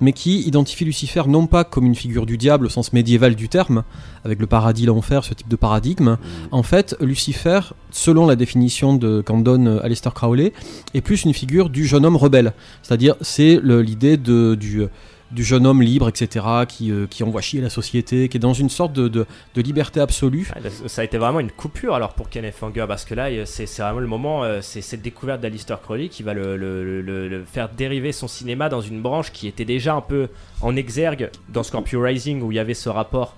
mais 0.00 0.12
qui 0.12 0.40
identifie 0.42 0.84
Lucifer 0.84 1.22
non 1.28 1.46
pas 1.46 1.64
comme 1.64 1.84
une 1.86 1.94
figure 1.94 2.24
du 2.26 2.38
diable 2.38 2.66
au 2.66 2.68
sens 2.68 2.92
médiéval 2.92 3.34
du 3.34 3.48
terme, 3.48 3.82
avec 4.24 4.38
le 4.38 4.46
paradis, 4.46 4.86
l'enfer, 4.86 5.24
ce 5.24 5.34
type 5.34 5.48
de 5.48 5.56
paradigme. 5.56 6.16
En 6.52 6.62
fait, 6.62 6.96
Lucifer, 7.00 7.60
selon 7.90 8.26
la 8.26 8.36
définition 8.36 8.94
de- 8.94 9.20
qu'en 9.20 9.38
donne 9.38 9.66
euh, 9.68 9.84
Aleister 9.84 10.10
Crowley, 10.14 10.52
est 10.94 11.00
plus 11.00 11.24
une 11.24 11.34
figure 11.34 11.68
du 11.70 11.86
jeune 11.86 12.06
homme 12.06 12.16
rebelle. 12.16 12.52
C'est-à-dire, 12.82 13.16
c'est 13.20 13.60
l'idée 13.62 14.16
de- 14.16 14.54
du, 14.54 14.84
du 15.32 15.44
jeune 15.44 15.66
homme 15.66 15.82
libre, 15.82 16.08
etc., 16.08 16.44
qui, 16.68 16.90
euh, 16.90 17.06
qui 17.08 17.24
envoie 17.24 17.40
chier 17.40 17.60
la 17.60 17.70
société, 17.70 18.28
qui 18.28 18.36
est 18.36 18.40
dans 18.40 18.52
une 18.52 18.68
sorte 18.70 18.92
de, 18.92 19.08
de- 19.08 19.26
liberté 19.62 20.00
absolue. 20.00 20.48
Ça 20.88 21.02
a 21.02 21.04
été 21.04 21.18
vraiment 21.18 21.40
une 21.40 21.50
coupure 21.50 21.94
alors 21.94 22.14
pour 22.14 22.28
Kenneth 22.28 22.56
Anger 22.62 22.84
parce 22.88 23.04
que 23.04 23.14
là 23.14 23.28
euh, 23.30 23.44
c'est 23.46 23.66
vraiment 23.78 24.00
le 24.00 24.06
moment, 24.06 24.44
euh, 24.44 24.58
c'est 24.60 24.82
cette 24.82 25.02
découverte 25.02 25.40
d'Alistair 25.40 25.80
Crowley 25.80 26.08
qui 26.08 26.22
va 26.22 26.34
le, 26.34 26.56
le- 26.56 27.00
le- 27.00 27.28
le 27.28 27.44
faire 27.44 27.68
dériver 27.68 28.12
son 28.12 28.28
cinéma 28.28 28.68
dans 28.68 28.80
une 28.80 29.00
branche 29.00 29.32
qui 29.32 29.46
était 29.48 29.64
déjà 29.64 29.94
un 29.94 30.00
peu 30.00 30.28
en 30.60 30.76
exergue 30.76 31.30
dans 31.48 31.62
Scorpio 31.62 32.02
Rising 32.02 32.42
où 32.42 32.52
il 32.52 32.56
y 32.56 32.58
avait 32.58 32.74
ce 32.74 32.88
rapport 32.88 33.36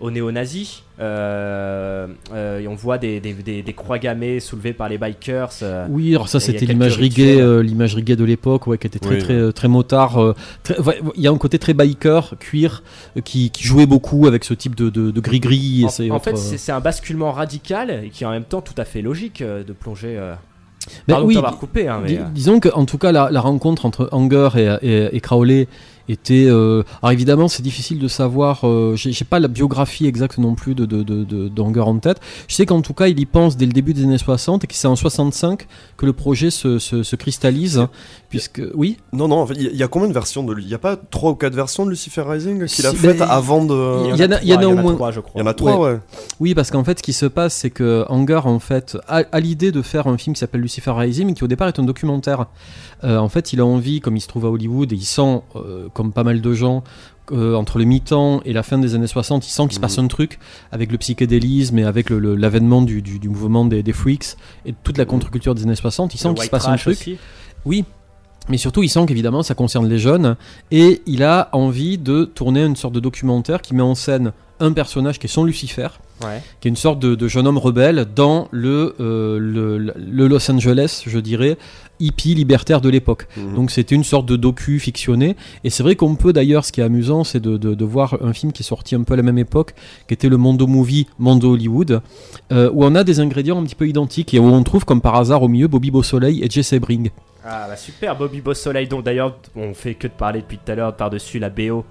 aux 0.00 0.10
néo-nazis. 0.10 0.82
Euh, 1.00 2.06
euh, 2.32 2.60
et 2.60 2.68
on 2.68 2.74
voit 2.74 2.98
des, 2.98 3.20
des- 3.20 3.32
des- 3.32 3.62
des 3.62 3.72
croix 3.72 3.98
gammées 3.98 4.40
soulevées 4.40 4.72
par 4.72 4.88
les 4.88 4.98
bikers. 4.98 5.50
euh, 5.62 5.86
Oui, 5.88 6.14
alors 6.14 6.28
ça 6.28 6.40
c'était 6.40 6.66
l'imagerie 6.66 7.08
gay, 7.08 7.40
euh, 7.40 7.62
l'imagerie 7.62 8.02
gay 8.02 8.16
de 8.16 8.24
l'époque, 8.24 8.66
ouais, 8.66 8.78
qui 8.78 8.86
était 8.86 8.98
très 8.98 9.14
Oui. 9.16 9.18
très 9.20 9.52
très 9.52 9.68
motard. 9.68 10.18
euh, 10.22 10.34
ouais, 10.84 11.00
Il 11.16 11.22
y 11.22 11.26
a 11.26 11.30
un 11.30 11.38
côté 11.38 11.58
très 11.58 11.74
biker, 11.74 12.34
cuir, 12.38 12.82
qui, 13.24 13.50
qui 13.50 13.64
jouait 13.64 13.86
beaucoup 13.86 14.26
avec 14.26 14.44
ce 14.44 14.54
type 14.54 14.74
de, 14.74 14.90
de, 14.90 15.10
de 15.10 15.20
gris-gris. 15.20 15.82
et 15.82 15.84
En, 15.86 15.88
ces 15.88 16.10
en 16.10 16.16
autres, 16.16 16.24
fait, 16.24 16.32
euh, 16.32 16.56
c'est 16.58 16.72
un 16.72 16.80
basculement 16.80 17.32
radical 17.32 18.02
et 18.04 18.10
qui 18.10 18.24
est 18.24 18.26
en 18.26 18.30
même 18.32 18.44
temps 18.44 18.60
tout 18.62 18.74
à 18.78 18.84
fait 18.84 19.02
logique 19.02 19.42
euh, 19.42 19.64
de 19.64 19.72
plonger. 19.72 20.16
euh, 20.18 20.34
Ben 21.08 21.14
Pardon 21.14 21.26
oui, 21.28 21.38
coupé, 21.58 21.88
hein, 21.88 22.00
mais, 22.02 22.08
dis- 22.10 22.18
disons 22.34 22.60
que 22.60 22.68
en 22.74 22.84
tout 22.84 22.98
cas 22.98 23.10
la, 23.10 23.30
la 23.30 23.40
rencontre 23.40 23.86
entre 23.86 24.08
Anger 24.12 24.50
et, 24.56 24.68
et, 24.82 25.16
et 25.16 25.20
Crowley 25.20 25.66
était. 26.08 26.46
euh, 26.48 26.82
Alors 27.02 27.12
évidemment, 27.12 27.48
c'est 27.48 27.62
difficile 27.62 27.98
de 27.98 28.08
savoir. 28.08 28.60
euh, 28.64 28.94
J'ai 28.96 29.24
pas 29.24 29.40
la 29.40 29.48
biographie 29.48 30.06
exacte 30.06 30.38
non 30.38 30.54
plus 30.54 30.74
de, 30.74 30.84
de, 30.86 31.02
en 31.88 31.98
tête. 31.98 32.20
Je 32.48 32.54
sais 32.54 32.66
qu'en 32.66 32.82
tout 32.82 32.94
cas, 32.94 33.08
il 33.08 33.18
y 33.20 33.26
pense 33.26 33.56
dès 33.56 33.66
le 33.66 33.72
début 33.72 33.94
des 33.94 34.04
années 34.04 34.18
60 34.18 34.64
et 34.64 34.66
que 34.66 34.74
c'est 34.74 34.86
en 34.88 34.96
65 34.96 35.66
que 35.96 36.06
le 36.06 36.12
projet 36.12 36.50
se 36.50 37.16
cristallise. 37.16 37.86
Puisque 38.38 38.62
oui. 38.74 38.96
Non, 39.12 39.28
non, 39.28 39.46
il 39.54 39.62
y, 39.62 39.66
a- 39.66 39.70
il 39.70 39.76
y 39.76 39.82
a 39.82 39.88
combien 39.88 40.08
de 40.08 40.12
versions 40.12 40.42
de 40.42 40.52
lui 40.52 40.64
Il 40.64 40.68
y 40.70 40.74
a 40.74 40.78
pas 40.78 40.96
trois 40.96 41.30
ou 41.30 41.34
quatre 41.34 41.54
versions 41.54 41.84
de 41.84 41.90
Lucifer 41.90 42.22
Rising 42.22 42.66
qu'il 42.66 42.86
a 42.86 42.90
Si, 42.90 42.96
faites 42.96 43.20
avant 43.30 43.64
de. 43.64 43.74
Il 44.14 44.20
y 44.20 44.24
en 44.24 44.32
a, 44.32 44.40
il 44.42 44.48
y 44.48 44.54
en 44.54 44.56
a 44.58 44.66
au 44.66 44.74
moins. 44.82 44.92
Il 45.34 45.38
y 45.38 45.42
en 45.42 45.46
a 45.46 45.54
trois, 45.54 45.72
ouais. 45.78 45.98
Oui, 46.40 46.54
parce 46.54 46.70
qu'en 46.70 46.84
fait, 46.84 46.98
ce 46.98 47.02
qui 47.02 47.12
se 47.12 47.26
passe, 47.26 47.54
c'est 47.54 47.70
que 47.70 48.04
Anger, 48.08 48.40
en 48.44 48.58
fait, 48.58 48.96
a, 49.08 49.22
a 49.30 49.40
l'idée 49.40 49.72
de 49.72 49.82
faire 49.82 50.06
un 50.06 50.18
film 50.18 50.34
qui 50.34 50.40
s'appelle 50.40 50.60
Lucifer 50.60 50.90
Rising, 50.90 51.26
mais 51.26 51.34
qui 51.34 51.44
au 51.44 51.48
départ 51.48 51.68
est 51.68 51.78
un 51.78 51.84
documentaire. 51.84 52.46
Euh, 53.04 53.18
en 53.18 53.28
fait, 53.28 53.52
il 53.52 53.60
a 53.60 53.66
envie, 53.66 54.00
comme 54.00 54.16
il 54.16 54.20
se 54.20 54.28
trouve 54.28 54.46
à 54.46 54.50
Hollywood, 54.50 54.92
et 54.92 54.96
il 54.96 55.04
sent, 55.04 55.42
euh, 55.56 55.88
comme 55.92 56.12
pas 56.12 56.24
mal 56.24 56.40
de 56.40 56.52
gens, 56.54 56.82
euh, 57.32 57.54
entre 57.54 57.78
le 57.78 57.84
mi-temps 57.84 58.42
et 58.44 58.52
la 58.52 58.62
fin 58.62 58.76
des 58.78 58.94
années 58.94 59.06
60, 59.06 59.46
il 59.46 59.50
sent 59.50 59.62
qu'il 59.64 59.72
se 59.74 59.80
passe 59.80 59.98
un 59.98 60.08
truc 60.08 60.38
avec 60.72 60.92
le 60.92 60.98
psychédélisme 60.98 61.78
et 61.78 61.84
avec 61.84 62.10
l'avènement 62.10 62.82
du, 62.82 63.00
du- 63.00 63.18
du 63.18 63.28
mouvement 63.30 63.64
des, 63.64 63.82
des 63.82 63.92
freaks 63.94 64.36
et 64.66 64.74
toute 64.82 64.98
la 64.98 65.06
contre-culture 65.06 65.54
des 65.54 65.62
années 65.62 65.74
60. 65.74 66.14
Il 66.14 66.18
sent 66.18 66.28
qu'il 66.34 66.36
se 66.44 66.50
passe 66.50 66.66
un 66.68 66.76
truc. 66.76 66.98
aussi. 67.00 67.16
Oui. 67.64 67.84
Mais 68.48 68.58
surtout, 68.58 68.82
il 68.82 68.88
sent 68.88 69.06
qu'évidemment, 69.06 69.42
ça 69.42 69.54
concerne 69.54 69.88
les 69.88 69.98
jeunes. 69.98 70.36
Et 70.70 71.02
il 71.06 71.22
a 71.22 71.48
envie 71.52 71.98
de 71.98 72.24
tourner 72.24 72.64
une 72.64 72.76
sorte 72.76 72.94
de 72.94 73.00
documentaire 73.00 73.62
qui 73.62 73.74
met 73.74 73.82
en 73.82 73.94
scène 73.94 74.32
un 74.60 74.72
personnage 74.72 75.18
qui 75.18 75.26
est 75.26 75.30
son 75.30 75.44
Lucifer, 75.44 75.88
Ouais. 76.22 76.40
qui 76.60 76.68
est 76.68 76.70
une 76.70 76.76
sorte 76.76 77.00
de, 77.00 77.14
de 77.16 77.28
jeune 77.28 77.46
homme 77.46 77.58
rebelle 77.58 78.06
dans 78.14 78.46
le, 78.52 78.94
euh, 79.00 79.38
le, 79.38 79.78
le 79.78 80.28
Los 80.28 80.48
Angeles, 80.50 81.02
je 81.06 81.18
dirais, 81.18 81.58
hippie 82.00 82.34
libertaire 82.34 82.80
de 82.80 82.88
l'époque. 82.88 83.26
Mhm. 83.36 83.54
Donc 83.56 83.70
c'était 83.72 83.94
une 83.96 84.04
sorte 84.04 84.26
de 84.26 84.36
docu 84.36 84.78
fictionné. 84.78 85.36
Et 85.64 85.70
c'est 85.70 85.82
vrai 85.82 85.96
qu'on 85.96 86.14
peut 86.14 86.32
d'ailleurs, 86.32 86.64
ce 86.64 86.70
qui 86.72 86.80
est 86.80 86.84
amusant, 86.84 87.24
c'est 87.24 87.40
de, 87.40 87.56
de- 87.56 87.74
de 87.74 87.84
voir 87.84 88.16
un 88.22 88.32
film 88.32 88.52
qui 88.52 88.62
est 88.62 88.66
sorti 88.66 88.94
un 88.94 89.02
peu 89.02 89.14
à 89.14 89.16
la 89.16 89.22
même 89.24 89.38
époque, 89.38 89.74
qui 90.06 90.14
était 90.14 90.28
le 90.28 90.36
Mondo 90.36 90.66
Movie, 90.68 91.08
Mondo 91.18 91.52
Hollywood, 91.54 92.00
euh, 92.52 92.70
où 92.72 92.84
on 92.84 92.94
a 92.94 93.02
des 93.04 93.18
ingrédients 93.20 93.60
un 93.60 93.64
petit 93.64 93.74
peu 93.74 93.88
identiques 93.88 94.34
et 94.34 94.38
où 94.38 94.44
on 94.44 94.62
trouve 94.62 94.84
comme 94.84 95.00
par 95.00 95.16
hasard 95.16 95.42
au 95.42 95.48
milieu 95.48 95.66
Bobby 95.68 95.90
Beausoleil 95.90 96.42
et 96.44 96.48
Jesse 96.48 96.74
Bring. 96.74 97.10
Ah 97.44 97.66
bah 97.68 97.76
super, 97.76 98.16
Bobby 98.16 98.40
Beausoleil, 98.40 98.86
dont 98.88 99.02
d'ailleurs 99.02 99.36
on 99.56 99.74
fait 99.74 99.94
que 99.94 100.06
de 100.06 100.12
parler 100.12 100.40
depuis 100.40 100.58
tout 100.64 100.70
à 100.72 100.74
l'heure 100.76 100.96
par-dessus 100.96 101.38
la 101.38 101.50
BO 101.50 101.84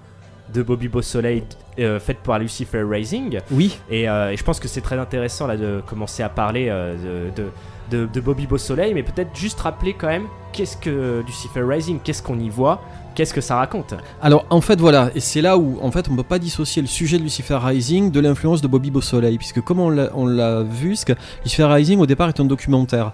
de 0.52 0.62
Bobby 0.62 0.88
Beausoleil 0.88 1.44
euh, 1.78 1.98
faite 1.98 2.18
par 2.18 2.38
Lucifer 2.38 2.82
Rising. 2.82 3.40
Oui. 3.50 3.78
Et, 3.90 4.08
euh, 4.08 4.30
et 4.30 4.36
je 4.36 4.44
pense 4.44 4.60
que 4.60 4.68
c'est 4.68 4.80
très 4.80 4.98
intéressant 4.98 5.46
là 5.46 5.56
de 5.56 5.82
commencer 5.86 6.22
à 6.22 6.28
parler 6.28 6.68
euh, 6.68 7.30
de, 7.34 7.50
de, 7.90 8.06
de, 8.06 8.20
Bobby 8.20 8.46
Beausoleil, 8.46 8.94
mais 8.94 9.02
peut-être 9.02 9.34
juste 9.34 9.60
rappeler 9.60 9.94
quand 9.94 10.06
même 10.06 10.26
qu'est-ce 10.52 10.76
que 10.76 11.22
Lucifer 11.26 11.62
Rising, 11.62 11.98
qu'est-ce 12.02 12.22
qu'on 12.22 12.38
y 12.38 12.48
voit, 12.48 12.80
qu'est-ce 13.14 13.34
que 13.34 13.40
ça 13.40 13.56
raconte. 13.56 13.94
Alors 14.22 14.46
en 14.50 14.60
fait 14.60 14.78
voilà, 14.80 15.10
et 15.14 15.20
c'est 15.20 15.40
là 15.40 15.58
où 15.58 15.78
en 15.82 15.90
fait 15.90 16.08
on 16.08 16.16
peut 16.16 16.22
pas 16.22 16.38
dissocier 16.38 16.82
le 16.82 16.88
sujet 16.88 17.18
de 17.18 17.22
Lucifer 17.22 17.58
Rising 17.60 18.10
de 18.10 18.20
l'influence 18.20 18.60
de 18.60 18.68
Bobby 18.68 18.90
Beausoleil, 18.90 19.36
puisque 19.38 19.60
comme 19.60 19.80
on 19.80 19.90
l'a 19.90 20.10
on 20.14 20.26
l'a 20.26 20.62
vu, 20.62 20.96
ce 20.96 21.04
que 21.04 21.14
Lucifer 21.42 21.64
Rising 21.64 21.98
au 21.98 22.06
départ 22.06 22.28
est 22.28 22.40
un 22.40 22.44
documentaire 22.44 23.12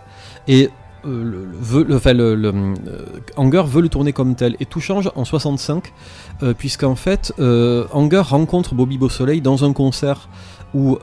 et 0.48 0.68
euh, 1.06 1.22
le, 1.24 1.44
le- 1.44 1.58
veut, 1.60 1.84
le- 1.84 1.96
enfin, 1.96 2.12
le, 2.12 2.34
le, 2.34 2.48
euh, 2.48 3.04
Anger 3.36 3.62
veut 3.66 3.82
le 3.82 3.88
tourner 3.88 4.12
comme 4.12 4.34
tel. 4.34 4.56
Et 4.60 4.66
tout 4.66 4.80
change 4.80 5.10
en 5.14 5.24
65 5.24 5.92
euh, 6.42 6.54
puisqu'en 6.54 6.94
fait 6.94 7.32
euh, 7.38 7.86
Anger 7.92 8.18
rencontre 8.24 8.74
Bobby 8.74 8.98
Beausoleil 8.98 9.40
dans 9.40 9.64
un 9.64 9.72
concert 9.72 10.28
où 10.72 10.98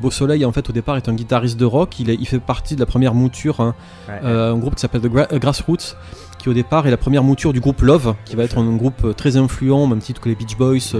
Beausoleil 0.00 0.44
en 0.46 0.52
fait 0.52 0.70
au 0.70 0.72
départ 0.72 0.96
est 0.96 1.06
un 1.08 1.12
guitariste 1.14 1.58
de 1.60 1.66
rock, 1.66 2.00
il, 2.00 2.08
est- 2.08 2.14
il 2.18 2.26
fait 2.26 2.38
partie 2.38 2.74
de 2.76 2.80
la 2.80 2.86
première 2.86 3.12
mouture, 3.12 3.60
hein, 3.60 3.74
Ouais. 4.08 4.26
un 4.26 4.56
groupe 4.56 4.74
qui 4.74 4.80
s'appelle 4.80 5.02
The 5.02 5.08
Gra- 5.12 5.38
Grassroots, 5.38 5.96
qui 6.38 6.48
au 6.48 6.54
départ 6.54 6.86
est 6.86 6.90
la 6.90 6.96
première 6.96 7.22
mouture 7.22 7.52
du 7.52 7.60
groupe 7.60 7.82
Love, 7.82 8.14
qui 8.24 8.36
va 8.36 8.44
être 8.44 8.56
un 8.56 8.74
groupe 8.76 9.14
très 9.14 9.36
influent, 9.36 9.86
même 9.86 9.98
titre 9.98 10.20
que 10.22 10.30
les 10.30 10.34
Beach 10.34 10.56
Boys 10.56 10.98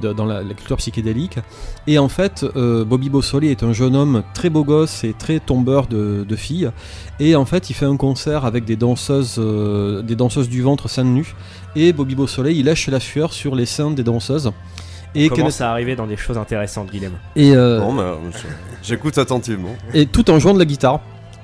de- 0.00 0.12
dans 0.12 0.24
la, 0.26 0.42
la 0.42 0.54
culture 0.54 0.76
psychédélique. 0.76 1.38
Et 1.86 1.98
en 1.98 2.08
fait, 2.08 2.44
euh, 2.56 2.84
Bobby 2.84 3.08
Beausoleil 3.08 3.50
est 3.50 3.62
un 3.62 3.72
jeune 3.72 3.96
homme 3.96 4.22
très 4.34 4.50
beau 4.50 4.64
gosse 4.64 5.04
et 5.04 5.14
très 5.18 5.40
tombeur 5.40 5.86
de, 5.86 6.24
de 6.28 6.36
filles. 6.36 6.70
Et 7.18 7.34
en 7.36 7.44
fait, 7.44 7.70
il 7.70 7.74
fait 7.74 7.86
un 7.86 7.96
concert 7.96 8.44
avec 8.44 8.64
des 8.64 8.76
danseuses, 8.76 9.36
euh, 9.38 10.02
des 10.02 10.16
danseuses 10.16 10.48
du 10.48 10.62
ventre 10.62 10.88
seins 10.88 11.04
nus. 11.04 11.34
Et 11.76 11.92
Bobby 11.92 12.14
Beausoleil, 12.14 12.58
il 12.58 12.66
lèche 12.66 12.88
la 12.88 13.00
sueur 13.00 13.32
sur 13.32 13.54
les 13.54 13.66
seins 13.66 13.90
des 13.90 14.02
danseuses. 14.04 14.50
Et 15.14 15.28
Comment 15.28 15.42
Kenneth- 15.44 15.52
ça 15.54 15.70
arriver 15.72 15.96
dans 15.96 16.06
des 16.06 16.16
choses 16.16 16.38
intéressantes, 16.38 16.90
Guilhem 16.90 17.12
et, 17.34 17.52
euh, 17.56 17.80
euh, 17.80 18.14
je- 18.32 18.38
j'écoute 18.88 19.18
attentivement. 19.18 19.74
et 19.92 20.06
tout 20.06 20.30
en 20.30 20.38
jouant 20.38 20.54
de 20.54 20.58
la 20.60 20.64
guitare. 20.64 21.00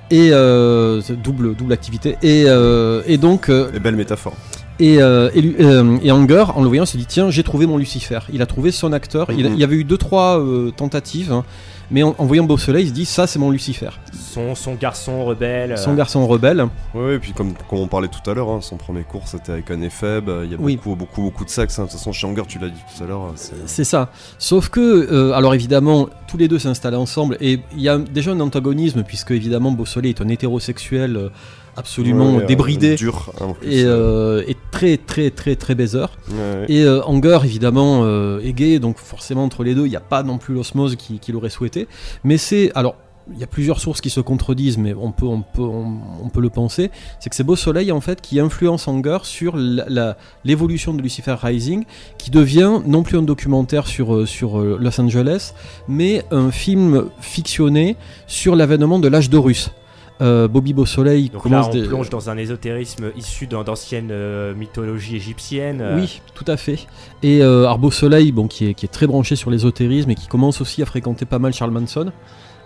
Et 0.09 0.29
euh, 0.31 1.03
double, 1.25 1.57
double 1.57 1.73
activité. 1.73 2.17
Et, 2.23 2.45
euh, 2.47 3.03
et 3.09 3.19
donc. 3.19 3.49
euh, 3.49 3.71
Les 3.73 3.81
belles 3.81 3.97
métaphores. 3.97 4.37
Et, 4.79 5.01
euh, 5.03 5.31
et, 5.35 5.41
lui- 5.41 5.57
euh, 5.61 5.99
et 6.03 6.11
Anger, 6.13 6.45
en 6.55 6.63
le 6.63 6.69
voyant, 6.69 6.87
se 6.87 6.97
dit 6.97 7.07
tiens, 7.07 7.31
j'ai 7.31 7.43
trouvé 7.43 7.67
mon 7.67 7.79
Lucifer. 7.79 8.21
Il 8.33 8.43
a 8.43 8.47
trouvé 8.47 8.71
son 8.71 8.93
acteur. 8.93 9.29
Il, 9.31 9.47
Mhm. 9.47 9.55
il 9.55 9.61
y 9.61 9.65
avait 9.65 9.77
eu 9.77 9.85
deux 9.85 9.97
trois 9.99 10.39
euh, 10.39 10.71
tentatives, 10.71 11.33
hein, 11.33 11.45
mais 11.91 12.03
en, 12.03 12.15
en 12.19 12.25
voyant 12.27 12.45
Beau 12.45 12.59
Soleil, 12.59 12.85
il 12.85 12.89
se 12.89 12.93
dit 12.93 13.05
ça, 13.07 13.27
c'est 13.27 13.39
mon 13.39 13.51
Lucifer. 13.51 13.91
son, 14.13 14.55
son 14.55 14.75
garçon 14.75 15.25
rebelle. 15.25 15.73
euh, 15.73 15.77
Son 15.77 15.95
garçon 15.95 16.27
rebelle. 16.27 16.67
Oui, 16.95 17.15
et 17.15 17.19
puis 17.19 17.33
comme, 17.33 17.55
comme 17.71 17.79
on 17.79 17.87
parlait 17.89 18.09
tout 18.09 18.29
à 18.31 18.35
l'heure, 18.35 18.51
hein, 18.51 18.59
son 18.61 18.77
premier 18.77 19.03
cours 19.03 19.29
c'était 19.29 19.53
avec 19.53 19.71
un 19.71 19.89
faible, 19.89 20.31
il 20.45 20.51
y 20.51 20.55
a 20.55 20.59
Oui. 20.61 20.77
beaucoup, 20.77 20.95
beaucoup, 20.97 21.23
beaucoup 21.23 21.45
de 21.47 21.51
sexe. 21.51 21.79
hein. 21.79 21.85
De 21.85 21.89
toute 21.89 21.99
façon, 21.99 22.13
chez 22.13 22.27
Anger, 22.27 22.43
tu 22.47 22.59
l'as 22.59 22.69
dit 22.69 22.81
tout 22.97 23.03
à 23.03 23.07
l'heure, 23.07 23.33
c'est. 23.37 23.55
C'est 23.67 23.85
ça. 23.85 24.11
Sauf 24.39 24.69
que, 24.69 24.81
euh, 24.81 25.33
alors 25.33 25.55
évidemment, 25.55 26.09
tous 26.29 26.37
les 26.37 26.49
deux 26.49 26.59
s'installent 26.59 26.97
ensemble 26.97 27.39
et 27.41 27.61
il 27.75 27.81
y 27.81 27.89
a 27.89 27.97
déjà 27.99 28.33
un 28.33 28.41
antagonisme 28.41 29.05
puisque 29.05 29.31
évidemment 29.31 29.71
Beau 29.71 29.87
Soleil 29.87 30.11
est 30.11 30.21
un 30.21 30.29
hétérosexuel 30.29 31.17
euh, 31.17 31.29
absolument 31.77 32.37
Ouais, 32.37 32.43
euh, 32.43 32.47
débridé 32.47 32.95
dur, 32.97 33.33
hein, 33.41 33.55
et, 33.63 33.85
euh. 33.85 34.41
euh, 34.41 34.45
et 34.47 34.57
très 34.71 34.97
très 34.97 35.31
très 35.31 35.57
très 35.57 35.75
baiser. 35.75 36.07
Ouais. 36.31 36.67
Et 36.69 36.83
euh, 36.83 37.03
Anger 37.05 37.39
évidemment 37.45 38.01
euh, 38.05 38.41
est 38.41 38.53
gay, 38.53 38.79
donc 38.79 38.99
forcément 38.99 39.45
entre 39.45 39.63
les 39.65 39.75
deux 39.75 39.87
il 39.87 39.91
n'y 39.91 39.97
a 39.97 40.01
pas 40.01 40.23
non 40.23 40.39
plus 40.39 40.55
l'osmose 40.55 40.97
qu'il 40.97 41.19
qu'il 41.19 41.37
aurait 41.37 41.51
souhaité. 41.51 41.87
Mais 42.25 42.39
c'est 42.39 42.73
alors 42.75 42.97
il 43.35 43.41
y 43.41 43.43
a 43.43 43.49
plusieurs 43.49 43.81
sources 43.81 44.01
qui 44.01 44.09
se 44.09 44.21
contredisent, 44.21 44.79
mais 44.79 44.95
on 44.95 45.11
peut, 45.11 45.27
on 45.27 45.41
peut, 45.43 45.61
on, 45.61 45.99
on 46.23 46.29
peut 46.29 46.41
le 46.41 46.49
penser. 46.49 46.93
C'est 47.19 47.29
que 47.29 47.35
c'est 47.35 47.43
Beau 47.43 47.57
Soleil 47.57 47.91
en 47.91 48.01
fait 48.01 48.21
qui 48.21 48.39
influence 48.39 48.87
Anger 48.87 49.19
sur 49.25 49.57
l'évolution 50.45 50.95
de 50.95 51.03
Lucifer 51.03 51.35
Rising, 51.43 51.85
qui 52.19 52.31
devient 52.31 52.79
non 52.87 53.03
plus 53.03 53.19
un 53.19 53.23
documentaire 53.23 53.89
sur, 53.89 54.29
sur 54.29 54.61
Los 54.61 55.01
Angeles, 55.01 55.55
mais 55.89 56.23
un 56.31 56.53
film 56.53 57.07
fictionné 57.21 57.97
sur 58.29 58.55
l'avènement 58.55 59.01
de 59.01 59.09
l'âge 59.09 59.29
d'Horus. 59.29 59.73
Euh, 60.23 60.49
Bobby 60.49 60.73
Beausoleil 60.73 61.29
Donc 61.29 61.43
commence 61.43 61.75
là, 61.75 61.81
on 61.85 61.89
plonge 61.89 62.09
dans 62.09 62.31
un 62.31 62.39
ésotérisme 62.39 63.13
issu 63.17 63.47
d'anciennes 63.47 64.09
euh, 64.11 64.55
mythologies 64.55 65.17
égyptiennes. 65.17 65.81
euh, 65.83 65.97
Oui, 66.01 66.23
tout 66.35 66.45
à 66.47 66.57
fait. 66.57 66.87
Et 67.23 67.43
euh, 67.43 67.67
Arbo 67.67 67.91
Soleil, 67.91 68.33
bon, 68.33 68.49
qui, 68.49 68.67
est, 68.69 68.75
qui 68.75 68.87
est 68.87 68.91
très 68.91 69.07
branché 69.07 69.37
sur 69.37 69.51
l'ésotérisme 69.51 70.11
et 70.11 70.15
qui 70.15 70.27
commence 70.27 70.61
aussi 70.63 70.83
à 70.83 70.87
fréquenter 70.87 71.27
pas 71.27 71.39
mal 71.39 71.53
Charles 71.53 71.71
Manson 71.73 72.13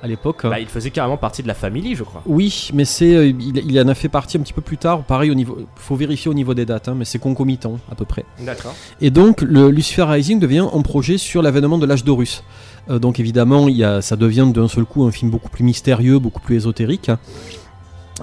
à 0.03 0.07
l'époque. 0.07 0.41
bah, 0.45 0.59
il 0.61 0.67
faisait 0.67 0.91
carrément 0.91 1.17
partie 1.17 1.43
de 1.43 1.49
la 1.49 1.55
famille, 1.55 1.95
je 1.95 2.03
crois. 2.05 2.23
Oui, 2.27 2.71
mais 2.75 2.85
c'est, 2.85 3.15
euh, 3.15 3.27
il, 3.27 3.57
il 3.59 3.81
en 3.81 3.89
a 3.89 3.95
fait 3.95 4.09
partie 4.09 4.37
un 4.39 4.41
petit 4.41 4.53
peu 4.53 4.63
plus 4.63 4.79
tard. 4.79 5.03
Pareil, 5.03 5.31
au 5.31 5.35
niveau, 5.35 5.59
faut 5.77 5.97
vérifier 5.97 6.31
au 6.31 6.35
niveau 6.35 6.55
des 6.55 6.65
dates, 6.67 6.89
hein, 6.89 6.95
mais 6.97 7.05
c'est 7.05 7.19
concomitant 7.19 7.79
à 7.91 7.95
peu 7.95 8.05
près. 8.05 8.25
D'accord. 8.41 8.75
Et 9.01 9.11
donc, 9.11 9.43
le 9.43 9.71
Lucifer 9.71 10.03
Rising 10.05 10.39
devient 10.41 10.67
un 10.73 10.83
projet 10.83 11.19
sur 11.19 11.43
l'avènement 11.43 11.79
de 11.79 11.87
l'âge 11.87 12.05
d'Horus. 12.05 12.43
Euh, 12.89 12.99
donc, 12.99 13.21
évidemment, 13.21 13.69
il 13.69 13.77
y 13.77 13.85
a, 13.85 14.01
ça 14.01 14.17
devient 14.17 14.47
d'un 14.55 14.69
seul 14.69 14.85
coup 14.85 15.05
un 15.05 15.11
film 15.11 15.31
beaucoup 15.31 15.51
plus 15.51 15.65
mystérieux, 15.65 16.19
beaucoup 16.19 16.41
plus 16.41 16.57
ésotérique. 16.57 17.11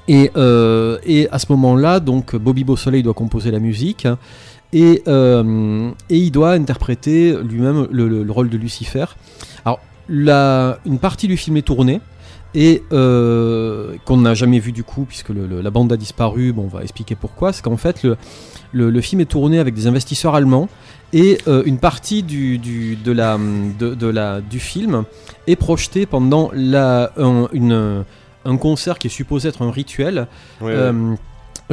Et, 0.07 0.31
euh, 0.37 0.99
et 1.05 1.27
à 1.31 1.39
ce 1.39 1.45
moment-là, 1.49 1.99
donc 1.99 2.35
Bobby 2.35 2.63
Beausoleil 2.63 3.01
doit 3.03 3.13
composer 3.15 3.49
la 3.51 3.59
musique 3.59 4.07
et, 4.71 5.01
euh, 5.07 5.89
et 6.09 6.17
il 6.17 6.29
doit 6.31 6.51
interpréter 6.51 7.35
lui-même 7.41 7.87
le, 7.89 8.07
le- 8.07 8.23
le 8.23 8.31
rôle 8.31 8.49
de 8.49 8.57
Lucifer. 8.57 9.05
Alors, 9.65 9.79
la, 10.09 10.79
une 10.85 10.99
partie 10.99 11.27
du 11.27 11.37
film 11.37 11.57
est 11.57 11.61
tournée 11.61 12.01
et 12.55 12.83
euh, 12.93 13.95
qu'on 14.05 14.17
n'a 14.17 14.33
jamais 14.33 14.59
vu 14.59 14.71
du 14.71 14.83
coup, 14.83 15.03
puisque 15.05 15.29
le- 15.29 15.45
le- 15.47 15.61
la 15.61 15.69
bande 15.69 15.91
a 15.91 15.97
disparu. 15.97 16.53
Bon, 16.53 16.63
on 16.63 16.67
va 16.77 16.81
expliquer 16.81 17.15
pourquoi. 17.15 17.51
C'est 17.53 17.61
qu'en 17.61 17.77
fait, 17.77 18.03
le, 18.03 18.17
le, 18.89 19.01
film 19.01 19.21
est 19.21 19.25
tourné 19.25 19.59
avec 19.59 19.73
des 19.73 19.85
investisseurs 19.87 20.33
allemands 20.33 20.69
et 21.13 21.37
euh, 21.47 21.63
une 21.65 21.77
partie 21.77 22.23
du, 22.23 22.57
du, 22.57 22.95
de 22.95 23.11
la, 23.11 23.37
de, 23.79 23.93
de 23.95 24.07
la, 24.07 24.41
du 24.41 24.59
film 24.59 25.03
est 25.45 25.55
projetée 25.57 26.05
pendant 26.05 26.49
la, 26.53 27.11
un, 27.17 27.47
une, 27.53 28.03
un 28.45 28.57
concert 28.57 28.97
qui 28.97 29.07
est 29.07 29.11
supposé 29.11 29.49
être 29.49 29.61
un 29.61 29.71
rituel. 29.71 30.27
Ouais, 30.61 30.71
Euh, 30.73 31.15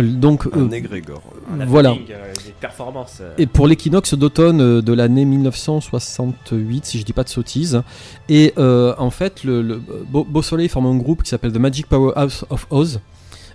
donc, 0.02 0.46
Un 0.52 0.60
euh, 0.60 0.70
égrégore. 0.70 1.22
Voilà. 1.66 1.90
euh, 1.92 2.32
performances. 2.60 3.18
euh, 3.20 3.32
Et 3.38 3.46
pour 3.46 3.66
l'équinoxe 3.68 4.14
d'automne 4.14 4.60
euh, 4.60 4.82
de 4.82 4.92
l'année 4.92 5.24
1968, 5.24 6.84
si 6.84 6.98
je 6.98 7.04
dis 7.04 7.12
pas 7.12 7.24
de 7.24 7.28
sottises. 7.28 7.82
Et 8.28 8.52
euh, 8.58 8.94
en 8.98 9.10
fait, 9.10 9.44
le, 9.44 9.62
le 9.62 9.80
Beau, 10.10 10.24
Beau 10.24 10.42
Soleil 10.42 10.68
forme 10.68 10.86
un 10.86 10.96
groupe 10.96 11.22
qui 11.22 11.30
s'appelle 11.30 11.52
The 11.52 11.58
Magic 11.58 11.86
Powerhouse 11.86 12.44
of 12.50 12.66
Oz, 12.70 13.00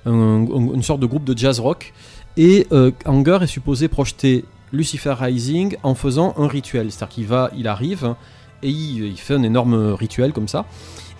un- 0.06 0.12
un- 0.14 0.74
une 0.74 0.84
sorte 0.84 1.00
de 1.02 1.06
groupe 1.08 1.24
de 1.26 1.38
jazz 1.38 1.60
rock. 1.60 1.94
Et 2.38 2.68
euh, 2.72 2.92
Anger 3.06 3.40
est 3.42 3.48
supposé 3.48 3.88
projeter 3.88 4.46
Lucifer 4.72 5.16
Rising 5.20 5.76
en 5.84 5.96
faisant 5.96 6.34
un 6.38 6.48
rituel. 6.48 6.92
C'est-à-dire 6.92 7.16
qu'il 7.16 7.26
va, 7.26 7.52
il 7.58 7.68
arrive 7.68 8.16
et 8.64 8.70
il, 8.70 9.04
il 9.06 9.18
fait 9.18 9.34
un 9.34 9.44
énorme 9.44 9.94
rituel 9.94 10.32
comme 10.32 10.48
ça. 10.48 10.66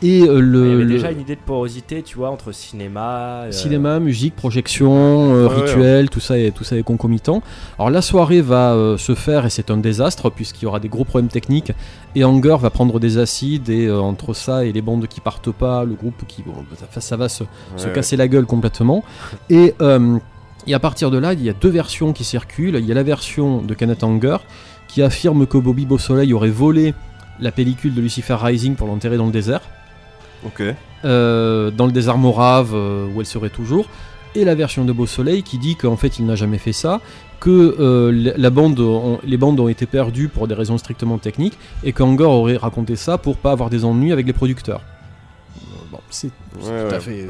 Et 0.02 0.22
euh, 0.22 0.40
le, 0.40 0.66
Il 0.66 0.70
y 0.70 0.74
avait 0.76 0.84
le- 0.86 0.90
déjà 0.90 1.12
une 1.12 1.20
idée 1.20 1.36
de 1.36 1.42
porosité, 1.42 2.04
tu 2.04 2.18
vois, 2.18 2.30
entre 2.30 2.52
cinéma. 2.54 3.44
euh, 3.44 3.52
Cinéma, 3.52 4.00
musique, 4.00 4.36
projection, 4.36 4.94
euh, 5.36 5.48
Ouais, 5.48 5.56
ouais, 5.56 5.62
rituel, 5.66 6.10
tout 6.10 6.20
ça 6.22 6.38
est 6.40 6.52
tout 6.52 6.64
ça 6.64 6.78
est 6.78 6.84
concomitant. 6.84 7.42
Alors 7.78 7.90
la 7.90 8.02
soirée 8.02 8.42
va 8.42 8.96
se 8.98 9.14
faire 9.16 9.46
et 9.46 9.50
c'est 9.50 9.72
un 9.72 9.78
désastre 9.78 10.30
puisqu'il 10.30 10.64
y 10.64 10.68
aura 10.68 10.80
des 10.80 10.88
gros 10.88 11.04
problèmes 11.04 11.30
techniques 11.30 11.74
et 12.16 12.24
Anger 12.24 12.56
va 12.62 12.70
prendre 12.70 13.00
des 13.00 13.18
acides 13.18 13.70
et 13.70 13.92
entre 13.92 14.34
ça 14.34 14.64
et 14.66 14.72
les 14.72 14.82
bandes 14.82 15.06
qui 15.08 15.20
partent 15.20 15.52
pas, 15.52 15.84
le 15.84 15.96
groupe 15.96 16.24
qui 16.28 16.44
bon, 16.44 16.54
ça, 16.92 17.02
ça 17.02 17.18
va 17.18 17.28
se, 17.28 17.44
casser 17.94 18.16
la 18.16 18.28
gueule 18.28 18.46
complètement. 18.46 19.04
Et 19.50 19.74
et 20.68 20.74
à 20.74 20.80
partir 20.80 21.10
de 21.10 21.18
là, 21.18 21.34
il 21.34 21.42
y 21.44 21.50
a 21.50 21.54
deux 21.54 21.70
versions 21.70 22.12
qui 22.14 22.24
circulent. 22.24 22.76
Il 22.80 22.86
y 22.86 22.92
a 22.92 22.96
la 22.96 23.02
version 23.04 23.62
de 23.62 23.74
Kenneth 23.74 24.04
Anger 24.04 24.38
qui 24.88 25.02
affirme 25.02 25.48
que 25.48 25.58
Bobby 25.58 25.86
Beausoleil 25.86 26.34
aurait 26.34 26.50
volé 26.50 26.94
la 27.40 27.52
pellicule 27.52 27.96
de 27.96 28.02
Lucifer 28.02 28.36
Rising 28.40 28.76
pour 28.76 28.88
l'enterrer 28.88 29.18
dans 29.18 29.26
le 29.26 29.32
désert 29.32 29.62
Euh, 31.06 31.72
dans 31.72 31.86
le 31.86 31.92
désert 31.92 32.18
Morave 32.18 32.72
euh, 32.74 33.08
où 33.14 33.20
elle 33.22 33.26
serait 33.26 33.50
toujours, 33.50 33.88
et 34.36 34.44
la 34.46 34.54
version 34.56 34.86
de 34.86 34.92
Beau 34.92 35.06
Soleil 35.08 35.44
qui 35.44 35.58
dit 35.58 35.76
qu'en 35.76 35.96
fait 35.96 36.20
il 36.20 36.26
n'a 36.26 36.36
jamais 36.36 36.58
fait 36.58 36.74
ça, 36.74 37.02
que 37.40 37.76
euh, 37.80 38.12
la- 38.12 38.36
la 38.38 38.50
bande 38.50 38.80
ont- 38.80 39.20
les 39.24 39.38
bandes 39.38 39.60
ont 39.60 39.70
été 39.70 39.86
perdues 39.86 40.28
pour 40.28 40.48
des 40.48 40.56
raisons 40.56 40.78
strictement 40.78 41.18
techniques, 41.18 41.58
et 41.84 41.94
qu'Anger 41.94 42.26
aurait 42.26 42.58
raconté 42.58 42.96
ça 42.98 43.18
pour 43.18 43.38
pas 43.38 43.52
avoir 43.54 43.70
des 43.70 43.86
ennuis 43.86 44.12
avec 44.12 44.26
les 44.28 44.34
producteurs. 44.34 44.82
Euh, 44.82 45.62
Bon, 45.92 46.00
c'est 46.12 46.30
c'est 46.62 46.70
Ouais, 46.70 46.82
tout, 46.82 46.88
à 46.88 46.98
ouais. 46.98 47.00
fait, 47.00 47.28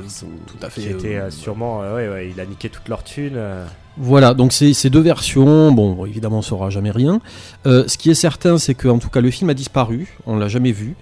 tout 0.47 0.65
à 0.65 0.69
fait. 0.69 0.81
Qui 0.81 0.87
était 0.89 1.15
euh, 1.15 1.25
euh, 1.27 1.29
sûrement. 1.31 1.81
euh, 1.83 1.95
ouais, 1.95 2.09
ouais, 2.09 2.31
il 2.35 2.39
a 2.41 2.45
niqué 2.45 2.69
toute 2.69 2.87
leur 2.89 3.03
thune. 3.03 3.33
euh. 3.35 3.65
Voilà, 4.01 4.33
donc 4.33 4.51
c'est 4.53 4.73
ces 4.73 4.89
deux 4.89 4.99
versions, 5.01 5.71
bon, 5.73 6.05
évidemment 6.05 6.39
on 6.39 6.41
saura 6.41 6.69
jamais 6.69 6.91
rien. 6.91 7.19
Euh, 7.65 7.83
ce 7.87 7.97
qui 7.97 8.09
est 8.09 8.13
certain, 8.15 8.57
c'est 8.57 8.73
que 8.73 8.87
en 8.87 8.97
tout 8.97 9.09
cas 9.09 9.19
le 9.21 9.29
film 9.29 9.49
a 9.49 9.53
disparu, 9.53 10.17
on 10.25 10.37
l'a 10.37 10.47
jamais 10.47 10.71
vu, 10.71 10.95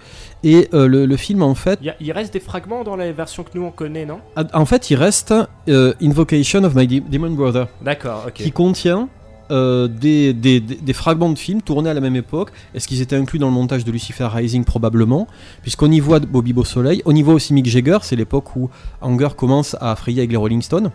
et 0.44 0.68
euh, 0.74 0.86
le, 0.86 1.06
le 1.06 1.16
film 1.16 1.42
en 1.42 1.54
fait 1.54 1.78
Il, 1.82 1.86
y 1.86 1.90
a- 1.90 1.96
il 2.00 2.12
reste 2.12 2.32
des 2.32 2.40
fragments 2.40 2.84
dans 2.84 2.96
la 2.96 3.10
version 3.12 3.42
que 3.42 3.50
nous 3.54 3.62
on 3.64 3.70
connaît, 3.70 4.06
non? 4.06 4.20
Ah, 4.36 4.44
En 4.54 4.64
fait, 4.66 4.90
il 4.90 4.96
reste 4.96 5.34
euh, 5.68 5.92
Invocation 6.02 6.64
of 6.64 6.74
My 6.74 6.86
De- 6.86 7.02
Demon 7.08 7.30
Brother, 7.30 7.66
D'accord, 7.82 8.24
ok. 8.28 8.32
qui 8.34 8.52
contient 8.52 9.08
euh, 9.50 9.88
des, 9.88 10.34
des- 10.34 10.60
des- 10.60 10.74
des 10.76 10.92
fragments 10.92 11.30
de 11.30 11.38
films 11.38 11.62
tournés 11.62 11.88
à 11.88 11.94
la 11.94 12.02
même 12.02 12.16
époque. 12.16 12.50
Est-ce 12.74 12.86
qu'ils 12.86 13.00
étaient 13.00 13.16
inclus 13.16 13.38
dans 13.38 13.46
le 13.48 13.54
montage 13.54 13.82
de 13.84 13.90
Lucifer 13.90 14.28
Rising? 14.30 14.62
Probablement, 14.64 15.26
puisqu'on 15.62 15.90
y 15.90 16.00
voit 16.00 16.20
Bobby 16.20 16.52
Beausoleil, 16.52 17.00
on 17.06 17.14
y 17.16 17.22
voit 17.22 17.32
aussi 17.34 17.54
Mick 17.54 17.64
Jagger, 17.66 17.98
c'est 18.02 18.14
l'époque 18.14 18.54
où 18.56 18.68
Anger 19.00 19.28
commence 19.36 19.74
à 19.80 19.96
frayer 19.96 20.18
avec 20.20 20.30
les 20.32 20.36
Rolling 20.36 20.60
Stones. 20.60 20.90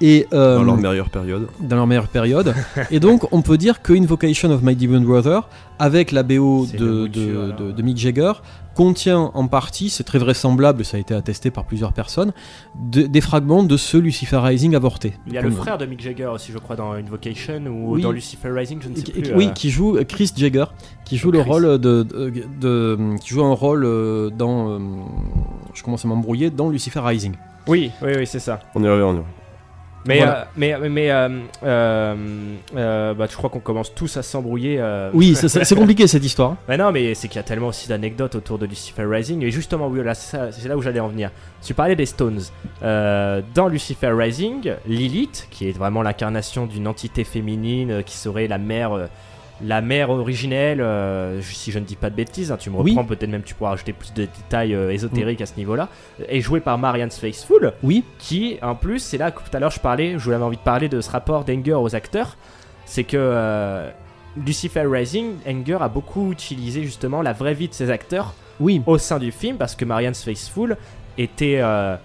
Et, 0.00 0.26
euh, 0.32 0.56
Dans 0.58 0.62
leur 0.64 0.76
meilleure 0.76 1.10
période. 1.10 1.48
dans 1.60 1.76
leur 1.76 1.86
meilleure 1.86 2.06
période. 2.08 2.54
et 2.90 3.00
donc, 3.00 3.26
on 3.32 3.42
peut 3.42 3.58
dire 3.58 3.82
que 3.82 3.92
Invocation 3.92 4.50
of 4.50 4.62
My 4.62 4.76
Demon 4.76 5.00
Brother, 5.00 5.48
avec 5.80 6.12
la 6.12 6.22
BO 6.22 6.66
de, 6.66 7.06
de, 7.08 7.52
de- 7.52 7.72
de 7.72 7.82
Mick 7.82 7.96
Jagger, 7.98 8.32
contient 8.76 9.32
en 9.34 9.48
partie, 9.48 9.90
c'est 9.90 10.04
très 10.04 10.20
vraisemblable, 10.20 10.84
ça 10.84 10.98
a 10.98 11.00
été 11.00 11.12
attesté 11.12 11.50
par 11.50 11.64
plusieurs 11.64 11.92
personnes, 11.92 12.32
de- 12.80 13.02
des 13.08 13.20
fragments 13.20 13.64
de 13.64 13.76
ce 13.76 13.96
Lucifer 13.96 14.36
Rising 14.36 14.76
avorté. 14.76 15.14
Il 15.26 15.32
y 15.32 15.38
a 15.38 15.42
le 15.42 15.50
frère 15.50 15.78
de 15.78 15.86
Mick 15.86 16.00
Jagger 16.00 16.26
aussi, 16.26 16.52
je 16.52 16.58
crois, 16.58 16.76
dans 16.76 16.92
Invocation 16.92 17.60
ou 17.66 17.94
Oui. 17.94 18.02
dans 18.02 18.12
Lucifer 18.12 18.50
Rising, 18.50 18.78
je 18.80 18.88
ne 18.90 18.94
sais 18.94 19.02
qui- 19.02 19.10
plus. 19.20 19.34
Oui, 19.34 19.48
euh. 19.48 19.50
qui 19.52 19.70
joue 19.70 19.98
Chris 20.06 20.30
Jagger, 20.36 20.66
qui 21.04 21.16
joue 21.16 21.32
le 21.32 21.40
Chris. 21.40 21.50
rôle 21.50 21.64
de, 21.80 22.04
de- 22.04 22.44
de- 22.60 22.98
qui 23.20 23.30
joue 23.30 23.42
un 23.44 23.54
rôle 23.54 23.84
euh, 23.84 24.30
dans, 24.30 24.68
euh, 24.70 24.78
je 25.74 25.82
commence 25.82 26.04
à 26.04 26.08
m'embrouiller, 26.08 26.50
dans 26.50 26.68
Lucifer 26.68 27.00
Rising. 27.00 27.32
Oui, 27.66 27.90
oui, 28.00 28.12
oui, 28.16 28.26
c'est 28.28 28.38
ça. 28.38 28.60
On 28.76 28.84
y 28.84 28.88
revient, 28.88 29.02
on 29.02 29.14
y 29.14 29.18
revient. 29.18 29.24
Mais, 30.08 30.16
Voilà. 30.18 30.38
euh, 30.40 30.44
mais, 30.56 30.88
mais, 30.88 31.10
euh, 31.10 31.28
euh, 31.64 32.14
euh, 32.76 33.12
bah, 33.14 33.26
je 33.30 33.36
crois 33.36 33.50
qu'on 33.50 33.60
commence 33.60 33.94
tous 33.94 34.16
à 34.16 34.22
s'embrouiller. 34.22 34.82
Oui, 35.12 35.34
c'est- 35.36 35.74
compliqué 35.74 36.06
cette 36.06 36.24
histoire. 36.24 36.56
Mais 36.66 36.78
non, 36.78 36.90
mais 36.92 37.14
c'est 37.14 37.28
qu'il 37.28 37.36
y 37.36 37.40
a 37.40 37.42
tellement 37.44 37.68
aussi 37.68 37.88
d'anecdotes 37.88 38.34
autour 38.34 38.58
de 38.58 38.64
Lucifer 38.64 39.04
Rising. 39.04 39.42
Et 39.44 39.50
justement, 39.50 39.86
oui, 39.88 40.02
là, 40.02 40.14
c'est 40.14 40.66
là 40.66 40.76
où 40.78 40.82
j'allais 40.82 41.00
en 41.00 41.08
venir. 41.08 41.30
Tu 41.62 41.74
parlais 41.74 41.94
des 41.94 42.06
Stones. 42.06 42.40
Dans 42.82 43.68
Lucifer 43.70 44.10
Rising, 44.12 44.72
Lilith, 44.86 45.46
qui 45.50 45.68
est 45.68 45.72
vraiment 45.72 46.00
l'incarnation 46.02 46.64
d'une 46.66 46.88
entité 46.88 47.24
féminine 47.24 48.02
qui 48.04 48.16
serait 48.16 48.48
la 48.48 48.58
mère, 48.58 49.08
la 49.64 49.80
mère 49.80 50.10
originelle, 50.10 50.80
euh, 50.80 51.40
si 51.42 51.72
je 51.72 51.78
ne 51.78 51.84
dis 51.84 51.96
pas 51.96 52.10
de 52.10 52.14
bêtises, 52.14 52.52
hein, 52.52 52.56
tu 52.58 52.70
me 52.70 52.76
Oui. 52.76 52.92
reprends, 52.92 53.04
peut-être 53.04 53.28
même 53.30 53.42
tu 53.42 53.54
pourras 53.54 53.72
ajouter 53.72 53.92
plus 53.92 54.12
de 54.14 54.26
détails 54.26 54.74
euh, 54.74 54.92
ésotériques 54.92 55.40
à 55.40 55.46
ce 55.46 55.56
niveau-là, 55.56 55.88
est 56.28 56.40
jouée 56.40 56.60
par 56.60 56.78
Marianne 56.78 57.10
Faithfull 57.10 57.72
Oui. 57.82 58.04
qui 58.18 58.58
en 58.62 58.74
plus 58.76 59.00
c'est 59.00 59.18
là 59.18 59.30
que 59.32 59.40
tout 59.40 59.56
à 59.56 59.58
l'heure 59.60 59.70
je 59.72 59.80
parlais 59.80 60.12
je 60.18 60.24
voulais 60.24 60.36
envie 60.36 60.56
de 60.56 60.62
parler 60.62 60.88
de 60.88 61.00
ce 61.00 61.10
rapport 61.10 61.44
d'Enger 61.44 61.74
aux 61.74 61.94
acteurs 61.96 62.36
c'est 62.84 63.04
que 63.04 63.16
euh, 63.18 63.90
Lucifer 64.46 64.84
Rising 64.86 65.32
Enger 65.48 65.78
a 65.80 65.88
beaucoup 65.88 66.30
utilisé 66.30 66.84
justement 66.84 67.20
la 67.22 67.32
vraie 67.32 67.54
vie 67.54 67.66
de 67.68 67.74
ses 67.74 67.90
acteurs 67.90 68.34
Oui. 68.60 68.80
au 68.86 68.96
sein 68.98 69.18
du 69.18 69.32
film 69.32 69.56
parce 69.56 69.74
que 69.74 69.84
Marianne 69.84 70.14
Faithfull 70.14 70.76
était 71.18 71.56
euh, 71.58 71.96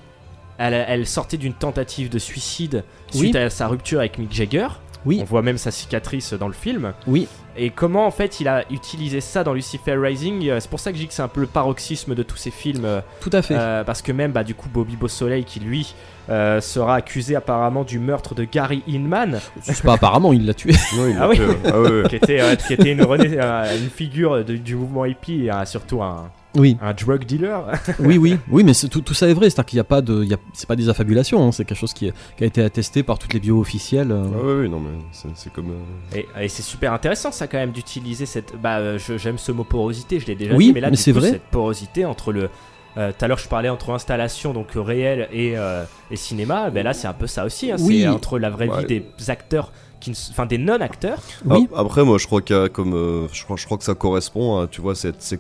elle, 0.57 0.73
elle 0.87 1.05
sortait 1.05 1.37
d'une 1.37 1.53
tentative 1.53 2.09
de 2.09 2.17
suicide 2.17 2.83
suite 3.11 3.35
à 3.35 3.49
sa 3.51 3.67
rupture 3.67 3.99
avec 3.99 4.17
Mick 4.17 4.33
Jagger 4.33 4.67
Oui. 5.05 5.19
on 5.21 5.25
voit 5.25 5.43
même 5.43 5.57
sa 5.59 5.69
cicatrice 5.69 6.33
dans 6.33 6.47
le 6.47 6.53
film 6.53 6.93
Oui. 7.05 7.27
Et 7.57 7.69
comment 7.69 8.05
en 8.07 8.11
fait 8.11 8.39
il 8.39 8.47
a 8.47 8.63
utilisé 8.71 9.21
ça 9.21 9.43
dans 9.43 9.53
Lucifer 9.53 9.95
Rising 9.95 10.49
euh, 10.49 10.59
c'est 10.59 10.69
pour 10.69 10.79
ça 10.79 10.91
que 10.91 10.97
je 10.97 11.03
dis 11.03 11.07
que 11.07 11.13
c'est 11.13 11.21
un 11.21 11.27
peu 11.27 11.41
le 11.41 11.47
paroxysme 11.47 12.15
de 12.15 12.23
tous 12.23 12.37
ces 12.37 12.51
films 12.51 12.85
euh, 12.85 13.01
Tout 13.21 13.29
à 13.33 13.41
fait. 13.41 13.55
euh, 13.57 13.83
parce 13.83 14.01
que 14.01 14.11
même 14.11 14.31
bah, 14.31 14.43
du 14.43 14.55
coup 14.55 14.69
Bobby 14.69 14.95
Beausoleil 14.95 15.43
qui 15.43 15.59
lui 15.59 15.93
euh, 16.29 16.61
sera 16.61 16.95
accusé 16.95 17.35
apparemment 17.35 17.83
du 17.83 17.99
meurtre 17.99 18.33
de 18.35 18.43
Gary 18.45 18.81
Inman 18.87 19.39
C'est 19.61 19.81
pas 19.83 19.93
apparemment, 19.93 20.31
il 20.33 20.45
l'a 20.45 20.53
tué. 20.53 20.71
Non, 20.95 21.07
il 21.09 21.17
Ah 21.19 21.27
oui. 21.27 21.37
euh, 21.39 21.53
ah 21.65 21.81
ouais. 22.03 22.09
qui 22.09 22.15
était, 22.15 22.39
euh, 22.41 22.55
qui 22.55 22.73
était 22.73 22.91
une, 22.93 23.01
euh, 23.01 23.77
une 23.77 23.89
figure 23.89 24.43
de- 24.45 24.55
du 24.55 24.75
mouvement 24.75 25.03
hippie 25.05 25.45
et 25.45 25.51
euh, 25.51 25.65
surtout 25.65 26.01
un, 26.01 26.31
Oui. 26.55 26.77
un 26.81 26.93
drug 26.93 27.25
dealer 27.25 27.65
oui, 27.99 28.17
oui, 28.17 28.37
oui, 28.49 28.63
mais 28.63 28.73
c'est- 28.73 28.87
tout, 28.87 29.01
tout 29.01 29.13
ça 29.13 29.27
est 29.27 29.33
vrai, 29.33 29.49
c'est-à-dire 29.49 29.65
qu'il 29.65 29.77
n'y 29.77 29.81
a 29.81 29.85
pas 29.85 30.01
de, 30.01 30.25
c'est 30.53 30.67
pas 30.67 30.75
des 30.75 30.89
affabulations, 30.89 31.43
hein, 31.47 31.51
c'est 31.51 31.65
quelque 31.65 31.77
chose 31.77 31.93
qui, 31.93 32.07
est- 32.07 32.13
qui 32.37 32.43
a 32.43 32.47
été 32.47 32.61
attesté 32.63 33.03
par 33.03 33.17
toutes 33.19 33.33
les 33.33 33.39
bios 33.39 33.59
officielles. 33.59 34.11
euh. 34.11 34.23
Ah 34.33 34.45
ouais, 34.45 34.53
ouais, 34.61 34.67
non, 34.67 34.79
mais 34.79 34.91
c'est- 35.11 35.27
c'est 35.35 35.51
comme. 35.53 35.71
euh, 35.71 36.15
et, 36.17 36.27
et 36.45 36.47
c'est 36.47 36.61
super 36.63 36.93
intéressant 36.93 37.31
ça 37.31 37.47
quand 37.47 37.57
même 37.57 37.71
d'utiliser 37.71 38.25
cette 38.25 38.53
bah 38.61 38.77
euh, 38.77 38.97
je- 38.99 39.17
j'aime 39.17 39.37
ce 39.37 39.51
mot 39.51 39.63
porosité 39.63 40.19
je 40.19 40.27
l'ai 40.27 40.35
déjà 40.35 40.53
Oui, 40.55 40.67
dit 40.67 40.73
mais 40.73 40.81
là 40.81 40.89
mais 40.89 40.95
du 40.97 41.01
c'est 41.01 41.11
coup, 41.13 41.19
vrai. 41.19 41.31
cette 41.31 41.41
porosité 41.43 42.05
entre 42.05 42.31
le 42.31 42.49
euh, 42.97 43.11
tout 43.17 43.25
à 43.25 43.27
l'heure 43.27 43.39
je 43.39 43.47
parlais 43.47 43.69
entre 43.69 43.89
installation 43.89 44.53
donc 44.53 44.75
euh, 44.75 44.81
réel 44.81 45.27
et, 45.31 45.53
euh, 45.57 45.83
et 46.11 46.15
cinéma 46.15 46.69
ben 46.69 46.83
là 46.83 46.93
c'est 46.93 47.07
un 47.07 47.13
peu 47.13 47.25
ça 47.25 47.43
aussi 47.45 47.71
hein, 47.71 47.77
Oui. 47.79 48.01
c'est 48.01 48.07
entre 48.07 48.37
la 48.37 48.49
vraie 48.51 48.67
Ouais. 48.67 48.81
vie 48.85 49.01
des 49.17 49.29
acteurs 49.31 49.71
qui 50.03 50.09
ne 50.09 50.15
s- 50.15 50.27
enfin 50.31 50.45
des 50.45 50.57
non 50.57 50.79
acteurs 50.81 51.19
Oui. 51.45 51.67
Ah, 51.73 51.79
Après, 51.79 52.03
moi, 52.03 52.17
je 52.17 52.25
crois 52.27 52.41
qu'il 52.41 52.55
y 52.55 52.59
a 52.59 52.67
comme, 52.69 52.93
euh, 52.93 53.27
je 53.31 53.43
crois, 53.45 53.55
je 53.57 53.65
crois 53.65 53.77
que 53.77 53.83
ça 53.85 53.95
correspond 53.95 54.59
à, 54.59 54.67
tu 54.67 54.81
vois, 54.81 54.95
c'est 54.95 55.15
c'est 55.21 55.39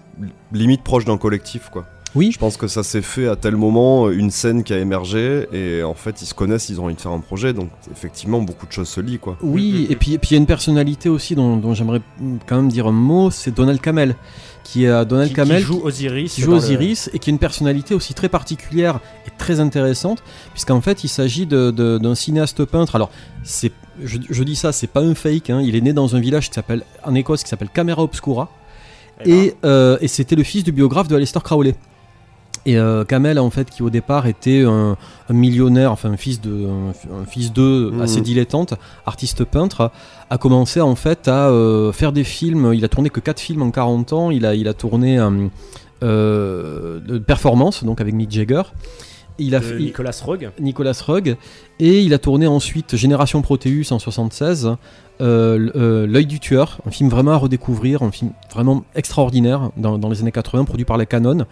limite 0.51 0.83
proche 0.83 1.05
d'un 1.05 1.17
collectif, 1.17 1.69
quoi. 1.69 1.85
Oui. 2.15 2.31
Je 2.31 2.37
pense 2.37 2.57
que 2.57 2.67
ça 2.67 2.83
s'est 2.83 3.01
fait 3.01 3.27
à 3.27 3.35
tel 3.35 3.55
moment, 3.55 4.09
une 4.09 4.29
scène 4.29 4.63
qui 4.63 4.73
a 4.73 4.79
émergé, 4.79 5.47
et 5.51 5.81
en 5.83 5.95
fait, 5.95 6.21
ils 6.21 6.25
se 6.27 6.33
connaissent, 6.33 6.69
ils 6.69 6.79
ont 6.79 6.85
envie 6.85 6.95
de 6.95 7.01
faire 7.01 7.11
un 7.11 7.19
projet, 7.19 7.53
donc 7.53 7.69
effectivement, 7.91 8.39
beaucoup 8.41 8.67
de 8.67 8.71
choses 8.71 8.87
se 8.89 9.01
lient, 9.01 9.17
quoi. 9.19 9.37
Oui, 9.41 9.87
et 9.89 9.95
puis 9.95 10.13
et 10.13 10.17
puis 10.19 10.29
il 10.29 10.33
y 10.33 10.35
a 10.35 10.39
une 10.39 10.45
personnalité 10.45 11.09
aussi 11.09 11.33
dont, 11.35 11.57
dont 11.57 11.73
j'aimerais 11.73 12.01
mm, 12.19 12.37
quand 12.45 12.57
même 12.57 12.69
dire 12.69 12.85
un 12.87 12.91
mot, 12.91 13.31
c'est 13.31 13.51
Donald 13.55 13.81
Camel, 13.81 14.15
qui 14.63 14.85
est 14.85 15.05
Donald 15.05 15.33
qui, 15.33 15.59
joue 15.59 15.81
Osiris 15.83 16.33
qui 16.35 16.41
joue 16.41 16.51
le- 16.51 16.57
Osiris 16.57 17.09
et 17.13 17.19
qui 17.19 17.29
a 17.29 17.31
une 17.33 17.39
personnalité 17.39 17.93
aussi 17.95 18.13
très 18.13 18.29
particulière 18.29 18.99
et 19.27 19.31
très 19.37 19.59
intéressante, 19.59 20.23
puisqu'en 20.53 20.79
fait 20.81 21.03
il 21.03 21.09
s'agit 21.09 21.45
de- 21.47 21.71
de- 21.71 21.97
d'un 21.97 22.15
cinéaste 22.15 22.63
peintre. 22.65 22.95
Alors, 22.95 23.09
c'est, 23.43 23.71
je, 24.03 24.19
je 24.29 24.43
dis 24.43 24.55
ça, 24.55 24.71
c'est 24.71 24.87
pas 24.87 25.01
un 25.01 25.15
fake, 25.15 25.49
hein, 25.49 25.61
il 25.63 25.75
est 25.75 25.81
né 25.81 25.93
dans 25.93 26.15
un 26.15 26.19
village 26.19 26.47
qui 26.49 26.53
s'appelle, 26.53 26.83
en 27.03 27.13
Écosse 27.15 27.43
qui 27.43 27.49
s'appelle 27.49 27.69
Camera 27.73 28.03
Obscura, 28.03 28.49
Eh 29.21 29.23
ben, 29.29 29.35
et, 29.35 29.55
euh, 29.65 29.97
et 29.99 30.07
c'était 30.07 30.35
le 30.35 30.43
fils 30.43 30.63
du 30.63 30.71
biographe 30.71 31.07
de 31.07 31.15
Aleister 31.15 31.39
Crowley. 31.43 31.75
Et 32.65 32.77
euh, 32.77 33.03
Kamel, 33.03 33.39
en 33.39 33.49
fait, 33.49 33.69
qui 33.69 33.83
au 33.83 33.89
départ 33.89 34.25
était 34.25 34.63
un, 34.65 34.95
un 35.29 35.33
millionnaire, 35.33 35.91
enfin 35.91 36.11
un 36.11 36.17
fils 36.17 36.39
de, 36.39 36.65
un, 36.65 37.21
un 37.21 37.25
fils 37.25 37.51
d'eux 37.51 37.91
Mhm. 37.91 38.01
assez 38.01 38.21
dilettante, 38.21 38.73
artiste 39.05 39.43
peintre, 39.43 39.91
a 40.29 40.37
commencé 40.37 40.79
en 40.79 40.95
fait 40.95 41.27
à 41.27 41.49
euh, 41.49 41.91
faire 41.91 42.13
des 42.13 42.23
films. 42.23 42.73
Il 42.73 42.85
a 42.85 42.87
tourné 42.87 43.09
que 43.09 43.19
4 43.19 43.39
films 43.39 43.61
en 43.63 43.71
40 43.71 44.13
ans. 44.13 44.31
Il 44.31 44.45
a, 44.45 44.55
il 44.55 44.67
a 44.69 44.73
tourné 44.73 45.19
euh, 46.03 46.99
de 46.99 47.17
performance, 47.19 47.83
donc 47.83 48.01
avec 48.01 48.13
Mick 48.13 48.31
Jagger. 48.31 48.63
Il 49.39 49.55
a 49.55 49.59
de 49.59 49.77
Nicolas 49.77 50.15
Rogue 50.23 50.51
Nicolas 50.59 51.01
Rugg 51.05 51.37
et 51.79 52.01
il 52.01 52.13
a 52.13 52.19
tourné 52.19 52.47
ensuite 52.47 52.95
Génération 52.95 53.41
Proteus 53.41 53.91
en 53.91 53.99
76, 53.99 54.75
euh, 55.21 55.69
euh, 55.75 56.07
L'œil 56.07 56.25
du 56.25 56.39
tueur, 56.39 56.79
un 56.85 56.91
film 56.91 57.09
vraiment 57.09 57.31
à 57.31 57.37
redécouvrir, 57.37 58.03
un 58.03 58.11
film 58.11 58.31
vraiment 58.51 58.83
extraordinaire 58.95 59.71
dans, 59.77 59.97
dans 59.97 60.09
les 60.09 60.21
années 60.21 60.31
80, 60.31 60.65
produit 60.65 60.85
par 60.85 60.97
la 60.97 61.05
Canon, 61.05 61.45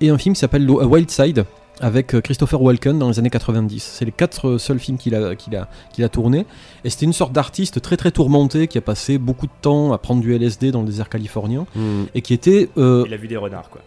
et 0.00 0.10
un 0.10 0.18
film 0.18 0.34
qui 0.34 0.40
s'appelle 0.40 0.68
Wild 0.70 1.10
Side 1.10 1.44
avec 1.80 2.14
euh, 2.14 2.20
Christopher 2.20 2.60
Walken 2.62 2.98
dans 2.98 3.08
les 3.08 3.18
années 3.18 3.30
90. 3.30 3.82
C'est 3.82 4.04
les 4.04 4.12
quatre 4.12 4.50
euh, 4.50 4.58
seuls 4.58 4.78
films 4.78 4.98
qu'il 4.98 5.14
a, 5.14 5.34
qu'il 5.34 5.56
a, 5.56 5.68
qu'il 5.92 6.04
a 6.04 6.08
tourné. 6.08 6.46
Et 6.84 6.90
c'était 6.90 7.06
une 7.06 7.12
sorte 7.12 7.32
d'artiste 7.32 7.80
très 7.80 7.96
très 7.96 8.10
tourmenté 8.10 8.68
qui 8.68 8.78
a 8.78 8.82
passé 8.82 9.18
beaucoup 9.18 9.46
de 9.46 9.52
temps 9.62 9.92
à 9.92 9.98
prendre 9.98 10.20
du 10.20 10.34
LSD 10.34 10.70
dans 10.70 10.80
le 10.80 10.86
désert 10.86 11.08
californien 11.08 11.66
Hmm. 11.74 12.04
et 12.14 12.22
qui 12.22 12.34
était 12.34 12.68
euh, 12.76 13.04
il 13.06 13.14
a 13.14 13.16
vu 13.16 13.28
des 13.28 13.36
renards 13.36 13.70
quoi 13.70 13.80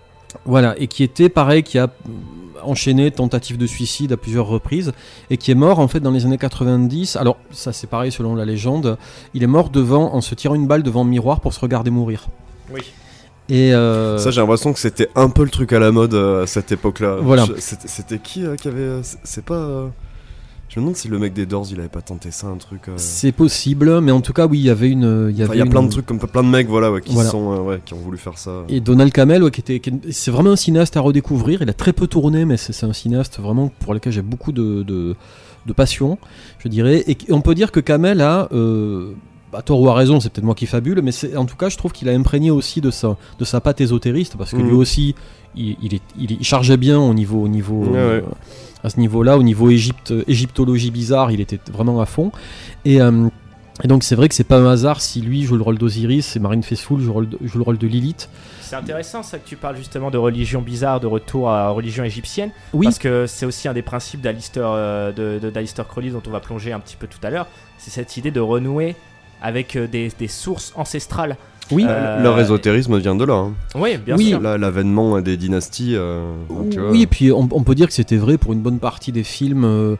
voilà, 0.46 0.76
et 0.78 0.88
qui 0.88 1.04
était 1.04 1.30
pareil, 1.30 1.64
qui 1.64 1.78
a 1.78 1.90
enchaîné 2.68 3.12
tentative 3.12 3.58
de 3.58 3.68
suicide 3.68 4.12
à 4.12 4.18
plusieurs 4.18 4.48
reprises, 4.48 4.92
et 5.30 5.38
qui 5.38 5.52
est 5.52 5.56
mort 5.56 5.80
en 5.80 5.88
fait 5.88 6.00
dans 6.00 6.12
les 6.12 6.26
années 6.26 6.38
90. 6.38 7.16
Alors, 7.16 7.38
ça 7.52 7.72
c'est 7.74 7.88
pareil 7.88 8.12
selon 8.12 8.36
la 8.36 8.46
légende, 8.46 8.98
il 9.34 9.44
est 9.44 9.48
mort 9.48 9.70
devant, 9.70 10.14
en 10.14 10.22
se 10.22 10.36
tirant 10.36 10.56
une 10.56 10.68
balle 10.68 10.84
devant 10.84 11.02
un 11.02 11.08
miroir 11.08 11.40
pour 11.42 11.54
se 11.54 11.60
regarder 11.60 11.92
mourir. 11.92 12.28
oui 12.74 12.82
Et 13.50 13.74
euh, 13.74 14.18
Ça, 14.18 14.32
j'ai 14.32 14.42
l'impression 14.42 14.74
que 14.74 14.80
c'était 14.80 15.10
un 15.16 15.30
peu 15.30 15.44
le 15.44 15.50
truc 15.52 15.72
à 15.74 15.80
la 15.80 15.92
mode 15.92 16.16
euh, 16.16 16.44
à 16.44 16.48
cette 16.48 16.72
époque-là. 16.72 17.18
Voilà. 17.22 17.46
C'était 17.60 18.18
qui 18.20 18.44
euh, 18.46 18.56
qui 18.56 18.68
avait. 18.68 19.04
c'est- 19.04 19.20
C'est 19.24 19.46
pas. 19.46 19.92
Je 20.68 20.80
me 20.80 20.86
demande 20.86 20.96
si 20.98 21.08
le 21.08 21.20
mec 21.20 21.32
des 21.34 21.46
Doors 21.46 21.68
il 21.72 21.80
avait 21.80 21.88
pas 21.90 22.02
tenté 22.02 22.32
ça, 22.32 22.48
un 22.48 22.58
truc. 22.58 22.90
euh, 22.90 22.94
c'est 22.98 23.32
possible, 23.32 24.02
mais 24.02 24.12
en 24.12 24.20
tout 24.22 24.34
cas, 24.34 24.46
oui, 24.48 24.60
il 24.60 24.66
y 24.66 24.70
avait 24.70 24.90
une. 24.90 25.28
Il 25.30 25.38
y, 25.38 25.44
avait 25.44 25.62
a 25.62 25.64
une- 25.64 25.70
plein 25.70 25.84
de 25.84 25.90
trucs 25.90 26.06
comme 26.06 26.20
plein 26.20 26.44
de 26.44 26.50
mecs 26.50 26.68
voilà, 26.68 26.92
ouais, 26.92 27.02
qui, 27.02 27.14
Voilà. 27.14 27.30
sont, 27.30 27.54
euh, 27.54 27.60
ouais, 27.60 27.82
qui 27.86 27.94
ont 27.94 28.00
voulu 28.00 28.18
faire 28.18 28.38
ça. 28.38 28.64
Et 28.68 28.80
Donald 28.82 29.12
Camel, 29.14 29.44
ouais, 29.44 29.52
qui 29.52 29.62
était, 29.62 29.80
qui 29.80 29.92
c'est 30.12 30.32
vraiment 30.32 30.52
un 30.52 30.56
cinéaste 30.58 30.98
à 30.98 31.02
redécouvrir. 31.02 31.62
Il 31.62 31.70
a 31.70 31.74
très 31.74 31.94
peu 31.94 32.08
tourné, 32.08 32.44
mais 32.46 32.58
c'est 32.58 32.84
un 32.86 32.94
cinéaste 32.94 33.40
vraiment 33.40 33.72
pour 33.80 33.94
lequel 33.94 34.12
j'ai 34.12 34.22
beaucoup 34.24 34.52
de, 34.52 34.84
de, 34.84 35.16
de 35.66 35.74
passion, 35.74 36.18
je 36.60 36.68
dirais. 36.68 37.04
Et 37.08 37.16
on 37.30 37.42
peut 37.42 37.56
dire 37.56 37.72
que 37.72 37.80
Camel 37.80 38.20
a, 38.22 38.50
euh, 38.52 39.14
à 39.54 39.62
tort 39.62 39.80
ou 39.80 39.88
à 39.88 39.94
raison, 39.94 40.20
c'est 40.20 40.30
peut-être 40.34 40.44
moi 40.46 40.56
qui 40.56 40.66
fabule, 40.66 41.00
mais 41.02 41.14
c'est- 41.14 41.38
en 41.38 41.46
tout 41.46 41.56
cas, 41.56 41.70
je 41.70 41.78
trouve 41.78 41.94
qu'il 41.94 42.10
a 42.10 42.12
imprégné 42.12 42.52
aussi 42.52 42.82
de 42.82 42.90
sa, 42.92 43.16
de 43.40 43.46
sa 43.46 43.62
patte 43.62 43.80
ésotériste, 43.80 44.36
parce 44.36 44.52
que 44.52 44.58
Mhm. 44.58 44.68
lui 44.68 44.74
aussi, 44.76 45.16
il, 45.56 45.78
il 45.82 45.94
est, 45.94 46.02
il, 46.20 46.32
il 46.32 46.44
chargeait 46.44 46.76
bien 46.76 47.00
au 47.00 47.14
niveau, 47.14 47.42
au 47.44 47.48
niveau, 47.48 47.86
Ouais, 47.86 47.92
ouais. 47.94 48.24
À 48.86 48.90
ce 48.90 49.00
niveau-là, 49.00 49.38
au 49.38 49.44
niveau 49.44 49.70
Égypte, 49.70 50.14
égyptologie 50.28 50.92
bizarre, 50.92 51.32
il 51.32 51.42
était 51.42 51.60
vraiment 51.72 52.00
à 52.02 52.06
fond. 52.06 52.32
Et 52.86 53.02
euh, 53.02 53.28
et 53.84 53.90
donc 53.90 54.04
c'est 54.06 54.16
vrai 54.16 54.30
que 54.30 54.36
c'est 54.36 54.46
pas 54.46 54.58
un 54.58 54.68
hasard 54.72 55.02
si 55.02 55.20
lui 55.20 55.44
joue 55.44 55.58
le 55.58 55.62
rôle 55.64 55.78
d'Osiris 55.78 56.38
et 56.38 56.40
Marine 56.40 56.64
Faithfull 56.64 57.02
joue, 57.02 57.08
le 57.08 57.12
rôle 57.12 57.30
de- 57.30 57.38
joue 57.44 57.58
le 57.58 57.64
rôle 57.66 57.78
de 57.78 57.88
Lilith. 57.88 58.30
C'est 58.62 58.78
intéressant 58.78 59.22
ça 59.22 59.38
que 59.38 59.46
tu 59.48 59.58
parles 59.58 59.76
justement 59.76 60.12
de 60.12 60.18
religion 60.18 60.62
bizarre, 60.62 61.00
de 61.02 61.08
retour 61.08 61.50
à 61.50 61.70
religion 61.72 62.04
égyptienne. 62.06 62.52
Oui. 62.74 62.86
Parce 62.86 63.00
que 63.00 63.26
c'est 63.28 63.46
aussi 63.46 63.68
un 63.68 63.74
des 63.74 63.82
principes 63.82 64.22
d'Alistair, 64.22 64.68
euh, 64.68 65.12
de, 65.12 65.40
de- 65.40 65.84
Crowley 65.84 66.10
dont 66.12 66.24
on 66.26 66.30
va 66.32 66.40
plonger 66.40 66.72
un 66.72 66.80
petit 66.80 66.96
peu 66.96 67.08
tout 67.08 67.20
à 67.22 67.30
l'heure. 67.30 67.48
C'est 67.78 67.92
cette 67.92 68.16
idée 68.16 68.32
de 68.32 68.40
renouer 68.40 68.96
avec 69.42 69.76
euh, 69.76 69.88
des, 69.88 70.10
des 70.18 70.30
sources 70.30 70.72
ancestrales. 70.76 71.36
Oui. 71.72 71.84
Euh, 71.88 72.22
Leur 72.22 72.40
ésotérisme 72.40 72.98
vient 73.00 73.16
de 73.16 73.26
là. 73.26 73.34
hein. 73.34 73.54
Oui, 73.74 73.98
bien 73.98 74.16
Oui. 74.18 74.30
sûr. 74.30 74.40
Là, 74.40 74.58
L'avènement 74.58 75.20
des 75.22 75.36
dynasties. 75.36 75.96
euh, 75.96 76.24
tu 76.70 76.80
vois. 76.80 76.92
Oui, 76.92 77.02
et 77.02 77.08
puis 77.08 77.32
on, 77.32 77.48
on 77.52 77.64
peut 77.64 77.74
dire 77.76 77.88
que 77.88 77.94
c'était 77.94 78.18
vrai 78.18 78.38
pour 78.38 78.54
une 78.54 78.62
bonne 78.62 78.78
partie 78.80 79.12
des 79.12 79.24
films. 79.24 79.64
euh, 79.66 79.96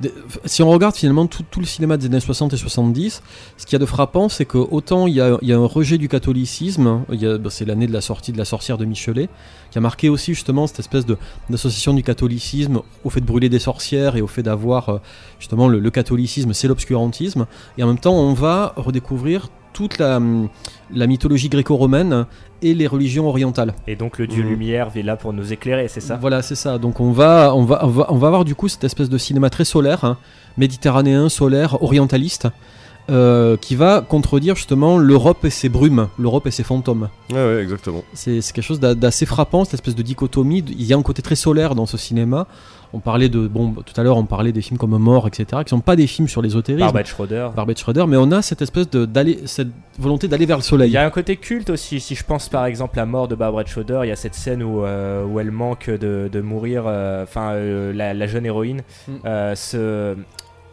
des- 0.00 0.14
si 0.46 0.62
on 0.62 0.70
regarde 0.70 0.94
finalement 0.96 1.26
tout, 1.26 1.44
tout 1.50 1.60
le 1.60 1.66
cinéma 1.66 1.98
des 1.98 2.06
années 2.06 2.20
60 2.20 2.54
et 2.54 2.56
70, 2.56 3.22
ce 3.58 3.66
qu'il 3.66 3.74
y 3.74 3.76
a 3.76 3.78
de 3.78 3.84
frappant, 3.84 4.30
c'est 4.30 4.46
que 4.46 4.56
autant 4.56 5.06
il 5.06 5.14
y 5.14 5.20
a, 5.20 5.36
il 5.42 5.48
y 5.48 5.52
a 5.52 5.58
un 5.58 5.66
rejet 5.66 5.98
du 5.98 6.08
catholicisme, 6.08 6.86
hein, 6.86 7.04
il 7.12 7.20
y 7.20 7.26
a- 7.26 7.36
bah, 7.36 7.50
c'est 7.50 7.66
l'année 7.66 7.86
de 7.86 7.92
la 7.92 8.00
sortie 8.00 8.32
de 8.32 8.38
La 8.38 8.46
sorcière 8.46 8.78
de 8.78 8.86
Michelet, 8.86 9.28
qui 9.70 9.76
a 9.76 9.80
marqué 9.82 10.08
aussi 10.08 10.32
justement 10.32 10.66
cette 10.66 10.78
espèce 10.80 11.04
de- 11.04 11.18
d'association 11.50 11.92
du 11.92 12.02
catholicisme 12.02 12.80
au 13.04 13.10
fait 13.10 13.20
de 13.20 13.26
brûler 13.26 13.50
des 13.50 13.58
sorcières 13.58 14.16
et 14.16 14.22
au 14.22 14.26
fait 14.26 14.42
d'avoir 14.42 14.88
euh, 14.88 14.98
justement 15.38 15.68
le, 15.68 15.80
le 15.80 15.90
catholicisme, 15.90 16.54
c'est 16.54 16.66
l'obscurantisme. 16.66 17.44
Et 17.76 17.82
en 17.82 17.88
même 17.88 17.98
temps, 17.98 18.14
on 18.14 18.32
va 18.32 18.72
redécouvrir 18.76 19.48
toute 19.80 19.96
la, 19.98 20.18
hum, 20.18 20.48
la 20.92 21.06
mythologie 21.06 21.48
gréco-romaine 21.48 22.26
et 22.60 22.74
les 22.74 22.86
religions 22.86 23.26
orientales. 23.26 23.72
Et 23.86 23.96
donc 23.96 24.18
le 24.18 24.26
dieu 24.26 24.42
Mhm. 24.42 24.48
lumière 24.50 24.90
est 24.94 25.02
là 25.02 25.16
pour 25.16 25.32
nous 25.32 25.54
éclairer, 25.54 25.88
c'est 25.88 26.00
ça? 26.00 26.18
Voilà, 26.20 26.42
c'est 26.42 26.54
ça. 26.54 26.76
Donc 26.76 27.00
on 27.00 27.12
va, 27.12 27.54
on 27.54 27.64
va, 27.64 27.82
on 27.86 27.88
va, 27.88 28.06
on 28.12 28.16
va 28.16 28.26
avoir 28.26 28.44
du 28.44 28.54
coup 28.54 28.68
cette 28.68 28.84
espèce 28.84 29.08
de 29.08 29.16
cinéma 29.16 29.48
très 29.48 29.64
solaire, 29.64 30.04
hein, 30.04 30.18
méditerranéen, 30.58 31.30
solaire, 31.30 31.82
orientaliste, 31.82 32.48
euh, 33.08 33.56
qui 33.56 33.74
va 33.74 34.02
contredire 34.06 34.54
justement 34.54 34.98
l'Europe 34.98 35.44
et 35.46 35.50
ses 35.50 35.70
brumes, 35.70 36.08
l'Europe 36.18 36.46
et 36.46 36.50
ses 36.50 36.62
fantômes. 36.62 37.08
Ouais, 37.32 37.36
ouais, 37.36 37.62
exactement. 37.62 38.02
C'est 38.12 38.42
c'est 38.42 38.52
quelque 38.52 38.62
chose 38.64 38.80
d'a- 38.80 38.94
d'assez 38.94 39.24
frappant, 39.24 39.64
cette 39.64 39.74
espèce 39.74 39.94
de 39.96 40.02
dichotomie. 40.02 40.62
Il 40.68 40.84
y 40.84 40.92
a 40.92 40.96
un 40.98 41.02
côté 41.02 41.22
très 41.22 41.36
solaire 41.36 41.74
dans 41.74 41.86
ce 41.86 41.96
cinéma. 41.96 42.46
On 42.92 42.98
parlait 42.98 43.28
de, 43.28 43.46
bon, 43.46 43.72
tout 43.72 43.98
à 44.00 44.02
l'heure, 44.02 44.16
on 44.16 44.24
parlait 44.24 44.50
des 44.50 44.62
films 44.62 44.76
comme 44.76 44.98
Mort, 44.98 45.28
etc., 45.28 45.62
qui 45.64 45.70
sont 45.70 45.80
pas 45.80 45.94
des 45.94 46.06
films 46.08 46.26
sur 46.28 46.42
l'ésotérisme. 46.42 46.84
Barbet 46.86 47.04
Schroeder. 47.04 47.48
Barbet 47.54 47.76
Schroeder, 47.76 48.04
mais 48.08 48.16
on 48.16 48.32
a 48.32 48.42
cette 48.42 48.62
espèce 48.62 48.90
de, 48.90 49.04
d'aller, 49.04 49.38
cette 49.46 49.68
volonté 49.98 50.26
d'aller 50.26 50.44
vers 50.46 50.56
le 50.56 50.62
soleil. 50.62 50.90
Il 50.90 50.94
y 50.94 50.96
a 50.96 51.04
un 51.04 51.10
côté 51.10 51.36
culte 51.36 51.70
aussi. 51.70 52.00
Si 52.00 52.14
je 52.16 52.24
pense 52.24 52.48
par 52.48 52.66
exemple 52.66 52.98
à 52.98 53.02
la 53.02 53.06
mort 53.06 53.28
de 53.28 53.36
Barbara 53.36 53.64
Schroeder, 53.64 54.00
il 54.04 54.08
y 54.08 54.12
a 54.12 54.16
cette 54.16 54.34
scène 54.34 54.62
où, 54.62 54.84
euh, 54.84 55.24
où 55.24 55.38
elle 55.38 55.52
manque 55.52 55.88
de, 55.88 56.28
de 56.32 56.40
mourir. 56.40 56.82
euh, 56.86 57.22
Enfin, 57.22 57.52
euh, 57.52 57.92
la, 57.92 58.12
la 58.14 58.26
jeune 58.26 58.44
héroïne 58.46 58.82
Mm. 59.06 59.54
se- 59.54 60.16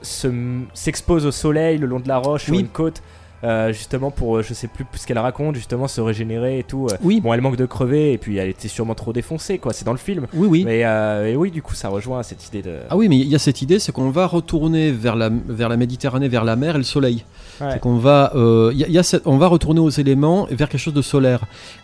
se- 0.01 0.61
s'expose 0.73 1.25
au 1.25 1.31
soleil 1.31 1.77
le 1.77 1.87
long 1.87 1.99
de 1.99 2.07
la 2.07 2.17
roche 2.17 2.45
sur 2.45 2.53
Oui. 2.53 2.61
une 2.61 2.67
côte. 2.67 3.01
Euh, 3.43 3.71
justement 3.71 4.09
pour 4.11 4.37
euh, 4.37 4.41
je 4.41 4.53
sais 4.53 4.67
plus 4.67 4.83
ce 4.95 5.05
qu'elle 5.05 5.19
raconte 5.19 5.55
justement 5.55 5.87
se 5.87 6.01
régénérer 6.01 6.59
et 6.59 6.63
tout 6.63 6.87
euh. 6.91 6.95
Oui. 7.03 7.21
bon 7.21 7.33
elle 7.33 7.41
manque 7.41 7.55
de 7.55 7.65
crever 7.67 8.13
et 8.13 8.17
puis 8.17 8.37
elle 8.37 8.49
était 8.49 8.67
sûrement 8.67 8.95
trop 8.95 9.13
défoncée 9.13 9.59
quoi 9.59 9.73
c'est 9.73 9.85
dans 9.85 9.91
le 9.91 9.97
film 9.99 10.25
Oui, 10.33 10.47
oui. 10.49 10.63
mais 10.65 10.83
euh, 10.85 11.27
et 11.31 11.35
oui 11.35 11.51
du 11.51 11.61
coup 11.61 11.75
ça 11.75 11.89
rejoint 11.89 12.23
cette 12.23 12.47
idée 12.47 12.61
de 12.63 12.79
Ah 12.89 12.97
oui, 12.97 13.07
mais 13.09 13.17
il 13.17 13.27
y 13.27 13.35
a 13.35 13.39
cette 13.39 13.61
idée, 13.61 13.77
c'est 13.79 13.91
qu'on 13.91 14.09
va 14.09 14.25
retourner 14.25 14.91
vers 14.91 15.15
la, 15.15 15.29
vers 15.29 15.69
la 15.69 15.77
Méditerranée, 15.77 16.27
vers 16.27 16.43
la 16.43 16.55
mer 16.55 16.75
et 16.75 16.79
le 16.79 16.83
soleil. 16.83 17.23
Ouais. 17.61 17.67
C'est 17.73 17.79
qu'on 17.79 17.97
va, 17.97 18.31
euh, 18.35 18.71
il 18.73 18.79
y 18.79 18.83
a- 18.83 18.87
il 18.87 18.93
y 18.93 18.97
a 18.97 19.03
cette- 19.03 19.25
on 19.27 19.37
va 19.37 19.47
retourner 19.47 19.79
aux 19.79 19.89
éléments 19.89 20.47
et 20.49 20.55
vers 20.55 20.69
quelque 20.69 20.79
chose 20.81 20.93
de 20.93 21.01
solaire. 21.01 21.41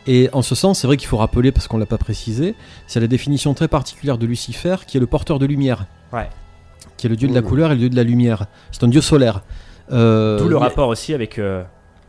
Et 0.07 0.29
en 0.33 0.41
ce 0.41 0.55
sens, 0.55 0.79
c'est 0.79 0.87
vrai 0.87 0.97
qu'il 0.97 1.07
faut 1.07 1.17
rappeler, 1.17 1.51
parce 1.51 1.67
qu'on 1.67 1.77
l'a 1.77 1.85
pas 1.85 1.97
précisé, 1.97 2.55
c'est 2.87 2.99
la 2.99 3.07
définition 3.07 3.53
très 3.53 3.67
particulière 3.67 4.17
de 4.17 4.25
Lucifer, 4.25 4.75
qui 4.87 4.97
est 4.97 4.99
le 4.99 5.07
porteur 5.07 5.37
de 5.39 5.45
lumière, 5.45 5.85
ouais 6.11 6.27
qui 6.97 7.07
est 7.07 7.09
le 7.09 7.15
dieu 7.15 7.27
de 7.27 7.33
la 7.33 7.41
Mmh. 7.41 7.45
couleur 7.45 7.71
et 7.71 7.73
le 7.75 7.79
dieu 7.79 7.89
de 7.89 7.95
la 7.95 8.03
lumière. 8.03 8.45
C'est 8.71 8.83
un 8.83 8.87
dieu 8.87 9.01
solaire. 9.01 9.41
Euh, 9.91 10.39
D'où 10.39 10.47
le 10.49 10.57
rapport 10.57 10.87
aussi 10.89 11.13
avec 11.13 11.39
euh, 11.39 11.63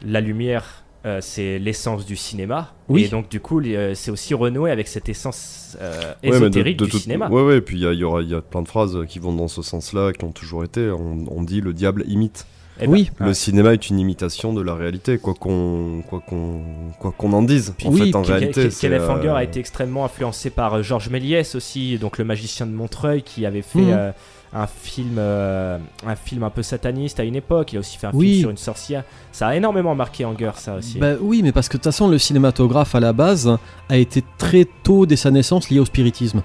la 0.07 0.20
lumière, 0.20 0.85
euh, 1.07 1.18
c'est 1.20 1.59
l'essence 1.59 2.07
du 2.07 2.16
cinéma. 2.16 2.72
Oui. 2.89 3.05
Et 3.05 3.09
donc, 3.09 3.29
du 3.29 3.41
coup, 3.41 3.61
euh, 3.61 3.93
c'est 3.95 4.11
aussi 4.11 4.33
renoué 4.35 4.70
avec 4.70 4.89
cette 4.89 5.09
essence 5.09 5.77
euh, 5.81 6.01
Ouais, 6.01 6.14
mais 6.22 6.31
de- 6.31 6.37
ésotérique 6.37 6.79
de 6.79 6.87
du 6.87 6.99
cinéma. 6.99 7.29
Ouais, 7.29 7.43
ouais, 7.43 7.57
et 7.59 7.61
puis 7.61 7.77
il 7.77 7.83
y, 7.83 7.87
a- 7.87 7.93
il 7.93 7.99
y 7.99 8.05
aura- 8.05 8.22
il 8.22 8.31
y 8.31 8.35
a 8.35 8.41
plein 8.41 8.62
de 8.62 8.68
phrases 8.68 8.97
qui 9.09 9.18
vont 9.18 9.33
dans 9.35 9.49
ce 9.49 9.61
sens-là, 9.62 10.12
qui 10.12 10.25
ont 10.25 10.33
toujours 10.33 10.64
été. 10.64 10.91
On, 10.91 11.25
on 11.31 11.43
dit 11.43 11.61
le 11.61 11.72
diable 11.72 12.05
imite. 12.07 12.47
Eh 12.81 12.87
ben, 12.87 12.93
oui. 12.93 13.11
Le 13.20 13.27
ouais. 13.29 13.35
cinéma 13.35 13.72
est 13.72 13.89
une 13.89 14.01
imitation 14.01 14.53
de 14.53 14.61
la 14.61 14.75
réalité, 14.75 15.18
quoi 15.18 15.35
qu'on 15.35 16.03
quoi 16.09 16.20
qu'on 16.29 16.61
quoi 16.99 17.14
qu'on 17.16 17.33
en 17.33 17.43
dise. 17.43 17.72
en 17.85 17.93
oui, 17.93 18.11
fait, 18.11 18.16
en 18.16 18.22
réalité, 18.22 18.68
Kenneth 18.68 19.03
euh, 19.03 19.33
a 19.35 19.45
été 19.45 19.61
extrêmement 19.61 20.05
influencé 20.05 20.51
par 20.51 20.75
euh, 20.75 20.83
Georges 20.83 21.09
Méliès 21.09 21.55
aussi, 21.55 21.99
donc 21.99 22.18
le 22.18 22.25
magicien 22.25 22.66
de 22.66 22.72
Montreuil 22.72 23.22
qui 23.22 23.47
avait 23.47 23.62
fait 23.62 23.93
euh, 23.93 24.11
un 24.55 24.66
film, 24.66 25.16
euh, 25.18 25.78
un 26.07 26.14
film 26.16 26.42
un 26.44 26.50
peu 26.50 26.62
sataniste 26.62 27.18
à 27.20 27.24
une 27.24 27.34
époque. 27.36 27.72
Il 27.72 27.76
a 27.76 27.80
aussi 27.80 27.98
fait 27.98 28.07
un 28.07 28.12
Oui. 28.14 28.28
film 28.30 28.40
sur 28.40 28.50
une 28.50 28.57
sorcière. 28.57 29.05
Ça 29.32 29.48
a 29.48 29.57
énormément 29.57 29.94
marqué 29.94 30.24
Anger, 30.24 30.52
ça 30.57 30.76
aussi. 30.76 30.98
Bah 30.98 31.14
oui, 31.20 31.42
mais 31.42 31.50
parce 31.52 31.68
que 31.68 31.72
de 31.72 31.78
toute 31.78 31.84
façon, 31.92 32.09
le 32.09 32.18
cinématographe 32.18 32.94
à 32.94 33.00
la 33.00 33.12
base 33.12 33.50
a 33.88 33.96
été 33.96 34.22
très 34.38 34.66
tôt 34.84 35.07
dès 35.07 35.16
sa 35.16 35.30
naissance 35.30 35.70
lié 35.70 35.80
au 35.80 35.84
spiritisme. 35.84 36.42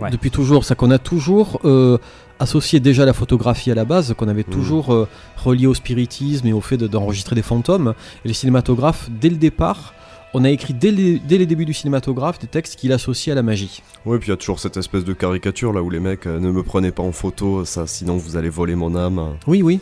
Ouais. 0.00 0.10
Depuis 0.10 0.30
toujours, 0.30 0.64
ça 0.64 0.74
qu'on 0.74 0.90
a 0.90 0.98
toujours 0.98 1.60
euh, 1.64 1.98
associé 2.40 2.80
déjà 2.80 3.04
la 3.04 3.12
photographie 3.12 3.70
à 3.70 3.74
la 3.74 3.84
base, 3.84 4.14
qu'on 4.16 4.28
avait 4.28 4.44
Mhm. 4.48 4.52
toujours 4.54 4.92
euh, 4.94 5.06
relié 5.36 5.66
au 5.66 5.74
spiritisme 5.74 6.46
et 6.46 6.52
au 6.54 6.60
fait 6.62 6.78
de- 6.78 6.86
d'enregistrer 6.86 7.36
des 7.36 7.42
fantômes. 7.42 7.94
Et 8.24 8.28
les 8.28 8.34
cinématographes, 8.34 9.08
dès 9.10 9.28
le 9.28 9.36
départ, 9.36 9.92
on 10.34 10.44
a 10.44 10.50
écrit 10.50 10.74
dès 10.74 10.90
les, 10.90 11.18
dès 11.18 11.38
les 11.38 11.46
débuts 11.46 11.64
du 11.64 11.74
cinématographe 11.74 12.38
des 12.38 12.46
textes 12.46 12.76
qu'il 12.76 12.92
associe 12.92 13.32
à 13.32 13.34
la 13.34 13.42
magie. 13.42 13.82
Ouais, 14.06 14.18
puis 14.18 14.28
il 14.28 14.30
y 14.30 14.34
a 14.34 14.36
toujours 14.36 14.60
cette 14.60 14.76
espèce 14.76 15.04
de 15.04 15.12
caricature 15.12 15.72
là 15.72 15.82
où 15.82 15.90
les 15.90 16.00
mecs 16.00 16.26
euh, 16.26 16.38
ne 16.38 16.50
me 16.50 16.62
prenez 16.62 16.90
pas 16.90 17.02
en 17.02 17.12
photo, 17.12 17.64
ça, 17.64 17.86
sinon 17.86 18.16
vous 18.16 18.36
allez 18.36 18.48
voler 18.48 18.74
mon 18.74 18.94
âme. 18.94 19.36
Oui, 19.46 19.62
oui. 19.62 19.80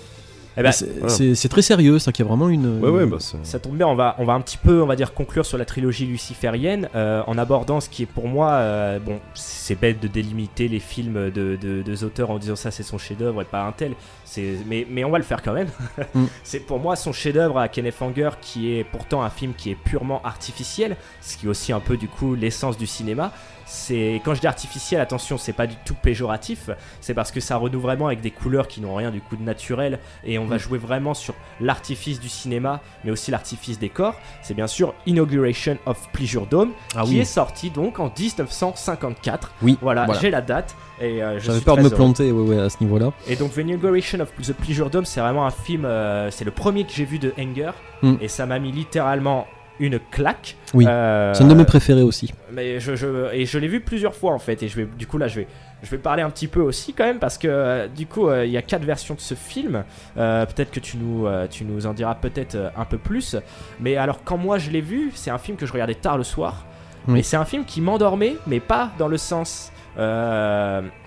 Eh 0.57 0.63
ben, 0.63 0.73
c'est 0.73 0.87
voilà. 0.99 1.49
très 1.49 1.63
sérieux, 1.63 1.99
ça, 1.99 2.13
qu'il 2.13 2.25
y 2.25 2.27
a 2.27 2.29
vraiment 2.29 2.49
une. 2.49 2.81
Ouais, 2.81 2.91
ouais, 2.91 3.07
bah. 3.07 3.19
Ça 3.21 3.59
tombe 3.59 3.77
bien, 3.77 3.87
on 3.87 3.95
va, 3.95 4.17
on 4.19 4.25
va 4.25 4.33
un 4.33 4.41
petit 4.41 4.57
peu, 4.57 4.83
on 4.83 4.87
va 4.87 4.97
dire, 4.97 5.15
conclure 5.15 5.47
sur 5.47 5.59
la 5.59 5.65
trilogie 5.65 6.07
luciférienne 6.07 6.89
euh, 6.95 7.23
en 7.27 7.39
abordant 7.39 7.81
ce 7.81 7.89
qui 7.89 8.03
est 8.03 8.07
pour 8.07 8.27
moi, 8.27 8.51
euh, 8.53 8.99
bon, 8.99 9.21
c'est 9.35 9.79
bête 9.79 10.01
de 10.01 10.09
délimiter 10.09 10.69
les 10.69 10.81
films 10.81 11.31
de, 11.31 11.57
de, 11.57 11.83
de 11.83 12.05
auteurs 12.05 12.31
en 12.31 12.39
disant 12.39 12.57
ça 12.57 12.71
c'est 12.71 12.83
son 12.83 12.99
chef-d'œuvre 12.99 13.43
et 13.43 13.45
pas 13.45 13.63
un 13.63 13.73
tel, 13.73 13.93
c'est, 14.25 14.57
mais, 14.67 14.87
mais 14.91 15.05
on 15.05 15.11
va 15.11 15.19
le 15.19 15.25
faire 15.25 15.43
quand 15.43 15.53
même. 15.53 15.69
Mm. 16.15 16.25
c'est 16.43 16.61
pour 16.61 16.79
moi 16.81 16.97
son 16.97 17.13
chef-d'œuvre 17.13 17.59
à 17.59 17.69
Kenneth 17.69 18.01
Anger 18.01 18.31
qui 18.41 18.73
est 18.75 18.85
pourtant 18.85 19.23
un 19.23 19.31
film 19.31 19.55
qui 19.57 19.71
est 19.71 19.77
purement 19.77 20.21
artificiel, 20.25 20.97
ce 21.21 21.37
qui 21.37 21.47
est 21.47 21.49
aussi 21.49 21.73
un 21.73 21.81
peu 21.81 21.97
du 21.97 22.09
coup 22.09 22.35
l'essence 22.35 22.77
du 22.77 22.87
cinéma. 22.87 23.33
C'est 23.73 24.21
quand 24.25 24.35
je 24.35 24.41
dis 24.41 24.49
artificiel, 24.49 25.01
attention, 25.01 25.39
c'est 25.39 25.53
pas 25.53 25.69
du 25.69 25.77
tout 25.85 25.95
péjoratif, 25.95 26.71
c'est 27.01 27.15
parce 27.15 27.31
que 27.31 27.39
ça 27.39 27.57
renoue 27.57 27.79
vraiment 27.81 28.09
avec 28.09 28.21
des 28.21 28.33
couleurs 28.33 28.67
qui 28.67 28.81
n'ont 28.81 28.97
rien 28.97 29.13
du 29.13 29.21
coup 29.21 29.37
de 29.37 29.43
naturel 29.45 30.01
et 30.25 30.41
on 30.41 30.45
va 30.47 30.57
Mm. 30.57 30.59
jouer 30.59 30.79
vraiment 30.79 31.15
sur 31.15 31.35
l'artifice 31.61 32.19
du 32.19 32.29
cinéma, 32.29 32.81
mais 33.05 33.13
aussi 33.13 33.31
l'artifice 33.31 33.79
des 33.79 33.89
corps. 33.89 34.17
C'est 34.43 34.55
bien 34.55 34.67
sûr 34.67 34.93
Inauguration 35.07 35.79
of 35.87 36.09
Pleasure 36.13 36.47
Dome, 36.47 36.73
Ah 36.97 37.03
qui 37.05 37.11
oui. 37.13 37.19
est 37.21 37.25
sorti 37.25 37.71
donc 37.71 38.01
en 38.01 38.11
1954. 38.19 39.53
Oui, 39.63 39.79
Voilà, 39.81 40.05
voilà. 40.07 40.21
j'ai 40.21 40.31
la 40.31 40.41
date 40.41 40.75
et 41.01 41.23
euh, 41.23 41.39
je 41.39 41.47
J'avais 41.47 41.61
peur 41.61 41.77
de 41.77 41.83
me 41.83 41.87
heureux. 41.87 41.95
planter 41.97 42.33
ouais, 42.33 42.57
ouais, 42.57 42.61
à 42.61 42.69
ce 42.71 42.77
niveau-là. 42.81 43.13
Et 43.29 43.37
donc 43.37 43.53
The 43.55 43.59
Inauguration 43.59 44.19
of 44.21 44.33
the 44.43 44.53
Pleasure 44.53 44.91
Dome, 44.91 45.05
c'est 45.05 45.21
vraiment 45.21 45.47
un 45.47 45.51
film, 45.51 45.85
euh, 45.85 46.31
c'est 46.33 46.45
le 46.45 46.51
premier 46.51 46.85
que 46.85 46.93
j'ai 46.93 47.05
vu 47.05 47.19
de 47.21 47.33
Anger, 47.39 47.71
Mm. 48.03 48.15
et 48.21 48.29
ça 48.29 48.47
m'a 48.47 48.59
mis 48.59 48.73
littéralement 48.73 49.47
une 49.81 49.99
claque. 49.99 50.57
Oui. 50.75 50.85
Euh, 50.89 51.35
C'est 51.35 51.43
un 51.43 51.49
de 51.49 51.55
mes 51.55 51.65
préférés 51.65 52.03
aussi. 52.03 52.33
mais 52.53 52.79
je, 52.79 52.95
je- 52.95 53.33
et 53.35 53.45
je 53.47 53.59
l'ai 53.59 53.67
vu 53.67 53.81
plusieurs 53.81 54.15
fois 54.15 54.33
en 54.33 54.39
fait 54.39 54.63
et 54.63 54.69
je 54.69 54.77
vais 54.77 54.85
du 54.97 55.07
coup 55.09 55.19
là 55.19 55.27
je 55.27 55.41
vais 55.41 55.47
je 55.83 55.91
vais 55.91 55.99
parler 55.99 56.23
un 56.23 56.31
petit 56.31 56.47
peu 56.47 56.61
aussi 56.61 56.93
quand 56.93 57.05
même 57.05 57.19
parce 57.19 57.39
que 57.39 57.49
euh, 57.49 57.89
du 57.89 58.07
coup 58.07 58.29
euh, 58.29 58.45
il 58.47 58.53
y 58.53 58.57
a 58.59 58.63
quatre 58.63 58.85
versions 58.85 59.15
de 59.15 59.21
ce 59.21 59.35
film 59.35 59.83
peut-être 60.15 60.71
que 60.71 60.81
tu 60.81 60.97
nous 60.99 61.27
tu 61.51 61.65
nous 61.65 61.87
en 61.87 61.93
diras 61.95 62.15
peut-être 62.15 62.57
un 62.77 62.85
peu 62.85 62.99
plus 62.99 63.35
mais 63.81 63.97
alors 63.97 64.23
quand 64.25 64.37
moi 64.37 64.59
je 64.59 64.71
l'ai 64.71 64.81
vu 64.83 65.11
c'est 65.15 65.31
un 65.31 65.39
film 65.39 65.57
que 65.57 65.67
je 65.67 65.73
regardais 65.73 65.95
tard 65.95 66.19
le 66.19 66.25
soir 66.25 66.65
Oui. 67.09 67.21
et 67.21 67.23
c'est 67.23 67.37
un 67.39 67.45
film 67.47 67.65
qui 67.65 67.81
m'endormait 67.81 68.37
mais 68.47 68.61
pas 68.61 68.91
dans 68.99 69.09
le 69.09 69.17
sens 69.17 69.73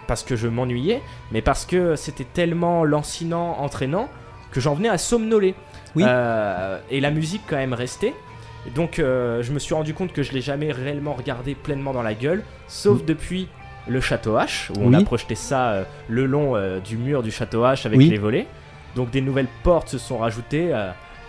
parce 0.07 0.23
que 0.23 0.35
je 0.35 0.47
m'ennuyais 0.47 1.01
mais 1.31 1.41
parce 1.41 1.65
que 1.65 1.95
c'était 1.95 2.25
tellement 2.25 2.83
lancinant 2.83 3.57
entraînant 3.59 4.09
que 4.51 4.59
j'en 4.59 4.73
venais 4.75 4.89
à 4.89 4.97
somnoler 4.97 5.55
Oui. 5.95 6.03
Et 6.89 6.99
la 6.99 7.11
musique 7.11 7.41
quand 7.47 7.55
même 7.57 7.73
restait 7.73 8.13
Donc 8.75 8.99
euh, 8.99 9.43
je 9.43 9.51
me 9.51 9.59
suis 9.59 9.73
rendu 9.73 9.93
compte 9.93 10.13
que 10.13 10.23
je 10.23 10.31
l'ai 10.31 10.41
jamais 10.41 10.71
réellement 10.71 11.13
regardé 11.13 11.53
pleinement 11.55 11.91
dans 11.93 12.01
la 12.03 12.13
gueule, 12.13 12.43
sauf 12.67 13.01
Mm. 13.01 13.05
depuis 13.05 13.47
le 13.87 13.99
château 13.99 14.37
H, 14.37 14.71
où 14.71 14.75
on 14.81 14.93
a 14.93 15.03
projeté 15.03 15.35
ça 15.35 15.71
euh, 15.71 15.83
le 16.07 16.25
long 16.25 16.55
euh, 16.55 16.79
du 16.79 16.95
mur 16.97 17.21
du 17.23 17.31
château 17.31 17.63
H 17.63 17.85
avec 17.85 17.97
Oui. 17.99 18.09
les 18.09 18.17
volets. 18.17 18.47
Donc 18.95 19.09
des 19.09 19.19
nouvelles 19.21 19.47
portes 19.63 19.89
se 19.89 19.97
sont 19.97 20.19
rajoutées 20.19 20.71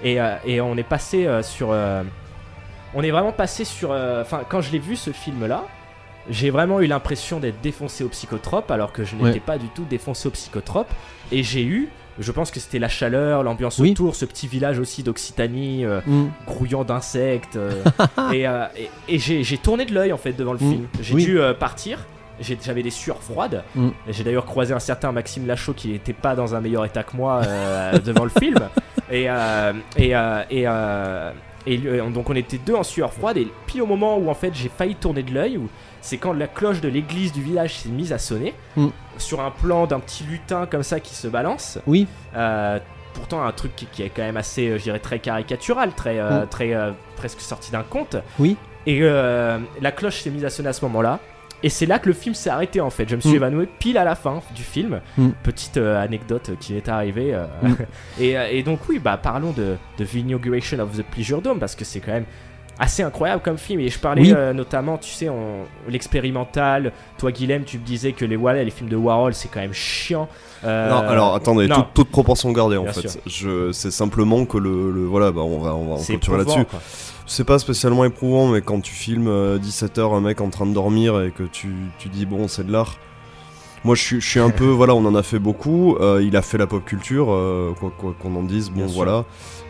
et, 0.05 0.19
et 0.45 0.61
on 0.61 0.77
est 0.77 0.83
passé 0.89 1.27
sur... 1.43 1.71
on 1.71 3.03
est 3.03 3.11
vraiment 3.11 3.33
passé 3.33 3.65
sur... 3.65 3.91
euh, 3.91 4.21
Enfin, 4.23 4.43
quand 4.49 4.61
je 4.61 4.71
l'ai 4.71 4.79
vu 4.79 4.97
ce 4.97 5.11
film-là, 5.13 5.65
j'ai 6.29 6.51
vraiment 6.51 6.81
eu 6.81 6.87
l'impression 6.87 7.41
d'être 7.41 7.61
défoncé 7.63 8.05
au 8.05 8.09
psychotrope 8.09 8.71
alors 8.71 8.93
que 8.93 9.03
je 9.05 9.15
n'étais 9.17 9.25
Ouais. 9.31 9.41
pas 9.41 9.57
du 9.59 9.69
tout 9.69 9.85
défoncé 9.89 10.29
au 10.29 10.31
psychotrope. 10.31 10.93
Et 11.33 11.43
j'ai 11.43 11.65
eu, 11.65 11.89
je 12.19 12.33
pense 12.33 12.51
que 12.51 12.61
c'était 12.61 12.79
la 12.79 12.89
chaleur, 12.89 13.43
l'ambiance 13.43 13.79
Oui. 13.79 13.91
autour, 13.93 14.15
ce 14.15 14.25
petit 14.25 14.47
village 14.47 14.79
aussi 14.79 15.03
d'Occitanie, 15.03 15.85
euh, 15.85 16.01
Mm. 16.07 16.27
grouillant 16.47 16.85
d'insectes. 16.85 17.57
euh, 17.57 17.83
et 18.33 18.47
euh, 18.47 18.65
et, 18.77 18.89
et 19.09 19.19
j'ai 19.19 19.59
tourné 19.59 19.85
de 19.85 19.93
l'œil 19.95 20.13
en 20.13 20.17
fait 20.19 20.33
devant 20.33 20.53
le 20.53 20.59
Mm. 20.59 20.71
film. 20.71 20.87
J'ai 21.01 21.15
Oui. 21.15 21.25
dû 21.25 21.39
partir. 21.59 21.99
J'avais 22.41 22.83
des 22.83 22.91
sueurs 22.91 23.23
froides. 23.23 23.63
Mm. 23.77 23.89
J'ai 24.09 24.25
d'ailleurs 24.25 24.45
croisé 24.47 24.75
un 24.75 24.81
certain 24.81 25.13
Maxime 25.13 25.47
Lachaud 25.47 25.73
qui 25.73 25.89
n'était 25.89 26.13
pas 26.13 26.35
dans 26.35 26.55
un 26.55 26.61
meilleur 26.61 26.85
état 26.85 27.03
que 27.05 27.17
moi 27.17 27.43
devant 28.05 28.25
le 28.25 28.31
film. 28.31 28.59
Et, 29.11 29.29
et, 29.97 30.11
et, 30.51 30.67
et 31.67 31.77
lui- 31.79 32.13
donc 32.13 32.29
on 32.29 32.35
était 32.35 32.59
deux 32.59 32.75
en 32.75 32.83
sueur 32.83 33.13
froide. 33.13 33.37
Et 33.39 33.49
puis 33.67 33.81
au 33.81 33.87
moment 33.87 34.19
où 34.19 34.29
en 34.29 34.35
fait 34.35 34.53
j'ai 34.55 34.69
failli 34.69 34.95
tourner 34.97 35.23
de 35.23 35.33
l'œil, 35.33 35.59
c'est 36.01 36.17
quand 36.19 36.33
la 36.33 36.47
cloche 36.49 36.81
de 36.81 36.89
l'église 36.89 37.33
du 37.33 37.41
village 37.43 37.77
s'est 37.79 37.89
mise 37.89 38.13
à 38.13 38.19
sonner. 38.19 38.53
Sur 39.19 39.41
un 39.41 39.51
plan 39.51 39.87
d'un 39.87 40.01
petit 40.01 40.25
lutin 40.25 40.67
comme 40.67 40.83
ça 40.83 41.01
qui 41.01 41.15
se 41.15 41.29
balance. 41.29 41.79
Oui. 41.87 42.07
Euh, 42.37 42.79
pourtant 43.15 43.43
un 43.45 43.53
truc 43.53 43.77
qui, 43.77 43.87
qui 43.87 44.03
est 44.03 44.11
quand 44.11 44.23
même 44.23 44.37
assez, 44.37 44.69
euh, 44.69 44.79
je 44.79 44.85
dirais, 44.85 44.99
très 44.99 45.19
caricatural, 45.21 45.93
très, 45.95 46.19
euh, 46.19 46.43
Mm. 46.45 46.49
très 46.49 46.75
presque 47.17 47.41
sorti 47.41 47.71
d'un 47.71 47.83
conte. 47.83 48.17
Oui. 48.39 48.57
Et 48.87 49.01
la 49.01 49.93
cloche 49.95 50.21
s'est 50.23 50.31
mise 50.31 50.45
à 50.45 50.51
sonner 50.51 50.69
à 50.69 50.73
ce 50.73 50.85
moment-là. 50.85 51.19
Et 51.63 51.71
c'est 51.71 51.87
là 51.87 51.99
que 51.99 52.09
le 52.09 52.13
film 52.15 52.35
s'est 52.35 52.51
arrêté 52.51 52.83
en 52.83 52.91
fait. 52.91 53.09
Je 53.09 53.17
me 53.17 53.21
suis 53.23 53.31
Mm. 53.33 53.37
évanoui 53.37 53.69
pile 53.79 53.97
à 53.97 54.05
la 54.05 54.15
fin 54.15 54.43
du 54.55 54.63
film. 54.63 55.01
Mm. 55.17 55.29
Petite 55.43 55.79
anecdote 55.79 56.51
qui 56.61 56.77
est 56.77 56.89
arrivée. 56.91 57.35
et, 58.21 58.33
et 58.51 58.63
donc 58.63 58.81
oui, 58.89 58.99
bah 58.99 59.17
parlons 59.17 59.53
de, 59.53 59.77
de 59.97 60.05
The 60.05 60.15
Inauguration 60.15 60.79
of 60.81 60.97
the 60.97 61.03
Pleasure 61.03 61.41
Dome 61.41 61.59
parce 61.59 61.75
que 61.75 61.85
c'est 61.85 62.01
quand 62.01 62.13
même 62.13 62.27
assez 62.79 63.03
incroyable 63.03 63.43
comme 63.43 63.59
film. 63.59 63.81
Et 63.81 63.89
je 63.89 63.99
parlais 63.99 64.23
Oui. 64.23 64.33
euh, 64.37 64.53
notamment, 64.53 64.99
tu 64.99 65.11
sais, 65.11 65.29
on- 65.29 65.65
l'expérimental. 65.89 66.93
Toi, 67.19 67.33
Guilhem, 67.33 67.65
tu 67.65 67.79
me 67.79 67.85
disais 67.85 68.13
que 68.13 68.25
les 68.25 68.37
voilà, 68.37 68.63
les 68.65 68.71
films 68.71 68.89
de 68.91 68.97
Warhol, 68.97 69.35
c'est 69.35 69.49
quand 69.49 69.61
même 69.61 69.73
chiant. 69.73 70.29
Euh, 70.65 70.91
Non, 70.91 71.09
alors 71.09 71.35
attendez, 71.35 71.67
non. 71.69 71.77
toute, 71.77 71.95
toute 71.95 72.09
proportion 72.11 72.51
gardée 72.53 72.77
en 72.77 72.85
Bien 72.85 72.93
fait. 72.93 73.09
sûr. 73.09 73.21
Je, 73.27 73.73
c'est 73.73 73.91
simplement 73.91 74.45
que 74.47 74.57
le, 74.59 74.91
le- 74.91 75.05
voilà, 75.05 75.31
bah 75.31 75.43
on 75.43 75.59
va, 75.59 75.75
on 75.75 75.95
va 75.95 76.01
C'est 76.01 76.15
là-dessus. 76.29 76.65
quoi. 76.65 76.81
C'est 77.27 77.45
pas 77.45 77.59
spécialement 77.59 78.05
éprouvant, 78.05 78.49
mais 78.49 78.61
quand 78.61 78.81
tu 78.81 78.93
filmes 78.93 79.59
17h 79.59 80.15
un 80.15 80.21
mec 80.21 80.41
en 80.41 80.51
train 80.51 80.67
de 80.67 80.73
dormir 80.75 81.21
et 81.23 81.31
que 81.31 81.43
tu, 81.45 81.75
tu 81.99 82.09
dis 82.09 82.27
bon, 82.27 82.49
c'est 82.49 82.67
de 82.67 82.73
l'art. 82.73 82.97
Moi, 83.85 83.95
je 83.95 84.03
suis, 84.03 84.21
je 84.21 84.27
suis 84.29 84.41
un 84.41 84.49
peu, 84.51 84.65
voilà, 84.65 84.95
on 84.95 85.05
en 85.05 85.15
a 85.15 85.23
fait 85.23 85.39
beaucoup. 85.39 85.97
euh, 85.97 86.23
il 86.23 86.37
a 86.37 86.43
fait 86.43 86.57
la 86.57 86.67
pop 86.67 86.83
culture, 86.85 87.27
euh, 87.31 87.73
quoi 87.79 87.93
quoi 87.97 88.15
qu'on 88.19 88.35
en 88.37 88.43
dise, 88.43 88.71
bon, 88.71 88.77
Bien 88.77 88.89
sûr. 88.89 88.97
voilà. 88.97 89.25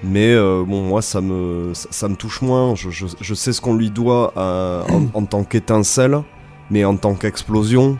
Mais 0.05 0.33
euh, 0.33 0.63
bon, 0.67 0.83
moi, 0.83 1.03
ça 1.03 1.21
me, 1.21 1.73
ça, 1.75 1.89
ça 1.91 2.09
me 2.09 2.15
touche 2.15 2.41
moins. 2.43 2.75
Je, 2.77 2.91
je- 2.91 3.07
je 3.21 3.35
sais 3.35 3.53
ce 3.53 3.61
qu'on 3.61 3.75
lui 3.75 3.91
doit 3.91 4.33
à- 4.37 4.85
en, 4.89 5.07
en 5.23 5.25
tant 5.25 5.43
qu'étincelle, 5.43 6.21
mais 6.71 6.85
en 6.85 6.97
tant 6.97 7.15
qu'explosion. 7.15 7.99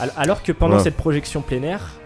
Al- 0.00 0.12
Alors 0.16 0.42
que 0.42 0.52
pendant 0.52 0.80
cette 0.80 0.96
projection 0.96 1.40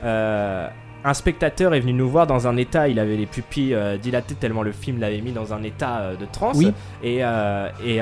euh, 0.05 0.69
un 1.09 1.15
spectateur 1.15 1.75
est 1.75 1.81
venu 1.81 1.93
nous 1.93 2.09
voir 2.09 2.27
dans 2.27 2.47
un 2.47 2.57
état, 2.57 2.89
il 2.89 2.99
avait 2.99 3.17
les 3.17 3.27
pupilles 3.27 3.75
euh, 3.75 3.97
dilatées 3.97 4.35
tellement 4.35 4.63
le 4.63 4.73
film 4.73 5.01
l'avait 5.01 5.21
mis 5.21 5.33
dans 5.33 5.53
un 5.53 5.63
état 5.63 5.99
euh, 5.99 6.17
de 6.17 6.27
transe. 6.31 6.57
Oui. 6.57 6.73
Et, 7.03 7.19
euh, 7.23 7.69
et, 7.85 7.97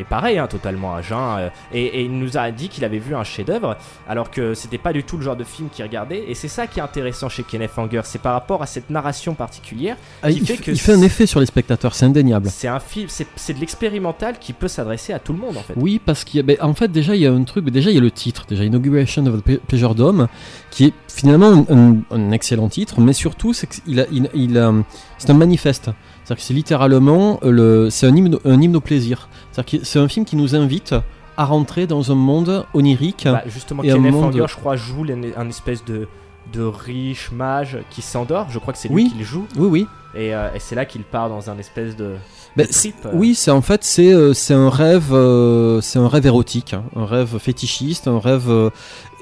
et 0.00 0.04
pareil, 0.04 0.38
hein, 0.38 0.46
totalement 0.46 0.94
à 0.94 1.02
jeun. 1.02 1.50
et, 1.72 1.84
et 1.84 2.02
il 2.02 2.18
nous 2.18 2.36
a 2.36 2.50
dit 2.50 2.68
qu'il 2.68 2.84
avait 2.84 2.98
vu 2.98 3.14
un 3.14 3.24
chef-d'œuvre, 3.24 3.76
alors 4.08 4.30
que 4.30 4.54
c'était 4.54 4.78
pas 4.78 4.92
du 4.92 5.04
tout 5.04 5.16
le 5.16 5.22
genre 5.22 5.36
de 5.36 5.44
film 5.44 5.68
qu'il 5.70 5.84
regardait. 5.84 6.24
Et 6.28 6.34
c'est 6.34 6.48
ça 6.48 6.66
qui 6.66 6.80
est 6.80 6.82
intéressant 6.82 7.28
chez 7.28 7.42
Kenneth 7.42 7.70
Anger, 7.76 8.00
c'est 8.04 8.20
par 8.20 8.32
rapport 8.32 8.62
à 8.62 8.66
cette 8.66 8.90
narration 8.90 9.34
particulière. 9.34 9.96
Ah, 10.22 10.30
qui 10.30 10.38
il, 10.38 10.46
fait 10.46 10.56
que 10.56 10.70
il 10.70 10.78
fait 10.80 10.92
un 10.94 11.02
effet 11.02 11.26
sur 11.26 11.40
les 11.40 11.46
spectateurs, 11.46 11.94
c'est 11.94 12.06
indéniable. 12.06 12.48
C'est 12.50 12.68
un 12.68 12.80
film, 12.80 13.06
c'est 13.08 13.54
de 13.54 13.60
l'expérimental 13.60 14.38
qui 14.38 14.52
peut 14.52 14.68
s'adresser 14.68 15.12
à 15.12 15.18
tout 15.18 15.32
le 15.32 15.38
monde 15.38 15.56
en 15.56 15.62
fait. 15.62 15.74
Oui, 15.76 16.00
parce 16.04 16.24
qu'il 16.24 16.38
y 16.38 16.40
a, 16.40 16.42
ben, 16.42 16.56
en 16.60 16.74
fait, 16.74 16.88
déjà, 16.90 17.14
il 17.14 17.20
y 17.22 17.26
a 17.26 17.32
un 17.32 17.44
truc, 17.44 17.64
ben, 17.64 17.70
déjà, 17.72 17.90
il 17.90 17.94
y 17.94 17.98
a 17.98 18.02
le 18.02 18.10
titre, 18.10 18.44
déjà, 18.48 18.64
Inauguration 18.64 19.24
of 19.26 19.42
the 19.44 19.58
Pleasure 19.60 19.94
Dome, 19.94 20.26
qui 20.70 20.86
est 20.86 20.92
finalement 21.08 21.64
un, 21.68 21.76
un- 21.76 21.96
un 22.10 22.30
excellent 22.32 22.47
titre, 22.68 23.00
mais 23.00 23.12
surtout, 23.12 23.52
c'est 23.52 23.66
qu'il 23.68 24.00
a, 24.00 24.06
il, 24.10 24.28
il 24.34 24.56
a- 24.58 24.72
c'est 25.18 25.30
un 25.30 25.34
manifeste. 25.34 25.84
C'est-à-dire 26.24 26.36
que 26.36 26.42
c'est 26.42 26.54
littéralement, 26.54 27.38
euh, 27.42 27.50
le, 27.50 27.90
c'est 27.90 28.06
un 28.06 28.14
hymne, 28.16 28.38
un 28.44 28.60
hymne 28.60 28.76
au 28.76 28.80
plaisir. 28.80 29.28
C'est-à-dire 29.52 29.80
que 29.80 29.86
c'est 29.86 29.98
un 29.98 30.08
film 30.08 30.24
qui 30.24 30.36
nous 30.36 30.54
invite 30.54 30.94
à 31.36 31.44
rentrer 31.44 31.86
dans 31.86 32.10
un 32.10 32.14
monde 32.16 32.64
onirique. 32.74 33.24
Bah, 33.24 33.42
justement, 33.46 33.82
et 33.84 33.90
un 33.90 33.94
Kenneth 33.94 34.12
monde- 34.12 34.24
Anger, 34.34 34.44
je 34.48 34.54
crois, 34.56 34.76
joue 34.76 35.04
un 35.36 35.48
espèce 35.48 35.84
de, 35.84 36.08
de 36.52 36.62
riche 36.62 37.30
mage 37.32 37.78
qui 37.90 38.02
s'endort. 38.02 38.46
Je 38.50 38.58
crois 38.58 38.72
que 38.72 38.78
c'est 38.78 38.88
lui 38.88 38.94
Oui. 38.94 39.10
qui 39.12 39.18
le 39.18 39.24
joue. 39.24 39.46
Oui, 39.56 39.68
oui. 39.68 39.86
Et, 40.14 40.34
euh, 40.34 40.48
et 40.54 40.58
c'est 40.58 40.74
là 40.74 40.86
qu'il 40.86 41.02
part 41.04 41.28
dans 41.28 41.50
un 41.50 41.58
espèce 41.58 41.94
de, 41.94 42.04
de 42.04 42.16
Ben, 42.56 42.66
trip. 42.66 42.94
euh. 43.04 43.10
Oui, 43.12 43.34
c'est 43.34 43.50
en 43.50 43.60
fait 43.60 43.84
c'est 43.84 44.10
euh, 44.12 44.32
c'est 44.32 44.54
un 44.54 44.70
rêve 44.70 45.12
euh, 45.12 45.80
c'est 45.82 45.98
un 45.98 46.08
rêve 46.08 46.24
érotique, 46.26 46.72
hein, 46.72 46.84
un 46.96 47.04
rêve 47.04 47.36
fétichiste, 47.38 48.08
un 48.08 48.18
rêve 48.18 48.50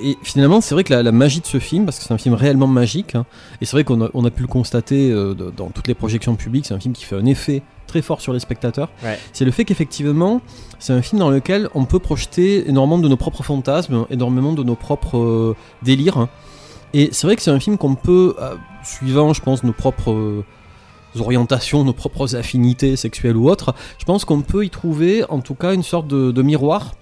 et 0.00 0.16
finalement 0.22 0.60
c'est 0.60 0.74
vrai 0.76 0.84
que 0.84 0.94
la, 0.94 1.02
la 1.02 1.10
magie 1.12 1.40
de 1.40 1.46
ce 1.46 1.58
film 1.58 1.86
parce 1.86 1.98
que 1.98 2.04
c'est 2.04 2.14
un 2.14 2.18
film 2.18 2.34
réellement 2.36 2.68
magique 2.68 3.16
hein, 3.16 3.26
et 3.60 3.64
c'est 3.64 3.72
vrai 3.72 3.82
qu'on 3.82 4.04
a, 4.04 4.10
on 4.14 4.24
a 4.24 4.30
pu 4.30 4.42
le 4.42 4.48
constater 4.48 5.10
de- 5.10 5.34
dans 5.56 5.70
toutes 5.70 5.88
les 5.88 5.94
projections 5.94 6.36
publiques, 6.36 6.66
c'est 6.66 6.74
un 6.74 6.80
film 6.80 6.94
qui 6.94 7.04
fait 7.04 7.16
un 7.16 7.26
effet 7.26 7.62
très 7.88 8.00
fort 8.02 8.20
sur 8.20 8.32
les 8.32 8.40
spectateurs. 8.40 8.90
Ouais. 9.04 9.18
C'est 9.32 9.44
le 9.44 9.50
fait 9.50 9.64
qu'effectivement 9.64 10.40
c'est 10.78 10.92
un 10.92 11.02
film 11.02 11.18
dans 11.18 11.30
lequel 11.30 11.68
on 11.74 11.84
peut 11.84 11.98
projeter 11.98 12.68
énormément 12.68 12.98
de 12.98 13.08
nos 13.08 13.16
propres 13.16 13.42
fantasmes, 13.42 14.06
énormément 14.10 14.52
de 14.52 14.62
nos 14.62 14.76
propres 14.76 15.56
délires. 15.82 16.18
hein. 16.18 16.28
Et 16.94 17.08
c'est 17.12 17.26
vrai 17.26 17.34
que 17.36 17.42
c'est 17.42 17.50
un 17.50 17.58
film 17.60 17.76
qu'on 17.76 17.96
peut, 17.96 18.36
euh, 18.40 18.54
suivant 18.84 19.32
je 19.34 19.42
pense 19.42 19.64
nos 19.64 19.72
propres 19.72 20.44
orientations, 21.20 21.84
nos 21.84 21.92
propres 21.92 22.36
affinités 22.36 22.96
sexuelles 22.96 23.36
ou 23.36 23.48
autres, 23.50 23.74
je 23.98 24.04
pense 24.04 24.24
qu'on 24.24 24.42
peut 24.42 24.64
y 24.64 24.70
trouver 24.70 25.24
en 25.28 25.40
tout 25.40 25.54
cas 25.54 25.74
une 25.74 25.82
sorte 25.82 26.06
de, 26.08 26.30
de 26.30 26.42
miroir 26.42 26.92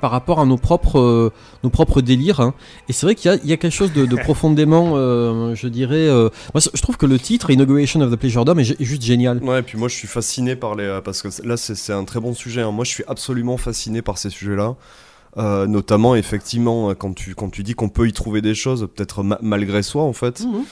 par 0.00 0.10
rapport 0.12 0.40
à 0.40 0.46
nos 0.46 0.56
propres, 0.56 0.98
euh, 1.00 1.32
nos 1.64 1.68
propres 1.70 2.00
délires. 2.00 2.40
hein. 2.40 2.54
Et 2.88 2.92
c'est 2.92 3.04
vrai 3.04 3.14
qu'il 3.14 3.30
y, 3.30 3.34
a- 3.34 3.38
il 3.42 3.50
y 3.50 3.52
a 3.52 3.56
quelque 3.56 3.72
chose 3.74 3.92
de, 3.92 4.06
de 4.06 4.16
profondément, 4.24 4.92
euh, 4.94 5.54
je 5.54 5.66
dirais... 5.68 5.96
euh, 6.08 6.28
moi, 6.54 6.62
je 6.72 6.80
trouve 6.80 6.96
que 6.96 7.04
le 7.04 7.18
titre, 7.18 7.50
Inauguration 7.50 8.00
of 8.00 8.10
the 8.10 8.16
Pleasure 8.16 8.44
Dome, 8.44 8.60
est, 8.60 8.80
juste 8.82 9.02
génial. 9.02 9.38
Ouais, 9.42 9.58
et 9.58 9.62
puis 9.62 9.76
moi 9.76 9.88
je 9.88 9.94
suis 9.96 10.08
fasciné 10.08 10.56
par 10.56 10.76
les. 10.76 11.00
Parce 11.04 11.20
que 11.20 11.28
là 11.46 11.56
c'est 11.56 11.92
un 11.92 12.04
très 12.04 12.20
bon 12.20 12.32
sujet. 12.32 12.62
hein. 12.62 12.70
Moi 12.70 12.84
je 12.84 12.90
suis 12.90 13.04
absolument 13.06 13.56
fasciné 13.56 14.02
par 14.02 14.18
ces 14.18 14.30
sujets-là. 14.30 14.76
Notamment, 15.66 16.14
effectivement, 16.14 16.94
quand 16.94 17.14
tu, 17.14 17.34
quand 17.34 17.50
tu 17.50 17.62
dis 17.62 17.74
qu'on 17.74 17.88
peut 17.88 18.06
y 18.06 18.12
trouver 18.12 18.40
des 18.42 18.54
choses, 18.54 18.88
peut-être 18.94 19.22
ma- 19.22 19.38
malgré 19.42 19.82
soi 19.82 20.02
en 20.04 20.12
fait. 20.12 20.40
Mhm. 20.40 20.62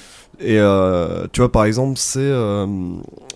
Et 0.42 0.58
euh, 0.58 1.26
tu 1.32 1.40
vois, 1.40 1.52
par 1.52 1.64
exemple, 1.66 1.98
c'est. 1.98 2.18
euh, 2.20 2.66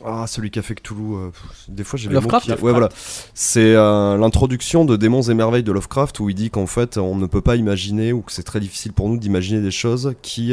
ah, 0.04 0.26
celui 0.26 0.50
qui 0.50 0.58
a 0.58 0.62
fait 0.62 0.74
Cthulhu. 0.74 1.14
euh, 1.14 1.30
des 1.68 1.84
fois 1.84 1.98
j'ai 1.98 2.08
les 2.08 2.14
mots 2.18 2.28
qui- 2.40 2.50
Ouais, 2.52 2.56
voilà. 2.72 2.88
C'est 3.34 3.74
euh, 3.74 4.16
l'introduction 4.16 4.84
de 4.84 4.96
Démons 4.96 5.22
et 5.22 5.34
Merveilles 5.34 5.62
de 5.62 5.72
Lovecraft 5.72 6.18
où 6.20 6.28
il 6.30 6.34
dit 6.34 6.50
qu'en 6.50 6.66
fait 6.66 6.96
on 6.98 7.14
ne 7.16 7.26
peut 7.26 7.40
pas 7.40 7.56
imaginer 7.56 8.12
ou 8.12 8.20
que 8.22 8.32
c'est 8.32 8.42
très 8.42 8.60
difficile 8.60 8.92
pour 8.92 9.08
nous 9.08 9.16
d'imaginer 9.18 9.60
des 9.60 9.70
choses 9.70 10.14
qui, 10.22 10.52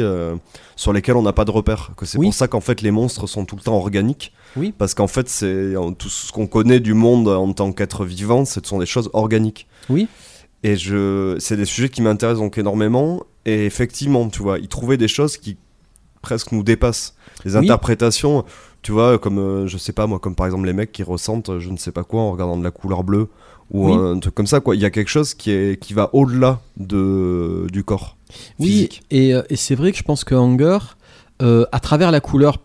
sur 0.76 0.92
lesquelles 0.92 1.16
on 1.16 1.22
n'a 1.22 1.32
pas 1.32 1.44
de 1.44 1.50
repère. 1.50 1.92
Que 1.96 2.06
c'est 2.06 2.18
Oui. 2.18 2.26
pour 2.26 2.34
ça 2.34 2.48
qu'en 2.48 2.60
fait 2.60 2.80
les 2.82 2.90
monstres 2.90 3.26
sont 3.26 3.44
tout 3.44 3.56
le 3.56 3.62
temps 3.62 3.76
organiques. 3.76 4.32
Oui. 4.56 4.74
Parce 4.76 4.92
qu'en 4.94 5.06
fait, 5.06 5.30
c'est 5.30 5.72
tout 5.98 6.10
ce 6.10 6.30
qu'on 6.32 6.46
connaît 6.46 6.80
du 6.80 6.92
monde 6.92 7.28
en 7.28 7.50
tant 7.54 7.72
qu'être 7.72 8.04
vivant, 8.04 8.44
ce 8.44 8.60
sont 8.62 8.78
des 8.78 8.86
choses 8.86 9.08
organiques. 9.14 9.66
Oui. 9.88 10.06
Et 10.62 10.76
je, 10.76 11.36
c'est 11.38 11.56
des 11.56 11.64
sujets 11.64 11.88
qui 11.88 12.02
m'intéressent 12.02 12.40
donc 12.42 12.58
énormément. 12.58 13.22
Et 13.46 13.64
effectivement, 13.66 14.28
tu 14.28 14.42
vois, 14.42 14.58
y 14.58 14.68
trouver 14.68 14.96
des 14.96 15.08
choses 15.08 15.36
qui 15.36 15.56
presque 16.22 16.52
nous 16.52 16.62
dépassent. 16.62 17.14
Les 17.44 17.56
Oui. 17.56 17.64
interprétations, 17.64 18.44
tu 18.82 18.92
vois, 18.92 19.18
comme, 19.18 19.38
euh, 19.38 19.66
je 19.66 19.76
sais 19.76 19.92
pas 19.92 20.06
moi, 20.06 20.18
comme 20.18 20.34
par 20.34 20.46
exemple 20.46 20.66
les 20.66 20.72
mecs 20.72 20.92
qui 20.92 21.02
ressentent 21.02 21.50
euh, 21.50 21.60
je 21.60 21.68
ne 21.70 21.76
sais 21.76 21.92
pas 21.92 22.04
quoi 22.04 22.22
en 22.22 22.30
regardant 22.32 22.56
de 22.56 22.64
la 22.64 22.70
couleur 22.70 23.04
bleue 23.04 23.28
ou 23.70 23.88
Oui. 23.88 23.92
un 23.94 24.18
truc 24.18 24.34
comme 24.34 24.46
ça, 24.46 24.60
quoi. 24.60 24.74
Il 24.76 24.82
y 24.82 24.84
a 24.84 24.90
quelque 24.90 25.08
chose 25.08 25.34
qui, 25.34 25.50
est, 25.50 25.80
qui 25.80 25.92
va 25.94 26.10
au-delà 26.14 26.60
de, 26.76 27.66
du 27.72 27.84
corps. 27.84 28.16
Oui, 28.58 28.66
physique. 28.68 29.02
et, 29.10 29.34
euh, 29.34 29.42
et 29.50 29.56
c'est 29.56 29.74
vrai 29.74 29.92
que 29.92 29.98
je 29.98 30.02
pense 30.02 30.24
que 30.24 30.34
Hunger, 30.34 30.78
euh, 31.42 31.64
à 31.72 31.80
travers 31.80 32.10
la 32.10 32.20
couleur 32.20 32.58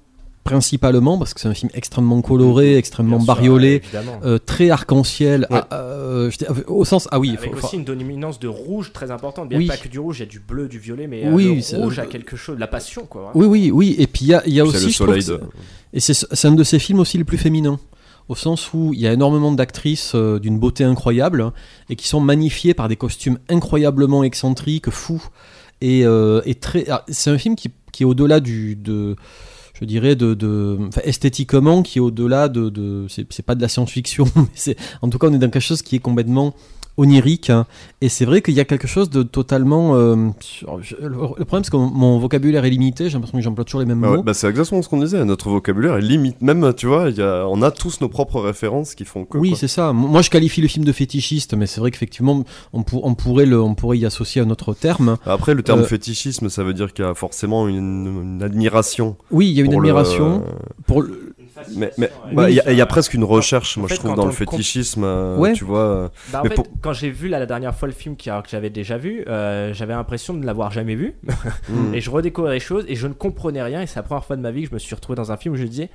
principalement, 0.48 1.18
parce 1.18 1.34
que 1.34 1.40
c'est 1.42 1.48
un 1.48 1.54
film 1.54 1.70
extrêmement 1.74 2.22
coloré, 2.22 2.78
extrêmement 2.78 3.18
Bien 3.18 3.26
sûr, 3.26 3.34
bariolé, 3.36 3.82
euh, 4.24 4.38
très 4.40 4.70
arc-en-ciel, 4.70 5.46
Ouais. 5.50 5.60
ah, 5.60 5.68
euh, 5.74 6.32
au 6.68 6.86
sens... 6.86 7.08
Ah 7.12 7.20
oui, 7.20 7.36
Avec 7.38 7.52
faut- 7.52 7.58
faut- 7.58 7.68
aussi 7.68 7.76
une 7.76 7.84
dominance 7.84 8.40
de 8.40 8.48
rouge 8.48 8.94
très 8.94 9.12
importante. 9.12 9.50
Bien 9.50 9.58
Oui. 9.60 9.68
pas 9.68 9.78
que 9.78 9.88
du 9.88 10.00
rouge, 10.00 10.18
il 10.20 10.22
y 10.22 10.24
a 10.24 10.30
du 10.30 10.40
bleu, 10.40 10.68
du 10.68 10.80
violet, 10.80 11.08
mais 11.08 11.26
euh, 11.26 11.32
Oui, 11.32 11.64
le 11.74 11.78
rouge 11.80 12.00
a 12.00 12.06
quelque 12.06 12.36
chose, 12.38 12.58
la 12.58 12.68
passion 12.68 13.06
quoi. 13.06 13.32
vraiment. 13.32 13.40
Oui, 13.40 13.46
oui, 13.48 13.72
oui. 13.72 13.96
Et 14.00 14.08
puis 14.08 14.26
il 14.26 14.28
y 14.30 14.34
a, 14.34 14.48
y 14.48 14.60
a 14.62 14.66
C'est 14.66 14.76
aussi. 14.78 14.86
le 14.86 14.92
soleil 14.92 15.24
de- 15.26 15.40
Et 15.94 16.00
c'est 16.00 16.46
un 16.48 16.52
de 16.54 16.64
ces 16.64 16.80
films 16.80 17.00
aussi 17.00 17.18
les 17.18 17.24
plus 17.24 17.38
féminins. 17.38 17.80
Au 18.30 18.36
sens 18.36 18.74
où 18.74 18.92
il 18.94 19.00
y 19.00 19.08
a 19.08 19.14
énormément 19.14 19.54
d'actrices 19.54 20.12
euh, 20.14 20.38
d'une 20.38 20.60
beauté 20.60 20.84
incroyable 20.84 21.42
hein, 21.42 21.54
et 21.90 21.96
qui 21.96 22.08
sont 22.10 22.20
magnifiées 22.20 22.74
par 22.74 22.90
des 22.90 22.98
costumes 22.98 23.38
incroyablement 23.50 24.24
excentriques, 24.24 24.90
fous. 24.90 25.24
Et, 25.80 26.06
euh, 26.06 26.42
et 26.46 26.56
très. 26.56 26.90
ah, 26.90 27.06
C'est 27.08 27.30
un 27.30 27.38
film 27.38 27.56
qui, 27.56 27.70
qui 27.94 28.04
est 28.04 28.06
au-delà 28.06 28.40
du. 28.42 28.76
De, 28.76 29.16
je 29.80 29.86
dirais, 29.86 30.16
de, 30.16 30.34
de 30.34 30.78
esthétiquement, 31.04 31.84
qui 31.84 32.00
est 32.00 32.02
au-delà 32.02 32.50
de, 32.50 32.70
de 32.70 33.08
c'est 33.10 33.46
pas 33.46 33.56
de 33.56 33.62
la 33.62 33.68
science-fiction, 33.68 34.26
mais 34.36 34.48
c'est, 34.56 34.78
en 35.02 35.10
tout 35.10 35.18
cas, 35.20 35.28
on 35.28 35.34
est 35.34 35.40
dans 35.40 35.50
quelque 35.50 35.60
chose 35.62 35.82
qui 35.82 35.98
est 35.98 36.00
complètement 36.00 36.56
onirique. 36.98 37.50
hein. 37.50 37.66
Et 38.02 38.10
c'est 38.10 38.26
vrai 38.26 38.42
qu'il 38.42 38.54
y 38.56 38.60
a 38.60 38.66
quelque 38.66 38.88
chose 38.88 39.10
de 39.10 39.24
totalement. 39.24 39.96
euh, 39.96 40.16
le, 41.02 41.10
problème, 41.46 41.64
c'est 41.64 41.72
que 41.72 41.78
mon, 41.78 42.20
vocabulaire 42.20 42.66
est 42.66 42.70
limité. 42.70 43.06
J'ai 43.10 43.14
l'impression 43.14 43.38
que 43.38 43.44
j'emploie 43.44 43.66
toujours 43.66 43.80
les 43.82 43.86
mêmes 43.86 44.02
Bah 44.02 44.12
ouais, 44.12 44.18
mots. 44.18 44.24
bah 44.24 44.34
c'est 44.34 44.48
exactement 44.48 44.82
ce 44.82 44.90
qu'on 44.90 45.00
disait, 45.00 45.24
notre 45.26 45.50
vocabulaire 45.50 45.96
est 45.98 46.02
limite. 46.02 46.42
Même, 46.42 46.74
tu 46.76 46.88
vois, 46.88 47.10
il 47.10 47.18
y 47.18 47.22
a, 47.22 47.46
on 47.48 47.62
a 47.62 47.72
tous 47.72 48.02
nos 48.02 48.10
propres 48.10 48.40
références 48.42 48.96
qui 48.96 49.06
font 49.06 49.26
que. 49.26 49.38
Oui, 49.38 49.54
c'est 49.56 49.68
ça. 49.68 49.94
Moi, 49.94 50.22
je 50.22 50.30
qualifie 50.30 50.62
le 50.62 50.68
film 50.68 50.86
de 50.86 50.92
fétichiste, 50.92 51.54
mais 51.56 51.68
c'est 51.68 51.80
vrai 51.80 51.92
qu'effectivement, 51.92 52.44
on, 52.74 52.84
pour- 52.84 53.06
on 53.06 53.16
pourrait 53.16 53.46
le, 53.46 53.62
on 53.62 53.76
pourrait 53.76 53.98
y 53.98 54.06
associer 54.06 54.42
un 54.42 54.50
autre 54.50 54.74
terme. 54.74 55.18
Après, 55.26 55.54
le 55.54 55.64
terme 55.64 55.82
Euh, 55.82 55.86
fétichisme, 55.86 56.50
ça 56.50 56.64
veut 56.64 56.74
dire 56.74 56.94
qu'il 56.94 57.06
y 57.06 57.08
a 57.08 57.14
forcément 57.14 57.68
une, 57.68 58.22
une 58.38 58.44
admiration. 58.44 59.16
Oui, 59.32 59.48
il 59.50 59.54
y 59.54 59.62
a 59.62 59.66
une 59.66 59.72
le- 59.72 59.78
admiration 59.78 60.44
pour 60.86 61.02
le- 61.02 61.27
Mais 61.76 61.92
bah, 62.34 62.50
il 62.50 62.56
y, 62.56 62.60
a- 62.62 62.72
y 62.72 62.86
presque 62.86 63.14
une 63.14 63.24
recherche, 63.24 63.78
en 63.78 63.82
moi 63.82 63.90
fait, 63.90 63.96
je 63.96 64.00
trouve, 64.00 64.12
quand 64.12 64.18
dans 64.18 64.26
le 64.26 64.32
fétichisme. 64.32 65.04
euh, 65.04 65.38
Ouais. 65.38 65.54
Tu 65.54 65.64
vois. 65.64 66.12
Bah, 66.32 66.40
en 66.40 66.44
mais 66.44 66.50
fait, 66.50 66.56
pour- 66.56 66.68
quand 66.82 66.94
j'ai 66.94 67.10
vu 67.10 67.28
la, 67.28 67.40
la 67.40 67.46
dernière 67.46 67.76
fois 67.76 67.88
le 67.88 67.94
film 67.94 68.16
qui- 68.16 68.30
alors 68.30 68.44
que 68.44 68.50
j'avais 68.50 68.70
déjà 68.70 68.98
vu, 68.98 69.24
euh, 69.28 69.74
j'avais 69.74 69.94
l'impression 69.94 70.34
de 70.34 70.40
ne 70.40 70.46
l'avoir 70.46 70.72
jamais 70.72 70.96
vu. 70.96 71.16
Mm. 71.70 71.94
et 71.96 72.02
je 72.02 72.10
redécouvrais 72.10 72.54
les 72.54 72.60
choses 72.60 72.86
et 72.88 72.96
je 72.96 73.08
ne 73.08 73.14
comprenais 73.14 73.62
rien. 73.64 73.82
Et 73.82 73.88
c'est 73.88 73.98
la 73.98 74.04
première 74.04 74.24
fois 74.26 74.36
de 74.36 74.42
ma 74.42 74.52
vie 74.52 74.64
que 74.64 74.70
je 74.70 74.74
me 74.74 74.80
suis 74.80 74.96
retrouvé 74.96 75.16
dans 75.18 75.32
un 75.32 75.38
film 75.38 75.54
où 75.54 75.58
je 75.58 75.64
disais 75.66 75.90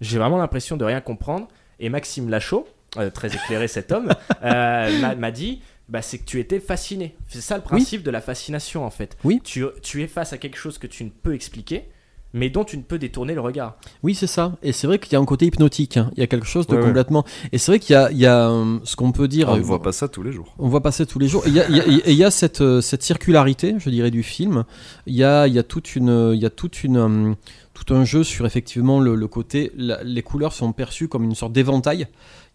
j'ai 0.00 0.18
vraiment 0.18 0.36
l'impression 0.38 0.76
de 0.76 0.84
rien 0.84 1.00
comprendre. 1.00 1.48
Et 1.80 1.88
Maxime 1.88 2.28
Lachaud, 2.28 2.66
euh, 2.98 3.10
très 3.10 3.28
éclairé 3.34 3.68
cet 3.68 3.90
homme, 3.92 4.10
euh, 4.44 4.98
m'a- 5.00 5.14
m'a 5.14 5.30
dit 5.30 5.62
bah, 5.88 6.00
c'est 6.02 6.18
que 6.18 6.24
tu 6.24 6.40
étais 6.40 6.60
fasciné. 6.60 7.14
C'est 7.28 7.40
ça 7.40 7.56
le 7.56 7.62
principe 7.62 8.02
de 8.02 8.10
la 8.10 8.20
fascination 8.20 8.84
en 8.84 8.90
fait. 8.90 9.16
Oui. 9.24 9.40
Tu, 9.44 9.64
tu 9.82 10.02
es 10.02 10.06
face 10.06 10.32
à 10.32 10.38
quelque 10.38 10.56
chose 10.56 10.78
que 10.78 10.86
tu 10.86 11.04
ne 11.04 11.10
peux 11.10 11.34
expliquer, 11.34 11.84
mais 12.34 12.50
dont 12.50 12.64
tu 12.64 12.76
ne 12.76 12.82
peux 12.82 12.98
détourner 12.98 13.32
le 13.32 13.40
regard. 13.40 13.76
Oui, 14.02 14.14
c'est 14.14 14.26
ça. 14.26 14.56
Et 14.62 14.72
c'est 14.72 14.86
vrai 14.86 14.98
qu'il 14.98 15.12
y 15.14 15.16
a 15.16 15.20
un 15.20 15.24
côté 15.24 15.46
hypnotique. 15.46 15.96
hein. 15.96 16.10
Il 16.16 16.20
y 16.20 16.22
a 16.22 16.26
quelque 16.26 16.46
chose 16.46 16.66
de 16.66 16.74
Ouais, 16.74 16.80
ouais. 16.80 16.86
complètement. 16.88 17.24
Et 17.52 17.58
c'est 17.58 17.70
vrai 17.72 17.78
qu'il 17.78 17.94
y 17.94 17.96
a, 17.96 18.10
il 18.10 18.18
y 18.18 18.26
a, 18.26 18.50
euh, 18.50 18.78
ce 18.84 18.96
qu'on 18.96 19.12
peut 19.12 19.28
dire. 19.28 19.48
on 19.48 19.54
ne 19.54 19.60
euh, 19.60 19.62
voit 19.62 19.80
pas 19.80 19.92
ça 19.92 20.08
tous 20.08 20.22
les 20.22 20.32
jours. 20.32 20.54
On 20.58 20.68
voit 20.68 20.82
passer 20.82 21.06
tous 21.06 21.18
les 21.20 21.28
jours. 21.28 21.46
Et 21.46 21.50
il 21.50 21.54
y 21.54 21.60
a, 21.60 21.68
il 21.68 21.76
y 21.76 21.80
a- 21.80 21.86
et 21.86 22.10
il 22.12 22.16
y 22.18 22.24
a 22.24 22.30
cette, 22.30 22.60
euh, 22.60 22.80
cette 22.80 23.02
circularité, 23.02 23.76
je 23.78 23.88
dirais, 23.88 24.10
du 24.10 24.22
film. 24.22 24.64
Il 25.06 25.14
y 25.14 25.24
a, 25.24 25.46
il 25.46 25.54
y 25.54 25.58
a 25.58 25.62
toute 25.62 25.94
une, 25.96 26.32
il 26.34 26.40
y 26.40 26.46
a 26.46 26.50
toute 26.50 26.82
une, 26.84 27.36
tout 27.74 27.92
un 27.92 28.04
jeu 28.04 28.22
sur 28.24 28.46
effectivement 28.46 29.00
le, 29.00 29.14
le 29.16 29.26
côté. 29.28 29.72
la- 29.76 30.02
les 30.04 30.22
couleurs 30.22 30.52
sont 30.52 30.72
perçues 30.72 31.08
comme 31.08 31.24
une 31.24 31.34
sorte 31.34 31.52
d'éventail. 31.52 32.06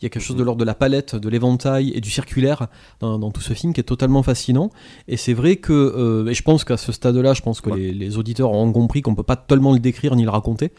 Il 0.01 0.05
y 0.05 0.05
a 0.05 0.09
quelque 0.09 0.23
chose 0.23 0.37
de 0.37 0.43
l'ordre 0.43 0.61
de 0.61 0.65
la 0.65 0.75
palette, 0.75 1.17
de 1.17 1.27
l'éventail 1.27 1.91
et 1.93 1.99
du 1.99 2.09
circulaire 2.09 2.67
dans, 3.01 3.19
dans 3.19 3.31
tout 3.31 3.41
ce 3.41 3.51
film 3.51 3.73
qui 3.73 3.81
est 3.81 3.83
totalement 3.83 4.23
fascinant. 4.23 4.69
Et 5.09 5.17
c'est 5.17 5.33
vrai 5.33 5.57
que, 5.57 5.73
euh, 5.73 6.29
et 6.29 6.33
je 6.33 6.41
pense 6.41 6.63
qu'à 6.63 6.77
ce 6.77 6.93
stade-là, 6.93 7.33
je 7.33 7.41
pense 7.41 7.59
que 7.59 7.69
les, 7.69 7.91
les 7.91 8.17
auditeurs 8.17 8.51
ont 8.53 8.71
compris 8.71 9.01
qu'on 9.01 9.13
peut 9.13 9.23
pas 9.23 9.35
tellement 9.35 9.73
le 9.73 9.79
décrire 9.79 10.15
ni 10.15 10.23
le 10.23 10.29
raconter. 10.29 10.71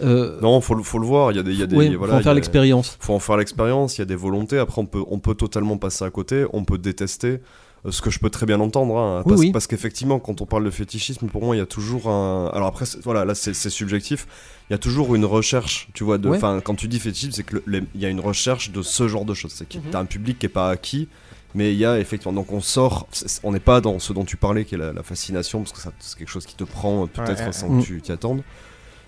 Euh, 0.00 0.40
Non, 0.40 0.60
faut, 0.60 0.76
le- 0.76 0.84
faut 0.84 1.00
le 1.00 1.06
voir. 1.06 1.32
Il 1.32 1.36
y 1.36 1.40
a 1.40 1.42
des, 1.42 1.50
il 1.52 1.58
y 1.58 1.62
a 1.64 1.66
des, 1.66 1.74
Ouais, 1.76 1.88
voilà, 1.96 2.12
faut 2.12 2.16
en 2.18 2.20
il 2.20 2.24
faire 2.24 2.34
l'expérience. 2.34 2.96
Faut 3.00 3.14
en 3.14 3.18
faire 3.18 3.36
l'expérience. 3.36 3.98
Il 3.98 4.00
y 4.00 4.02
a 4.02 4.06
des 4.06 4.14
volontés. 4.14 4.58
Après, 4.58 4.80
on 4.80 4.86
peut, 4.86 5.02
on 5.08 5.18
peut 5.18 5.34
totalement 5.34 5.76
passer 5.76 6.04
à 6.04 6.10
côté. 6.10 6.44
On 6.52 6.62
peut 6.64 6.78
détester. 6.78 7.40
Euh, 7.86 7.90
Ce 7.90 8.02
que 8.02 8.10
je 8.10 8.18
peux 8.18 8.30
très 8.30 8.46
bien 8.46 8.60
entendre, 8.60 8.96
hein, 8.98 9.22
Oui, 9.24 9.28
parce, 9.30 9.40
oui. 9.40 9.52
parce 9.52 9.66
qu'effectivement, 9.66 10.18
quand 10.18 10.40
on 10.40 10.46
parle 10.46 10.64
de 10.64 10.70
fétichisme, 10.70 11.26
pour 11.28 11.44
moi, 11.44 11.54
il 11.56 11.58
y 11.58 11.62
a 11.62 11.66
toujours 11.66 12.08
un. 12.08 12.50
Alors 12.54 12.68
après, 12.68 12.86
c'est- 12.86 13.02
voilà, 13.02 13.24
là, 13.24 13.34
c'est 13.34 13.54
subjectif. 13.54 14.26
Il 14.70 14.72
y 14.72 14.74
a 14.74 14.78
toujours 14.78 15.14
une 15.14 15.24
recherche, 15.24 15.88
tu 15.94 16.04
vois. 16.04 16.18
de- 16.18 16.28
Ouais. 16.28 16.36
Enfin, 16.36 16.60
quand 16.62 16.74
tu 16.74 16.88
dis 16.88 16.98
fétichisme, 16.98 17.32
c'est 17.32 17.44
que 17.44 17.56
le- 17.56 17.62
les- 17.66 17.84
il 17.94 18.00
y 18.00 18.06
a 18.06 18.08
une 18.08 18.20
recherche 18.20 18.70
de 18.70 18.82
ce 18.82 19.08
genre 19.08 19.24
de 19.24 19.34
choses. 19.34 19.52
C'est 19.54 19.68
que 19.68 19.78
Mhm. 19.78 19.84
t'as 19.92 20.00
un 20.00 20.04
public 20.04 20.38
qui 20.38 20.46
est 20.46 20.50
pas 20.50 20.70
acquis, 20.70 21.08
mais 21.54 21.72
il 21.72 21.78
y 21.78 21.84
a 21.86 21.98
effectivement. 21.98 22.32
Donc 22.34 22.52
on 22.52 22.60
sort. 22.60 23.06
On 23.44 23.52
n'est 23.52 23.60
pas 23.60 23.80
dans 23.80 23.98
ce 23.98 24.12
dont 24.12 24.24
tu 24.24 24.36
parlais, 24.36 24.64
qui 24.64 24.74
est 24.74 24.78
la, 24.78 24.92
la 24.92 25.02
fascination, 25.02 25.62
parce 25.62 25.72
que 25.72 25.80
c'est 26.00 26.18
quelque 26.18 26.28
chose 26.28 26.46
qui 26.46 26.54
te 26.56 26.64
prend 26.64 27.04
euh, 27.04 27.06
peut-être 27.06 27.46
Ouais, 27.46 27.52
sans 27.52 27.68
ouais. 27.68 27.80
que 27.80 27.86
tu 27.86 28.00
t'y 28.02 28.12
attendes. 28.12 28.42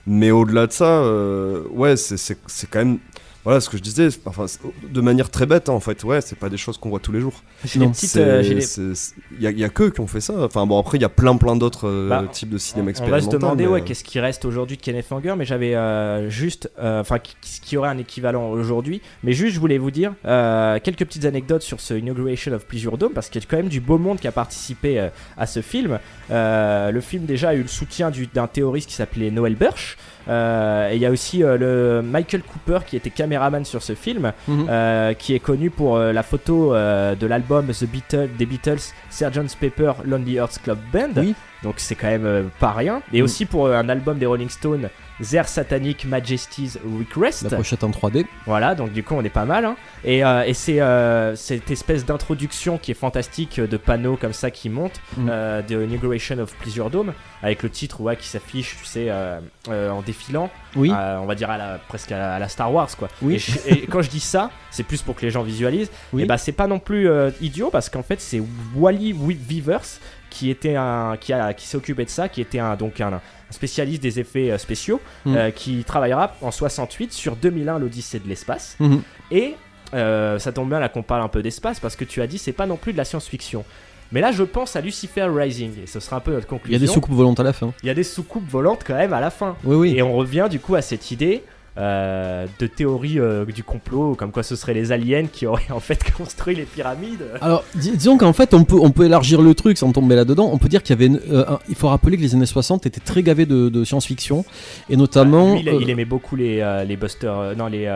Mais 0.07 0.31
au-delà 0.31 0.67
de 0.67 0.73
ça, 0.73 0.87
euh, 1.03 1.65
ouais, 1.73 1.97
c'est 1.97 2.37
quand 2.71 2.79
même. 2.79 2.99
Voilà 3.45 3.61
ce 3.61 3.71
que 3.71 3.79
je 3.79 3.83
disais, 3.83 4.09
enfin, 4.27 4.45
de 4.91 5.01
manière 5.01 5.31
très 5.31 5.47
bête 5.47 5.71
hein, 5.71 5.73
en 5.73 5.81
fait, 5.81 6.05
ouais, 6.05 6.21
c'est 6.21 6.39
pas 6.39 6.51
des 6.51 6.59
choses 6.59 6.77
qu'on 6.77 6.91
voit 6.91 6.99
tous 7.01 7.11
les 7.13 7.21
jours. 7.21 7.43
C'est- 7.65 7.79
euh, 8.19 8.43
Il 8.43 9.43
y, 9.43 9.47
a- 9.47 9.51
il 9.51 9.59
y 9.59 9.65
a 9.65 9.71
que 9.71 9.85
qui 9.89 10.01
ont 10.01 10.07
fait 10.07 10.21
ça. 10.21 10.35
Enfin 10.45 10.67
bon, 10.67 10.79
après 10.79 10.99
il 10.99 11.01
y 11.01 11.07
a 11.07 11.09
plein 11.09 11.35
plein 11.37 11.57
d'autres 11.57 11.89
euh, 11.89 12.09
Bah, 12.11 12.25
types 12.31 12.51
de 12.51 12.59
cinéma 12.59 12.83
On 12.83 12.85
va 12.87 12.91
expérimental. 12.91 13.23
se 13.33 13.37
demander 13.37 13.65
mais- 13.65 13.71
ouais, 13.71 13.83
qu'est-ce 13.83 14.05
qui 14.05 14.21
reste 14.21 14.45
aujourd'hui 14.45 14.77
de 14.77 14.83
Kenneth 14.83 15.11
Anger, 15.11 15.35
mais 15.39 15.47
j'avais 15.47 15.75
euh, 15.75 16.29
juste, 16.29 16.71
euh, 16.79 17.01
enfin, 17.01 17.17
ce 17.41 17.61
qui 17.63 17.77
aurait 17.79 17.89
un 17.89 17.97
équivalent 17.99 18.51
aujourd'hui. 18.51 19.01
Mais 19.25 19.33
juste, 19.33 19.55
je 19.55 19.61
voulais 19.61 19.79
vous 19.79 19.91
dire 19.91 20.13
euh, 20.27 20.79
quelques 20.85 21.07
petites 21.07 21.25
anecdotes 21.25 21.63
sur 21.63 21.81
ce 21.81 21.95
Inauguration 21.95 22.53
of 22.53 22.67
Pleasure 22.67 22.99
Dome, 22.99 23.13
parce 23.15 23.31
qu'il 23.31 23.41
y 23.41 23.45
a 23.45 23.49
quand 23.51 23.57
même 23.57 23.69
du 23.69 23.81
beau 23.81 23.97
monde 23.97 24.19
qui 24.21 24.29
a 24.29 24.33
participé 24.33 25.01
euh, 25.01 25.09
à 25.39 25.47
ce 25.47 25.63
film. 25.63 25.99
Euh, 26.31 26.91
le 26.91 27.01
film 27.01 27.25
déjà 27.25 27.51
a 27.51 27.55
eu 27.55 27.63
le 27.63 27.69
soutien 27.69 28.11
du- 28.11 28.27
d'un 28.27 28.47
théoriste 28.47 28.89
qui 28.91 28.95
s'appelait 28.97 29.31
Noel 29.31 29.55
Birch. 29.55 29.97
Euh, 30.31 30.91
et 30.91 30.95
il 30.97 31.03
y 31.03 31.07
a 31.07 31.11
aussi 31.11 31.43
euh, 31.43 31.59
le 31.59 32.03
Michael 32.03 32.43
Cooper 32.43 32.79
qui 32.87 32.97
était 32.97 33.11
caméraman 33.11 33.65
sur 33.65 33.83
ce 33.83 33.95
film, 33.95 34.33
Mhm. 34.49 34.67
euh, 34.71 35.13
qui 35.15 35.35
est 35.35 35.41
connu 35.41 35.71
pour 35.71 35.99
la 35.99 36.23
photo 36.23 36.73
de 36.75 37.27
l'album 37.27 37.67
The 37.69 37.85
Beatles, 37.85 38.29
des 38.39 38.47
Beatles, 38.47 38.79
Sgt. 39.11 39.57
Pepper, 39.59 39.93
Lonely 40.05 40.37
Hearts 40.37 40.59
Club 40.63 40.79
Band. 40.93 41.11
Oui. 41.17 41.35
Donc 41.63 41.75
c'est 41.79 41.95
quand 41.95 42.07
même 42.09 42.49
pas 42.59 42.73
rien. 42.73 43.03
Et 43.13 43.21
Mm. 43.21 43.25
aussi 43.25 43.45
pour 43.45 43.69
un 43.69 43.89
album 43.89 44.19
des 44.19 44.27
Rolling 44.27 44.49
Stones, 44.49 44.89
Their 45.23 45.47
Satanic 45.49 46.05
Majesty's 46.05 46.79
Request. 46.99 47.51
La 47.51 47.57
pochette 47.59 47.85
en 47.85 47.91
3D. 47.91 48.25
Voilà, 48.47 48.75
donc 48.75 48.93
du 48.93 49.03
coup 49.03 49.15
on 49.15 49.23
est 49.23 49.29
pas 49.31 49.45
mal. 49.45 49.65
hein. 49.65 49.77
Et, 50.05 50.25
euh, 50.25 50.45
et 50.45 50.55
c'est 50.55 50.81
euh, 50.81 51.37
cette 51.37 51.71
espèce 51.71 52.05
d'introduction 52.07 52.79
qui 52.79 52.91
est 52.91 52.95
fantastique 52.95 53.59
euh, 53.59 53.67
de 53.67 53.77
panneaux 53.77 54.17
comme 54.17 54.33
ça 54.33 54.51
qui 54.51 54.69
montent 54.69 55.01
Mm. 55.17 55.29
euh, 55.31 55.63
de 55.63 55.85
Inauguration 55.85 56.39
of 56.39 56.55
Pleasure 56.57 56.89
Dome 56.91 57.13
avec 57.43 57.63
le 57.63 57.71
titre 57.71 58.01
ouais, 58.01 58.17
qui 58.17 58.27
s'affiche, 58.29 58.77
tu 58.79 58.85
sais, 58.85 59.07
euh, 59.09 59.41
euh, 59.69 59.91
en 59.91 60.03
défilant. 60.03 60.51
Oui. 60.77 60.91
On 60.93 61.27
va 61.27 61.35
dire 61.35 61.51
à 61.51 61.59
la, 61.59 61.79
presque 61.89 62.13
à 62.13 62.19
la, 62.19 62.35
à 62.35 62.39
la 62.39 62.49
Star 62.49 62.73
Wars 62.73 62.89
quoi. 62.97 63.09
Oui. 63.23 63.35
Et, 63.35 63.39
je- 63.39 63.59
et 63.67 63.87
quand 63.91 64.03
je 64.03 64.11
dis 64.11 64.21
ça, 64.21 64.51
c'est 64.71 64.83
plus 64.85 65.03
pour 65.03 65.17
que 65.17 65.23
les 65.23 65.31
gens 65.31 65.43
visualisent. 65.43 65.91
Oui. 66.13 66.23
Et 66.23 66.27
bah 66.27 66.39
c'est 66.39 66.53
pas 66.53 66.67
non 66.67 66.79
plus 66.79 67.09
euh, 67.09 67.31
idiot 67.41 67.71
parce 67.71 67.89
qu'en 67.89 68.03
fait 68.03 68.21
c'est 68.21 68.41
Wally 68.77 69.13
Weavers 69.13 69.99
qui 70.31 70.49
était 70.51 70.77
un 70.77 71.17
qui 71.21 71.33
a 71.33 71.53
qui 71.53 71.67
s'est 71.67 71.77
occupé 71.77 72.05
de 72.05 72.11
ça, 72.11 72.29
qui 72.29 72.41
était 72.41 72.59
un 72.61 72.77
donc 72.77 73.01
un, 73.01 73.13
un 73.15 73.21
spécialiste 73.51 74.03
des 74.03 74.21
effets 74.21 74.51
euh, 74.51 74.59
spéciaux, 74.59 75.01
Mhm. 75.27 75.37
euh, 75.37 75.51
qui 75.51 75.85
travaillera 75.85 76.37
en 76.41 76.51
68 76.51 77.13
sur 77.13 77.37
2001 77.37 77.79
l'Odyssée 77.79 78.19
de 78.21 78.29
l'espace. 78.29 78.77
Mhm. 78.81 79.03
Et 79.33 79.55
euh, 79.93 80.39
ça 80.39 80.53
tombe 80.53 80.69
bien 80.69 80.79
là 80.79 80.89
qu'on 80.89 81.03
parle 81.03 81.23
un 81.23 81.29
peu 81.29 81.43
d'espace 81.43 81.81
parce 81.81 81.97
que 81.97 82.05
tu 82.05 82.23
as 82.23 82.27
dit 82.29 82.39
c'est 82.39 82.53
pas 82.53 82.67
non 82.67 82.77
plus 82.77 82.93
de 82.93 82.99
la 82.99 83.05
science-fiction. 83.05 83.65
Mais 84.13 84.21
là 84.21 84.33
je 84.33 84.43
pense 84.45 84.75
à 84.77 84.81
Lucifer 84.81 85.25
Rising 85.33 85.73
et 85.83 85.87
ce 85.87 86.01
sera 86.01 86.17
un 86.17 86.21
peu 86.21 86.33
notre 86.33 86.47
Il 86.47 86.49
conclusion. 86.49 86.73
y 86.73 86.77
a 86.83 86.87
des 86.87 86.93
soucoupes 86.93 87.15
volantes 87.15 87.41
à 87.41 87.43
la 87.45 87.53
fin. 87.53 87.73
Il 87.83 87.87
y 87.87 87.91
a 87.91 87.95
des 87.95 88.03
soucoupes 88.05 88.49
volantes 88.49 88.83
quand 88.87 88.95
même 88.97 89.13
à 89.13 89.21
la 89.21 89.31
fin. 89.31 89.57
Oui, 89.65 89.77
oui. 89.77 89.95
Et 89.97 90.03
on 90.03 90.13
revient 90.15 90.47
du 90.51 90.59
coup 90.61 90.75
à 90.75 90.83
cette 90.83 91.11
idée 91.11 91.43
euh, 91.79 92.47
de 92.59 92.67
théorie 92.67 93.19
euh, 93.19 93.45
du 93.45 93.63
complot, 93.63 94.15
comme 94.15 94.33
quoi 94.33 94.43
ce 94.43 94.57
seraient 94.57 94.75
les 94.75 94.93
aliens 94.93 95.27
qui 95.27 95.47
auraient 95.47 95.63
en 95.71 95.81
fait 95.81 96.03
construit 96.13 96.55
les 96.57 96.65
pyramides. 96.65 97.25
Alors, 97.41 97.65
dis- 97.75 97.93
disons 97.97 98.19
qu'en 98.19 98.33
fait, 98.33 98.53
on 98.55 98.65
peut, 98.65 98.79
on 98.81 98.91
peut 98.91 99.05
élargir 99.07 99.41
le 99.41 99.55
truc 99.55 99.79
sans 99.79 99.93
tomber 99.93 100.17
là-dedans. 100.17 100.51
On 100.53 100.59
peut 100.59 100.69
dire 100.69 100.83
qu'il 100.83 100.95
y 100.95 100.99
avait. 100.99 101.07
une- 101.07 101.21
euh, 101.31 101.45
un- 101.49 101.59
il 101.69 101.75
faut 101.75 101.89
rappeler 101.89 102.17
que 102.17 102.23
les 102.23 102.35
années 102.35 102.47
60 102.47 102.87
étaient 102.87 103.01
très 103.01 103.23
gavés 103.23 103.47
de, 103.47 103.69
de 103.69 103.85
science-fiction. 103.85 104.45
Et 104.89 104.97
notamment. 104.97 105.55
Lui, 105.55 105.63
il, 105.67 105.83
il 105.83 105.91
aimait 105.91 106.05
beaucoup 106.05 106.37
les, 106.37 106.83
les 106.87 106.97
Buster, 106.97 107.33
non 107.57 107.67
les 107.67 107.87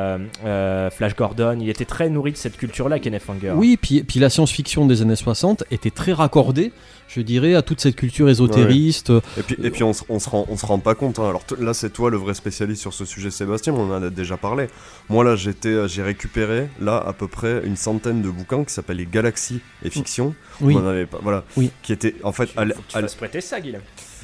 Flash 0.92 1.16
Gordon. 1.16 1.58
Il 1.60 1.68
était 1.68 1.84
très 1.84 2.08
nourri 2.08 2.32
de 2.32 2.36
cette 2.36 2.56
culture-là, 2.56 2.98
Kenneth 2.98 3.22
Anger. 3.28 3.52
Oui, 3.56 3.76
puis, 3.80 4.02
puis 4.02 4.20
la 4.20 4.30
science-fiction 4.30 4.86
des 4.86 5.02
années 5.02 5.16
60 5.16 5.64
était 5.70 5.90
très 5.90 6.12
raccordée, 6.12 6.72
je 7.14 7.20
dirais, 7.20 7.54
à 7.54 7.62
toute 7.62 7.80
cette 7.80 7.96
culture 7.96 8.28
ésotériste. 8.28 9.10
Et 9.38 9.42
puis, 9.42 9.56
et 9.62 9.70
puis 9.70 9.82
on, 9.84 9.92
se- 9.92 10.02
on 10.08 10.18
se 10.18 10.28
rend, 10.28 10.46
on 10.48 10.56
se 10.56 10.66
rend 10.66 10.78
pas 10.78 10.94
compte. 10.94 11.18
hein. 11.18 11.28
Alors 11.28 11.42
là, 11.58 11.74
c'est 11.74 11.90
toi 11.90 12.10
le 12.10 12.16
vrai 12.16 12.34
spécialiste 12.34 12.80
sur 12.80 12.92
ce 12.92 13.04
sujet, 13.04 13.30
Sébastien. 13.30 13.72
On 13.74 13.90
en 13.92 14.02
a 14.02 14.10
déjà 14.10 14.36
parlé. 14.36 14.66
Moi 15.08 15.24
là, 15.24 15.36
j'étais, 15.36 15.68
euh, 15.68 15.88
j'ai 15.88 16.02
récupéré 16.02 16.68
là 16.80 16.96
à 16.96 17.12
peu 17.12 17.28
près 17.28 17.62
une 17.64 17.76
centaine 17.76 18.22
de 18.22 18.28
bouquins 18.30 18.64
qui 18.64 18.72
s'appellent 18.72 18.96
les 18.98 19.06
Galaxies 19.06 19.60
et 19.84 19.90
Fiction. 19.90 20.34
Oui. 20.60 20.74
On 20.76 20.80
en 20.84 20.86
avait 20.86 21.06
pas, 21.06 21.18
voilà. 21.22 21.44
Oui. 21.56 21.70
Qui 21.82 21.92
étaient 21.92 22.14
en 22.22 22.32
fait. 22.32 22.48
à 22.56 22.62
l- 22.62 22.72
Faut 22.74 22.82
que 22.82 22.88
tu 22.92 22.98
à 22.98 23.00
fasses 23.00 23.14
prêter 23.14 23.40
ça, 23.40 23.60
Guillaume. 23.60 23.82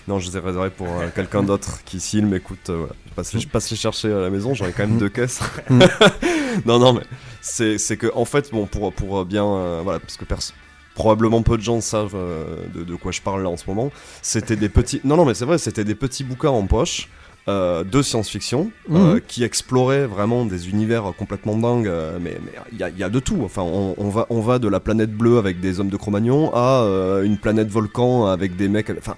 non, 0.09 0.19
je 0.19 0.31
les 0.31 0.37
ai 0.37 0.41
réservés 0.41 0.71
pour 0.71 0.89
euh, 0.89 1.09
quelqu'un 1.15 1.43
d'autre 1.43 1.81
qui, 1.85 2.01
s'il 2.01 2.27
m'écoute, 2.27 2.71
euh, 2.71 2.77
voilà. 2.79 2.93
je, 3.09 3.15
passe 3.15 3.33
les, 3.35 3.41
je 3.41 3.49
passe 3.49 3.71
les 3.71 3.77
chercher 3.77 4.13
à 4.13 4.21
la 4.21 4.31
maison. 4.31 4.55
J'en 4.55 4.67
ai 4.67 4.73
quand 4.73 4.87
même 4.87 4.99
deux 4.99 5.09
caisses. 5.09 5.41
Mm. 5.69 5.81
non, 6.67 6.79
non, 6.79 6.93
mais 6.95 7.03
c'est, 7.41 7.79
c'est 7.79 7.97
que 7.97 8.09
en 8.15 8.25
fait, 8.25 8.51
bon, 8.51 8.67
pour, 8.67 8.93
pour 8.93 9.25
bien, 9.25 9.45
euh, 9.45 9.81
voilà, 9.85 10.01
parce 10.01 10.17
que 10.17 10.25
perso- 10.25 10.53
probablement 11.01 11.43
peu 11.43 11.57
de 11.57 11.63
gens 11.63 11.81
savent 11.81 12.15
euh, 12.15 12.45
de, 12.75 12.83
de 12.85 12.95
quoi 12.95 13.11
je 13.13 13.23
parle 13.23 13.43
là 13.43 13.49
en 13.49 13.57
ce 13.57 13.65
moment. 13.67 13.91
C'était 14.23 14.57
des 14.57 14.69
petits. 14.69 15.01
Non, 15.05 15.17
non, 15.17 15.25
mais 15.25 15.35
c'est 15.35 15.47
vrai, 15.47 15.57
c'était 15.59 15.85
des 15.85 15.95
petits 15.95 16.25
bouquins 16.25 16.51
en 16.51 16.67
poche. 16.67 17.09
euh, 17.49 17.85
de 17.85 18.03
science-fiction 18.03 18.71
euh, 18.93 19.15
Mhm. 19.15 19.21
qui 19.27 19.45
exploraient 19.45 20.07
vraiment 20.07 20.45
des 20.45 20.69
univers 20.69 21.05
complètement 21.19 21.57
dingues 21.57 21.91
mais 22.23 22.37
il 22.71 22.79
y, 22.79 22.83
a- 22.83 22.91
il 22.91 22.99
y 22.99 23.03
a 23.03 23.09
de 23.09 23.19
tout 23.19 23.39
enfin 23.49 23.63
on, 23.63 23.95
on 23.97 24.11
va 24.11 24.27
on 24.29 24.41
va 24.43 24.59
de 24.59 24.69
la 24.69 24.79
planète 24.79 25.11
bleue 25.21 25.39
avec 25.39 25.59
des 25.59 25.81
hommes 25.81 25.89
de 25.89 25.97
Cro-Magnon 25.97 26.51
à 26.55 26.85
une 27.25 27.39
planète 27.39 27.69
volcan 27.71 28.27
avec 28.27 28.57
des 28.57 28.69
mecs 28.69 28.91
enfin 28.99 29.17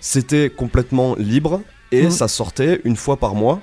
c'était 0.00 0.50
complètement 0.50 1.16
libre 1.18 1.60
et 1.90 2.04
Mhm. 2.04 2.10
ça 2.12 2.28
sortait 2.28 2.80
une 2.84 2.96
fois 2.96 3.16
par 3.16 3.34
mois 3.34 3.60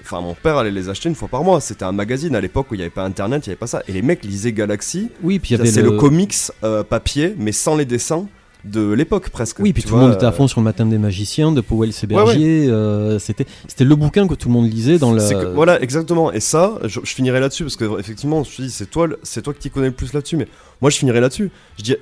Enfin, 0.00 0.20
mon 0.20 0.34
père 0.34 0.56
allait 0.58 0.70
les 0.70 0.88
acheter 0.88 1.08
une 1.08 1.14
fois 1.14 1.28
par 1.28 1.42
mois. 1.44 1.60
C'était 1.60 1.84
un 1.84 1.92
magazine 1.92 2.34
à 2.36 2.40
l'époque 2.40 2.70
où 2.70 2.74
il 2.74 2.78
n'y 2.78 2.82
avait 2.84 2.90
pas 2.90 3.04
internet, 3.04 3.46
il 3.46 3.50
n'y 3.50 3.52
avait 3.52 3.58
pas 3.58 3.66
ça. 3.66 3.82
Et 3.88 3.92
les 3.92 4.02
mecs 4.02 4.24
lisaient 4.24 4.52
Galaxy. 4.52 5.08
Oui, 5.22 5.38
puis 5.38 5.56
C'est 5.64 5.82
le... 5.82 5.90
le- 5.90 5.96
comics 5.96 6.34
euh, 6.64 6.82
papier, 6.82 7.34
mais 7.38 7.52
sans 7.52 7.76
les 7.76 7.84
dessins 7.84 8.26
de 8.64 8.92
l'époque 8.92 9.28
presque. 9.30 9.58
Oui, 9.58 9.72
puis 9.72 9.82
tout 9.82 9.94
le 9.96 10.00
monde 10.02 10.12
était 10.14 10.24
à 10.24 10.28
euh, 10.28 10.32
fond 10.32 10.46
sur 10.46 10.60
le 10.60 10.64
matin 10.64 10.86
des 10.86 10.98
magiciens 10.98 11.50
de 11.50 11.60
Powell 11.60 11.90
et 11.90 11.92
Ouais, 12.02 12.06
Berger. 12.06 12.66
euh, 12.68 13.18
c'était, 13.18 13.44
c'était 13.66 13.82
le 13.84 13.96
bouquin 13.96 14.28
que 14.28 14.34
tout 14.34 14.46
le 14.48 14.54
monde 14.54 14.70
lisait 14.70 14.98
dans 14.98 15.12
que- 15.16 15.52
voilà, 15.52 15.82
exactement. 15.82 16.30
Et 16.32 16.38
ça, 16.38 16.74
je, 16.84 17.00
je 17.02 17.12
finirai 17.12 17.40
là-dessus 17.40 17.64
parce 17.64 17.74
que 17.74 17.98
effectivement, 17.98 18.44
je 18.44 18.56
te 18.56 18.62
dis, 18.62 18.70
c'est 18.70 18.86
toi, 18.86 19.08
c'est 19.24 19.42
toi 19.42 19.52
qui 19.52 19.68
connais 19.68 19.88
le 19.88 19.92
plus 19.92 20.12
là-dessus. 20.12 20.36
Mais 20.36 20.46
moi, 20.80 20.90
je 20.90 20.96
finirai 20.98 21.20
là-dessus. 21.20 21.50
Je 21.76 21.82
dis 21.82 21.96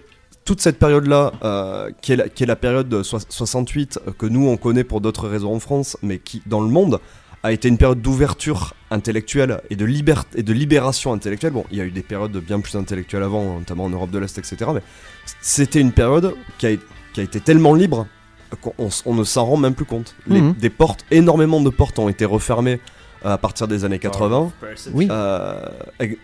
toute 0.50 0.60
cette 0.60 0.80
période-là, 0.80 1.30
euh, 1.44 1.90
qui, 2.02 2.12
est 2.12 2.16
la, 2.16 2.28
qui 2.28 2.42
est 2.42 2.46
la 2.46 2.56
période 2.56 2.88
de 2.88 3.04
soi- 3.04 3.20
68 3.28 4.00
euh, 4.08 4.10
que 4.18 4.26
nous 4.26 4.48
on 4.48 4.56
connaît 4.56 4.82
pour 4.82 5.00
d'autres 5.00 5.28
raisons 5.28 5.54
en 5.54 5.60
France, 5.60 5.96
mais 6.02 6.18
qui 6.18 6.42
dans 6.44 6.60
le 6.60 6.66
monde 6.68 6.98
a 7.44 7.52
été 7.52 7.68
une 7.68 7.78
période 7.78 8.02
d'ouverture 8.02 8.74
intellectuelle 8.90 9.60
et 9.70 9.76
de, 9.76 9.86
et 10.34 10.42
de 10.42 10.52
libération 10.52 11.12
intellectuelle. 11.12 11.52
Bon, 11.52 11.64
il 11.70 11.78
y 11.78 11.80
a 11.80 11.84
eu 11.84 11.92
des 11.92 12.02
périodes 12.02 12.36
bien 12.38 12.58
plus 12.58 12.74
intellectuelles 12.74 13.22
avant, 13.22 13.60
notamment 13.60 13.84
en 13.84 13.90
Europe 13.90 14.10
de 14.10 14.18
l'Est, 14.18 14.36
etc. 14.38 14.56
Mais 14.74 14.82
c'était 15.40 15.80
une 15.80 15.92
période 15.92 16.34
qui 16.58 16.66
a, 16.66 16.70
qui 17.12 17.20
a 17.20 17.22
été 17.22 17.38
tellement 17.38 17.74
libre 17.74 18.08
qu'on 18.60 18.72
on 18.78 18.88
s- 18.88 19.04
on 19.06 19.14
ne 19.14 19.22
s'en 19.22 19.44
rend 19.46 19.56
même 19.56 19.74
plus 19.74 19.84
compte. 19.84 20.16
Les- 20.26 20.40
Mhm. 20.40 20.54
des 20.54 20.70
portes, 20.70 21.04
énormément 21.12 21.60
de 21.60 21.70
portes 21.70 22.00
ont 22.00 22.08
été 22.08 22.24
refermées 22.24 22.80
à 23.24 23.38
partir 23.38 23.68
des 23.68 23.84
années 23.84 24.00
80. 24.00 24.50
Oui. 24.92 25.06
Euh, 25.12 25.64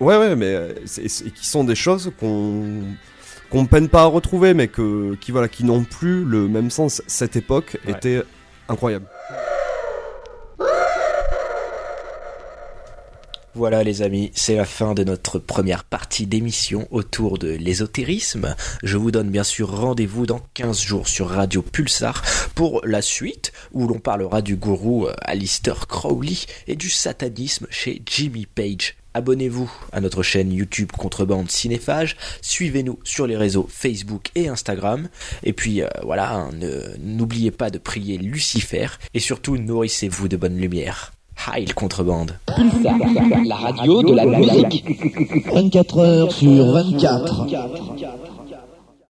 ouais, 0.01 0.17
ouais, 0.19 0.35
mais 0.35 0.47
euh, 0.53 0.73
qui 0.85 1.47
sont 1.47 1.63
des 1.63 1.77
choses 1.77 2.11
qu'on 2.19 2.65
qu'on 3.51 3.67
peine 3.67 3.89
pas 3.89 4.03
à 4.03 4.07
retrouver, 4.07 4.55
mais 4.55 4.69
que, 4.69 5.15
qui, 5.21 5.31
voilà, 5.33 5.49
qui 5.49 5.65
n'ont 5.65 5.85
plus 5.85 6.25
le 6.25 6.49
même 6.49 6.71
sens. 6.71 7.03
Cette 7.07 7.37
époque 7.37 7.79
Ouais. 7.87 7.93
était 7.93 8.23
incroyable. 8.69 9.07
Voilà 13.55 13.83
les 13.83 14.03
amis, 14.03 14.31
c'est 14.35 14.55
la 14.57 14.67
fin 14.67 14.93
de 14.93 15.03
notre 15.03 15.39
première 15.39 15.85
partie 15.85 16.27
d'émission 16.27 16.87
autour 16.91 17.39
de 17.39 17.49
l'ésotérisme. 17.49 18.55
Je 18.83 18.99
vous 18.99 19.11
donne 19.11 19.31
bien 19.31 19.45
sûr 19.45 19.71
rendez-vous 19.75 20.27
dans 20.27 20.43
15 20.53 20.79
jours 20.83 21.09
sur 21.09 21.29
Radio 21.31 21.63
Pulsar 21.63 22.23
pour 22.55 22.83
la 22.85 23.01
suite 23.01 23.53
où 23.73 23.89
l'on 23.89 23.99
parlera 23.99 24.43
du 24.43 24.57
gourou 24.57 25.07
euh, 25.07 25.15
Alistair 25.23 25.87
Crowley 25.87 26.37
et 26.69 26.77
du 26.77 26.91
satanisme 26.91 27.67
chez 27.71 28.03
Jimmy 28.05 28.45
Page. 28.45 28.95
Abonnez-vous 29.21 29.73
à 29.93 30.03
notre 30.03 30.23
chaîne 30.23 30.53
YouTube 30.53 30.91
Contrebande 30.93 31.51
Cinéphage, 31.51 32.19
suivez-nous 32.43 32.99
sur 33.03 33.27
les 33.27 33.35
réseaux 33.39 33.67
Facebook 33.67 34.29
et 34.35 34.49
Instagram, 34.49 35.09
et 35.43 35.55
puis 35.55 35.81
euh, 35.81 35.89
voilà, 36.03 36.35
hein, 36.35 36.51
ne- 36.53 36.99
n'oubliez 37.03 37.51
pas 37.51 37.71
de 37.71 37.79
prier 37.79 38.19
Lucifer, 38.19 38.89
et 39.15 39.19
surtout 39.21 39.57
nourrissez-vous 39.57 40.29
de 40.29 40.37
bonne 40.37 40.59
lumière. 40.59 41.13
Heil 41.51 41.65
Contrebande 41.69 42.39
La 43.47 43.55
radio 43.57 44.03
de 44.03 44.13
la 44.13 44.27
musique. 44.27 44.85
24 45.51 45.99
heures 45.99 46.33
sur 46.33 46.73
24. 46.73 47.47